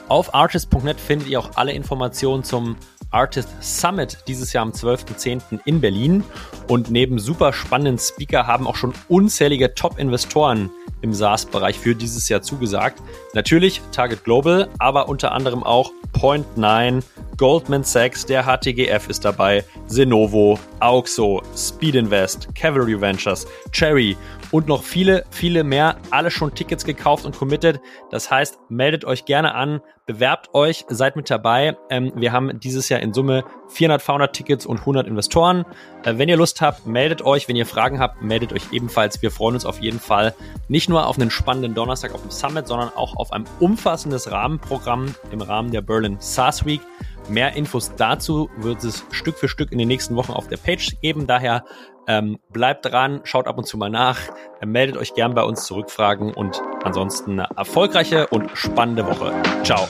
Auf 0.07 0.33
artist.net 0.33 1.01
findet 1.01 1.29
ihr 1.29 1.41
auch 1.41 1.51
alle 1.57 1.73
Informationen 1.73 2.45
zum 2.45 2.77
Artist 3.11 3.49
Summit 3.61 4.19
dieses 4.29 4.53
Jahr 4.53 4.63
am 4.63 4.71
12.10. 4.71 5.59
in 5.65 5.81
Berlin. 5.81 6.23
Und 6.69 6.93
neben 6.93 7.19
super 7.19 7.53
spannenden 7.53 7.99
Speaker 7.99 8.47
haben 8.47 8.69
auch 8.69 8.77
schon 8.77 8.95
unzählige 9.09 9.75
Top-Investoren 9.75 10.71
im 11.03 11.13
SaaS-Bereich 11.13 11.77
für 11.77 11.97
dieses 11.97 12.29
Jahr 12.29 12.43
zugesagt. 12.43 13.03
Natürlich 13.35 13.83
Target 13.91 14.23
Global, 14.23 14.69
aber 14.79 15.09
unter 15.09 15.33
anderem 15.33 15.65
auch 15.65 15.91
Point9, 16.13 17.03
Goldman 17.41 17.85
Sachs, 17.85 18.27
der 18.27 18.45
HTGF 18.45 19.09
ist 19.09 19.25
dabei, 19.25 19.65
Zenovo, 19.87 20.59
Auxo, 20.81 21.41
Speed 21.57 21.95
Invest, 21.95 22.55
Cavalry 22.55 23.01
Ventures, 23.01 23.47
Cherry 23.73 24.15
und 24.51 24.69
noch 24.69 24.83
viele, 24.83 25.25
viele 25.31 25.65
mehr. 25.65 25.97
Alle 26.11 26.31
schon 26.31 26.55
Tickets 26.55 26.85
gekauft 26.85 27.25
und 27.25 27.35
committed. 27.35 27.81
Das 28.11 28.31
heißt, 28.31 28.59
meldet 28.69 29.07
euch 29.07 29.25
gerne 29.25 29.55
an, 29.55 29.81
bewerbt 30.05 30.53
euch, 30.55 30.85
seid 30.91 31.17
mit 31.17 31.31
dabei. 31.31 31.79
Ähm, 31.89 32.13
wir 32.15 32.33
haben 32.33 32.61
dieses 32.61 32.91
Jahr 32.91 33.01
in 33.01 33.15
Summe 33.15 33.45
400 33.69 34.03
Founder 34.03 34.33
Tickets 34.33 34.67
und 34.67 34.81
100 34.81 35.07
Investoren. 35.07 35.65
Äh, 36.05 36.19
wenn 36.19 36.29
ihr 36.29 36.37
Lust 36.37 36.61
habt, 36.61 36.87
meldet 36.87 37.23
euch. 37.23 37.49
Wenn 37.49 37.57
ihr 37.57 37.65
Fragen 37.65 38.01
habt, 38.01 38.21
meldet 38.21 38.53
euch 38.53 38.73
ebenfalls. 38.73 39.23
Wir 39.23 39.31
freuen 39.31 39.55
uns 39.55 39.65
auf 39.65 39.81
jeden 39.81 40.01
Fall 40.01 40.35
nicht 40.69 40.91
nur 40.91 41.07
auf 41.07 41.19
einen 41.19 41.31
spannenden 41.31 41.75
Donnerstag 41.75 42.13
auf 42.13 42.21
dem 42.21 42.31
Summit, 42.31 42.67
sondern 42.67 42.91
auch 42.95 43.17
auf 43.17 43.33
ein 43.33 43.45
umfassendes 43.61 44.31
Rahmenprogramm 44.31 45.15
im 45.31 45.41
Rahmen 45.41 45.71
der 45.71 45.81
Berlin 45.81 46.17
SaaS 46.19 46.67
Week. 46.67 46.83
Mehr 47.31 47.55
Infos 47.55 47.93
dazu 47.97 48.51
wird 48.57 48.83
es 48.83 49.05
Stück 49.13 49.39
für 49.39 49.49
Stück 49.49 49.71
in 49.71 49.79
den 49.79 49.87
nächsten 49.87 50.17
Wochen 50.17 50.33
auf 50.33 50.49
der 50.49 50.57
Page 50.57 51.01
geben. 51.01 51.29
Daher 51.29 51.65
ähm, 52.09 52.41
bleibt 52.49 52.87
dran, 52.87 53.21
schaut 53.23 53.47
ab 53.47 53.57
und 53.57 53.65
zu 53.69 53.79
mal 53.79 53.89
nach, 53.89 54.19
äh, 54.61 54.67
meldet 54.67 54.97
euch 54.97 55.15
gern 55.15 55.35
bei 55.35 55.45
uns 55.45 55.65
zurückfragen 55.65 56.35
und 56.35 56.61
ansonsten 56.83 57.39
eine 57.39 57.49
erfolgreiche 57.57 58.27
und 58.27 58.51
spannende 58.55 59.07
Woche. 59.07 59.33
Ciao. 59.63 59.89